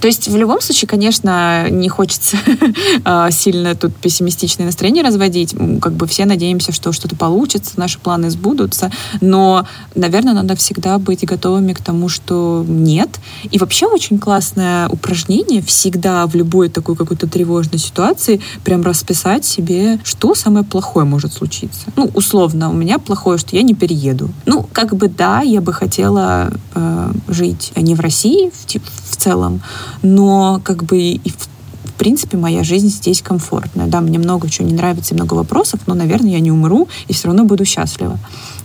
То 0.00 0.06
есть 0.06 0.28
в 0.28 0.36
любом 0.36 0.60
случае, 0.60 0.88
конечно, 0.88 1.68
не 1.70 1.88
хочется 1.88 2.38
а, 3.04 3.30
сильно 3.30 3.74
тут 3.74 3.94
пессимистичное 3.96 4.66
настроение 4.66 5.04
разводить. 5.04 5.54
Как 5.80 5.92
бы 5.92 6.06
все 6.06 6.24
надеемся, 6.24 6.72
что 6.72 6.92
что-то 6.92 7.16
получится, 7.16 7.72
наши 7.76 7.98
планы 7.98 8.30
сбудутся. 8.30 8.90
Но, 9.20 9.66
наверное, 9.94 10.34
надо 10.34 10.56
всегда 10.56 10.98
быть 10.98 11.24
готовыми 11.24 11.74
к 11.74 11.82
тому, 11.82 12.08
что 12.08 12.64
нет. 12.66 13.20
И 13.50 13.58
вообще 13.58 13.86
очень 13.86 14.18
классное 14.18 14.88
упражнение 14.88 15.62
всегда 15.62 16.26
в 16.26 16.34
любой 16.34 16.70
такой 16.70 16.96
какой-то 16.96 17.26
тревожной 17.26 17.78
ситуации 17.78 18.40
прям 18.64 18.82
расписать 18.82 19.44
себе, 19.44 20.00
что 20.04 20.34
самое 20.34 20.64
плохое 20.64 21.04
может 21.04 21.34
случиться. 21.34 21.92
Ну, 21.96 22.10
условно, 22.14 22.70
у 22.70 22.72
меня 22.72 22.98
плохое, 22.98 23.38
что 23.38 23.54
я 23.54 23.62
не 23.62 23.74
перееду. 23.74 24.30
Ну, 24.46 24.66
как 24.72 24.94
бы 24.96 25.08
да, 25.08 25.42
я 25.42 25.60
бы 25.60 25.72
хотела 25.72 26.52
э, 26.74 27.12
жить 27.28 27.72
не 27.76 27.94
в 27.94 28.00
России 28.00 28.50
в, 28.50 29.10
в 29.10 29.16
целом, 29.16 29.60
но 30.02 30.60
как 30.64 30.84
бы 30.84 30.98
и 30.98 31.32
в 32.00 32.02
принципе, 32.02 32.38
моя 32.38 32.64
жизнь 32.64 32.88
здесь 32.88 33.20
комфортная. 33.20 33.86
Да, 33.86 34.00
мне 34.00 34.18
много 34.18 34.48
чего 34.48 34.66
не 34.66 34.72
нравится 34.72 35.14
много 35.14 35.34
вопросов, 35.34 35.80
но, 35.86 35.92
наверное, 35.92 36.30
я 36.30 36.40
не 36.40 36.50
умру 36.50 36.88
и 37.08 37.12
все 37.12 37.26
равно 37.26 37.44
буду 37.44 37.66
счастлива. 37.66 38.18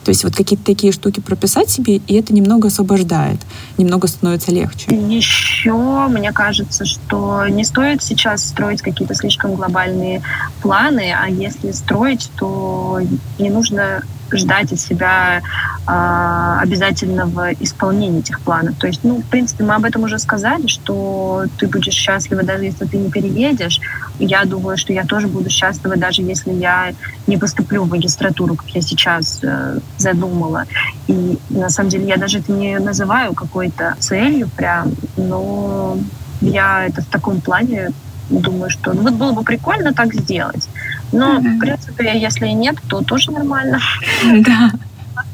То 0.06 0.10
есть 0.10 0.24
вот 0.24 0.36
какие-то 0.36 0.64
такие 0.64 0.94
штуки 0.94 1.20
прописать 1.20 1.70
себе, 1.70 1.98
и 1.98 2.14
это 2.14 2.34
немного 2.34 2.70
освобождает, 2.70 3.40
немного 3.78 4.08
становится 4.08 4.52
легче. 4.52 4.96
Еще 4.96 5.74
мне 6.08 6.32
кажется, 6.32 6.86
что 6.86 7.46
не 7.48 7.66
стоит 7.66 8.02
сейчас 8.04 8.48
строить 8.48 8.82
какие-то 8.82 9.16
слишком 9.16 9.56
глобальные 9.56 10.22
планы, 10.62 11.14
а 11.14 11.28
если 11.28 11.72
строить, 11.72 12.30
то 12.38 13.02
не 13.40 13.50
нужно 13.50 14.04
ждать 14.32 14.72
от 14.72 14.80
себя 14.80 15.42
э, 15.88 16.58
обязательного 16.62 17.54
исполнения 17.54 18.20
этих 18.20 18.40
планов. 18.42 18.76
То 18.78 18.88
есть, 18.88 19.02
ну, 19.04 19.22
в 19.22 19.26
принципе, 19.26 19.64
мы 19.64 19.76
об 19.76 19.86
этом 19.86 20.04
уже 20.04 20.20
сказали, 20.20 20.68
что 20.68 21.46
ты 21.58 21.68
будешь 21.68 21.94
счастлива, 21.94 22.44
даже 22.44 22.66
если 22.66 22.86
ты 22.86 22.98
не 22.98 23.10
переедешь. 23.10 23.80
Я 24.20 24.46
думаю, 24.46 24.78
что 24.78 24.94
я 24.94 25.04
тоже 25.04 25.28
буду 25.28 25.50
счастлива, 25.50 25.96
даже 25.96 26.22
если 26.22 26.52
я 26.54 26.94
не 27.28 27.38
поступлю 27.38 27.84
в 27.84 27.90
магистратуру, 27.90 28.56
как 28.56 28.70
я 28.70 28.82
сейчас 28.82 29.40
э, 29.44 29.80
задумала. 29.98 30.66
И 31.08 31.38
на 31.50 31.70
самом 31.70 31.90
деле 31.90 32.08
я 32.08 32.18
даже 32.18 32.40
это 32.40 32.52
не 32.52 32.80
называю 32.80 33.34
какой-то 33.34 33.96
целью 34.00 34.50
прям, 34.50 34.92
но 35.18 35.98
я 36.42 36.86
это 36.86 37.02
в 37.02 37.06
таком 37.06 37.42
плане 37.42 37.92
думаю, 38.30 38.70
что 38.70 38.94
ну, 38.94 39.04
вот 39.04 39.14
было 39.14 39.32
бы 39.32 39.44
прикольно 39.44 39.94
так 39.94 40.14
сделать. 40.14 40.68
Но, 41.16 41.40
mm-hmm. 41.40 41.56
в 41.56 41.60
принципе, 41.60 42.20
если 42.20 42.48
нет, 42.50 42.76
то 42.88 43.02
тоже 43.02 43.32
нормально. 43.32 43.80
Да. 44.46 44.72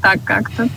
Так 0.02 0.24
как-то. 0.24 0.70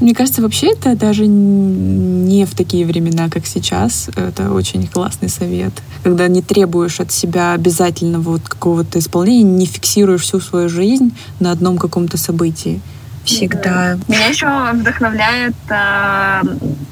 Мне 0.00 0.14
кажется, 0.14 0.42
вообще 0.42 0.72
это 0.72 0.96
даже 0.96 1.26
не 1.26 2.44
в 2.44 2.54
такие 2.54 2.84
времена, 2.84 3.28
как 3.28 3.46
сейчас. 3.46 4.08
Это 4.16 4.52
очень 4.52 4.86
классный 4.86 5.28
совет. 5.28 5.72
Когда 6.02 6.26
не 6.26 6.42
требуешь 6.42 7.00
от 7.00 7.12
себя 7.12 7.52
обязательного 7.52 8.32
вот 8.32 8.42
какого-то 8.48 8.98
исполнения, 8.98 9.44
не 9.44 9.66
фиксируешь 9.66 10.22
всю 10.22 10.40
свою 10.40 10.68
жизнь 10.68 11.12
на 11.38 11.52
одном 11.52 11.78
каком-то 11.78 12.16
событии 12.16 12.80
всегда. 13.24 13.98
Меня 14.08 14.26
еще 14.26 14.46
вдохновляет 14.72 15.54
э, 15.68 16.42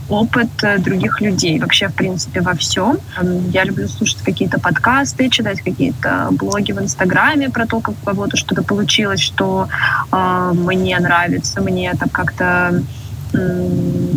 опыт 0.08 0.48
других 0.78 1.20
людей, 1.20 1.58
вообще, 1.58 1.88
в 1.88 1.94
принципе, 1.94 2.40
во 2.40 2.54
всем. 2.54 2.98
Я 3.50 3.64
люблю 3.64 3.88
слушать 3.88 4.22
какие-то 4.22 4.60
подкасты, 4.60 5.28
читать 5.30 5.60
какие-то 5.62 6.28
блоги 6.32 6.72
в 6.72 6.78
Инстаграме 6.80 7.50
про 7.50 7.66
то, 7.66 7.80
как 7.80 7.94
у 8.02 8.04
кого-то 8.04 8.36
что-то 8.36 8.62
получилось, 8.62 9.20
что 9.20 9.68
э, 10.12 10.52
мне 10.54 10.98
нравится, 10.98 11.60
мне 11.60 11.90
это 11.90 12.08
как-то 12.08 12.82
э, 13.32 13.68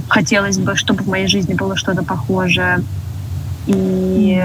хотелось 0.10 0.58
бы, 0.58 0.76
чтобы 0.76 1.04
в 1.04 1.08
моей 1.08 1.28
жизни 1.28 1.54
было 1.54 1.76
что-то 1.76 2.04
похожее. 2.04 2.84
И 3.68 4.44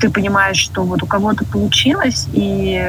ты 0.00 0.10
понимаешь, 0.10 0.58
что 0.58 0.82
вот 0.82 1.02
у 1.02 1.06
кого-то 1.06 1.44
получилось, 1.44 2.28
и 2.32 2.80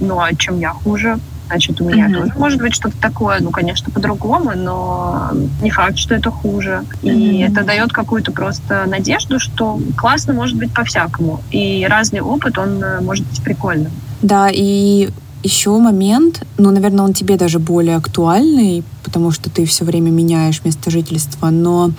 ну, 0.00 0.20
а 0.20 0.34
чем 0.34 0.60
я 0.60 0.70
хуже? 0.70 1.18
Значит, 1.52 1.80
у 1.82 1.84
меня 1.84 2.08
mm-hmm. 2.08 2.14
тоже 2.14 2.32
может 2.36 2.60
быть 2.60 2.74
что-то 2.74 2.96
такое, 2.96 3.40
ну, 3.40 3.50
конечно, 3.50 3.92
по-другому, 3.92 4.52
но 4.56 5.32
не 5.60 5.70
факт, 5.70 5.98
что 5.98 6.14
это 6.14 6.30
хуже. 6.30 6.84
И 7.02 7.08
mm-hmm. 7.08 7.50
это 7.50 7.64
дает 7.64 7.92
какую-то 7.92 8.32
просто 8.32 8.86
надежду, 8.86 9.38
что 9.38 9.78
классно 9.96 10.32
может 10.32 10.56
быть 10.56 10.72
по-всякому. 10.72 11.42
И 11.50 11.86
разный 11.88 12.20
опыт, 12.20 12.56
он 12.56 12.82
э, 12.82 13.00
может 13.02 13.26
быть 13.26 13.42
прикольным. 13.42 13.92
Да, 14.22 14.48
и 14.50 15.10
еще 15.42 15.76
момент, 15.78 16.42
ну, 16.56 16.70
наверное, 16.70 17.04
он 17.04 17.12
тебе 17.12 17.36
даже 17.36 17.58
более 17.58 17.96
актуальный, 17.96 18.82
потому 19.04 19.30
что 19.30 19.50
ты 19.50 19.66
все 19.66 19.84
время 19.84 20.10
меняешь 20.10 20.64
место 20.64 20.90
жительства, 20.90 21.50
но 21.50 21.90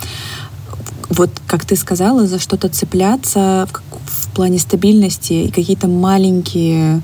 вот, 1.10 1.30
как 1.46 1.64
ты 1.64 1.76
сказала, 1.76 2.26
за 2.26 2.40
что-то 2.40 2.68
цепляться 2.68 3.68
в, 3.70 3.82
в 4.04 4.30
плане 4.32 4.58
стабильности 4.58 5.32
и 5.32 5.50
какие-то 5.50 5.86
маленькие 5.86 7.02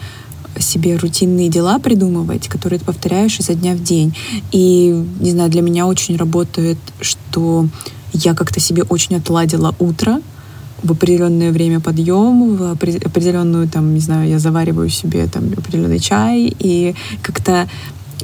себе 0.58 0.96
рутинные 0.96 1.48
дела 1.48 1.78
придумывать, 1.78 2.48
которые 2.48 2.78
ты 2.78 2.84
повторяешь 2.84 3.38
изо 3.38 3.54
дня 3.54 3.74
в 3.74 3.82
день. 3.82 4.16
И, 4.52 5.04
не 5.20 5.30
знаю, 5.30 5.50
для 5.50 5.62
меня 5.62 5.86
очень 5.86 6.16
работает, 6.16 6.78
что 7.00 7.66
я 8.12 8.34
как-то 8.34 8.60
себе 8.60 8.82
очень 8.82 9.16
отладила 9.16 9.74
утро, 9.78 10.20
в 10.82 10.92
определенное 10.92 11.52
время 11.52 11.80
подъем, 11.80 12.56
в 12.56 12.70
определенную, 12.72 13.68
там, 13.68 13.92
не 13.94 14.00
знаю, 14.00 14.28
я 14.28 14.38
завариваю 14.38 14.88
себе 14.88 15.26
там 15.26 15.52
определенный 15.56 15.98
чай, 15.98 16.54
и 16.58 16.94
как-то 17.22 17.68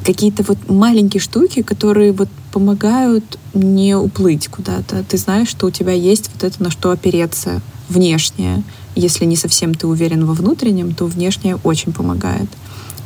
какие-то 0.03 0.43
вот 0.43 0.57
маленькие 0.69 1.21
штуки, 1.21 1.61
которые 1.61 2.11
вот 2.13 2.29
помогают 2.51 3.37
не 3.53 3.95
уплыть 3.95 4.47
куда-то. 4.47 5.03
Ты 5.03 5.17
знаешь, 5.17 5.49
что 5.49 5.67
у 5.67 5.71
тебя 5.71 5.91
есть 5.91 6.29
вот 6.33 6.43
это, 6.43 6.63
на 6.63 6.71
что 6.71 6.91
опереться 6.91 7.61
внешнее. 7.89 8.63
Если 8.97 9.25
не 9.25 9.35
совсем 9.35 9.75
ты 9.75 9.85
уверен 9.85 10.25
во 10.25 10.33
внутреннем, 10.33 10.93
то 10.93 11.05
внешнее 11.05 11.57
очень 11.63 11.93
помогает. 11.93 12.49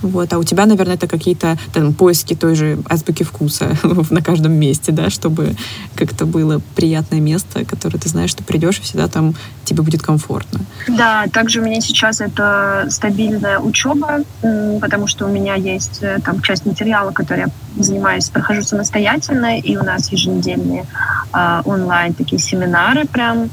Вот. 0.02 0.34
А 0.34 0.40
у 0.40 0.44
тебя, 0.44 0.66
наверное, 0.66 0.96
это 0.96 1.08
какие-то 1.08 1.58
там, 1.74 1.94
поиски 1.94 2.34
той 2.34 2.56
же 2.56 2.80
азбуки 2.90 3.24
вкуса 3.24 3.78
на 4.10 4.22
каждом 4.22 4.54
месте, 4.54 4.92
да, 4.92 5.10
чтобы 5.10 5.56
как-то 5.96 6.26
было 6.26 6.62
приятное 6.76 7.20
место, 7.20 7.66
которое 7.66 8.00
ты 8.00 8.10
знаешь, 8.10 8.32
что 8.32 8.44
придешь, 8.44 8.80
и 8.80 8.82
всегда 8.82 9.08
там 9.08 9.36
тебе 9.64 9.84
будет 9.84 10.02
комфортно. 10.02 10.62
Да, 10.88 11.26
также 11.32 11.62
у 11.62 11.66
меня 11.66 11.82
сейчас 11.82 12.22
это 12.22 12.88
стабильная 12.90 13.60
учеба, 13.60 14.22
потому 14.42 15.08
что 15.08 15.26
у 15.26 15.30
меня 15.30 15.56
есть 15.56 16.00
э, 16.02 16.20
там 16.24 16.42
часть 16.42 16.66
материала, 16.66 17.12
который 17.12 17.42
я 17.42 17.84
занимаюсь, 17.84 18.30
прохожу 18.30 18.64
самостоятельно, 18.64 19.60
и 19.60 19.76
у 19.78 19.84
нас 19.84 20.12
еженедельные 20.12 20.86
э, 21.34 21.62
онлайн 21.66 22.14
такие 22.14 22.42
семинары 22.42 23.06
прям 23.06 23.50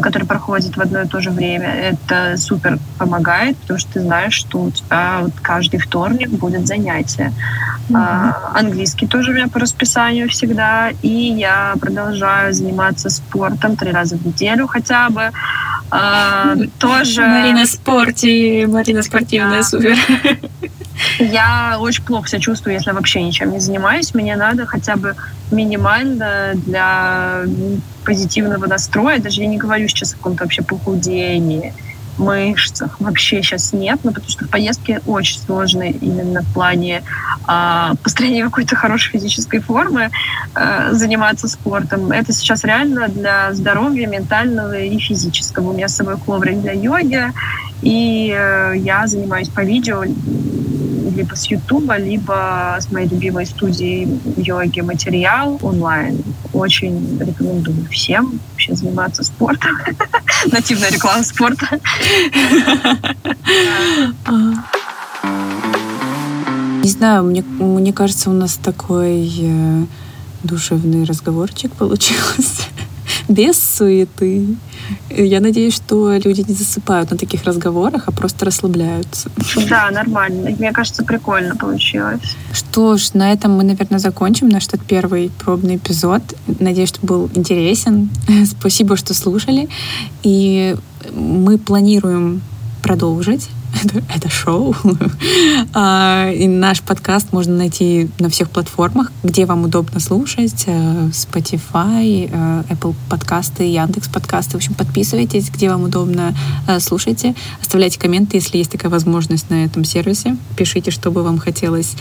который 0.00 0.24
проходит 0.24 0.76
в 0.76 0.80
одно 0.80 1.02
и 1.02 1.06
то 1.06 1.20
же 1.20 1.30
время, 1.30 1.68
это 1.68 2.36
супер 2.36 2.78
помогает, 2.98 3.56
потому 3.58 3.78
что 3.78 3.92
ты 3.94 4.00
знаешь, 4.00 4.34
что 4.34 4.62
у 4.62 4.70
тебя 4.70 5.18
вот 5.22 5.32
каждый 5.42 5.78
вторник 5.78 6.30
будет 6.30 6.66
занятие. 6.66 7.32
Mm-hmm. 7.88 7.96
А, 7.96 8.52
английский 8.54 9.06
тоже 9.06 9.30
у 9.30 9.34
меня 9.34 9.48
по 9.48 9.58
расписанию 9.58 10.28
всегда, 10.28 10.90
и 11.02 11.08
я 11.08 11.74
продолжаю 11.80 12.54
заниматься 12.54 13.10
спортом 13.10 13.76
три 13.76 13.92
раза 13.92 14.16
в 14.16 14.26
неделю 14.26 14.66
хотя 14.66 15.10
бы. 15.10 15.30
А, 15.90 16.56
тоже... 16.78 17.22
Марина 17.26 17.66
спорте, 17.66 18.66
Марина 18.66 19.02
спортивная, 19.02 19.62
супер. 19.62 19.96
Я 21.18 21.76
очень 21.78 22.04
плохо 22.04 22.28
себя 22.28 22.40
чувствую, 22.40 22.74
если 22.74 22.92
вообще 22.92 23.22
ничем 23.22 23.52
не 23.52 23.60
занимаюсь. 23.60 24.14
Мне 24.14 24.36
надо 24.36 24.66
хотя 24.66 24.96
бы 24.96 25.16
минимально 25.50 26.52
для 26.54 27.42
позитивного 28.04 28.66
настроя. 28.66 29.18
Даже 29.18 29.40
я 29.40 29.46
не 29.46 29.58
говорю 29.58 29.88
сейчас 29.88 30.12
о 30.12 30.16
каком-то 30.16 30.44
вообще 30.44 30.62
похудении 30.62 31.74
мышцах 32.18 33.00
вообще 33.00 33.42
сейчас 33.42 33.72
нет, 33.72 34.00
ну, 34.04 34.12
потому 34.12 34.30
что 34.30 34.44
в 34.44 34.48
поездке 34.48 35.00
очень 35.06 35.40
сложно 35.40 35.82
именно 35.82 36.42
в 36.42 36.54
плане 36.54 37.02
э, 37.48 37.94
построения 38.02 38.44
какой-то 38.44 38.76
хорошей 38.76 39.12
физической 39.12 39.58
формы 39.58 40.10
э, 40.54 40.92
заниматься 40.92 41.48
спортом. 41.48 42.12
Это 42.12 42.32
сейчас 42.32 42.64
реально 42.64 43.08
для 43.08 43.52
здоровья 43.52 44.06
ментального 44.06 44.78
и 44.78 44.98
физического. 44.98 45.70
У 45.70 45.72
меня 45.72 45.88
с 45.88 45.96
собой 45.96 46.16
коврик 46.16 46.60
для 46.60 46.72
йоги, 46.72 47.32
и 47.84 48.34
э, 48.34 48.74
я 48.78 49.06
занимаюсь 49.06 49.48
по 49.48 49.60
видео 49.60 50.04
либо 51.14 51.34
с 51.34 51.46
Ютуба, 51.46 51.96
либо 51.98 52.76
с 52.80 52.90
моей 52.90 53.08
любимой 53.08 53.46
студии 53.46 54.08
йоги 54.36 54.80
материал 54.80 55.58
онлайн. 55.62 56.24
Очень 56.52 57.18
рекомендую 57.20 57.86
всем 57.90 58.40
вообще 58.52 58.74
заниматься 58.74 59.22
спортом. 59.22 59.70
Нативная 60.50 60.90
реклама 60.90 61.22
спорта. 61.22 61.78
Не 66.82 66.88
знаю, 66.90 67.24
мне, 67.24 67.42
мне 67.42 67.92
кажется, 67.92 68.30
у 68.30 68.32
нас 68.32 68.56
такой 68.56 69.30
э, 69.40 69.84
душевный 70.42 71.04
разговорчик 71.04 71.72
получился 71.72 72.64
без 73.28 73.58
суеты. 73.58 74.56
Я 75.10 75.40
надеюсь, 75.40 75.74
что 75.74 76.12
люди 76.16 76.44
не 76.46 76.54
засыпают 76.54 77.10
на 77.10 77.16
таких 77.16 77.44
разговорах, 77.44 78.04
а 78.06 78.12
просто 78.12 78.44
расслабляются. 78.44 79.30
Да, 79.68 79.90
нормально. 79.90 80.50
Мне 80.58 80.72
кажется, 80.72 81.04
прикольно 81.04 81.56
получилось. 81.56 82.36
Что 82.52 82.96
ж, 82.96 83.14
на 83.14 83.32
этом 83.32 83.52
мы, 83.52 83.64
наверное, 83.64 83.98
закончим 83.98 84.48
наш 84.48 84.66
этот 84.66 84.82
первый 84.82 85.30
пробный 85.38 85.76
эпизод. 85.76 86.22
Надеюсь, 86.60 86.88
что 86.88 87.06
был 87.06 87.30
интересен. 87.34 88.10
Спасибо, 88.46 88.96
что 88.96 89.14
слушали. 89.14 89.68
И 90.22 90.76
мы 91.12 91.58
планируем 91.58 92.42
продолжить 92.82 93.48
это, 93.82 94.02
это 94.14 94.28
шоу. 94.28 94.74
А, 95.76 96.30
и 96.30 96.46
наш 96.46 96.82
подкаст 96.82 97.32
можно 97.32 97.56
найти 97.56 98.08
на 98.18 98.28
всех 98.28 98.50
платформах, 98.50 99.10
где 99.22 99.44
вам 99.44 99.64
удобно 99.64 99.98
слушать. 99.98 100.64
Э, 100.66 101.08
Spotify, 101.08 102.30
э, 102.30 102.62
Apple 102.68 102.94
подкасты, 103.08 103.64
Яндекс 103.64 104.08
подкасты. 104.08 104.52
В 104.52 104.56
общем, 104.56 104.74
подписывайтесь, 104.74 105.50
где 105.50 105.70
вам 105.70 105.84
удобно 105.84 106.34
э, 106.68 106.78
слушайте. 106.80 107.34
Оставляйте 107.60 107.98
комменты, 107.98 108.36
если 108.36 108.58
есть 108.58 108.70
такая 108.70 108.90
возможность 108.90 109.50
на 109.50 109.64
этом 109.64 109.84
сервисе. 109.84 110.36
Пишите, 110.56 110.90
что 110.90 111.10
бы 111.10 111.22
вам 111.22 111.38
хотелось, 111.38 111.94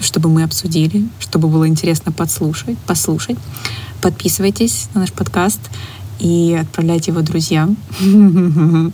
чтобы 0.00 0.28
мы 0.28 0.42
обсудили, 0.42 1.08
чтобы 1.20 1.48
было 1.48 1.66
интересно 1.66 2.12
подслушать, 2.12 2.76
послушать. 2.78 3.38
Подписывайтесь 4.00 4.88
на 4.94 5.00
наш 5.00 5.12
подкаст 5.12 5.60
и 6.20 6.56
отправляйте 6.60 7.10
его 7.10 7.22
друзьям. 7.22 7.76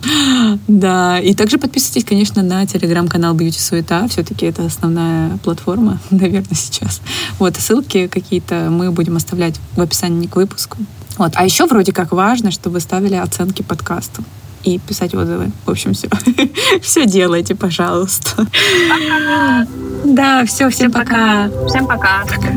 Да, 0.67 1.19
и 1.19 1.33
также 1.33 1.57
подписывайтесь, 1.57 2.05
конечно, 2.05 2.41
на 2.41 2.65
телеграм-канал 2.65 3.35
Beauty 3.35 3.59
Суета. 3.59 4.07
Все-таки 4.07 4.45
это 4.45 4.65
основная 4.65 5.37
платформа, 5.39 5.99
наверное, 6.09 6.55
сейчас. 6.55 7.01
Вот, 7.37 7.55
ссылки 7.57 8.07
какие-то 8.07 8.69
мы 8.69 8.91
будем 8.91 9.17
оставлять 9.17 9.55
в 9.75 9.81
описании 9.81 10.27
к 10.27 10.35
выпуску. 10.35 10.77
Вот. 11.17 11.33
А 11.35 11.43
еще 11.43 11.65
вроде 11.65 11.91
как 11.91 12.11
важно, 12.11 12.51
чтобы 12.51 12.79
ставили 12.79 13.15
оценки 13.15 13.61
подкасту 13.61 14.23
и 14.63 14.79
писать 14.79 15.13
отзывы. 15.15 15.51
В 15.65 15.71
общем, 15.71 15.93
все. 15.93 16.09
все 16.81 17.05
делайте, 17.05 17.55
пожалуйста. 17.55 18.45
Пока. 18.89 19.67
Да, 20.05 20.45
все, 20.45 20.69
всем, 20.69 20.71
всем 20.71 20.91
пока. 20.91 21.49
пока. 21.49 21.67
Всем 21.67 21.87
пока. 21.87 22.23
пока. 22.25 22.53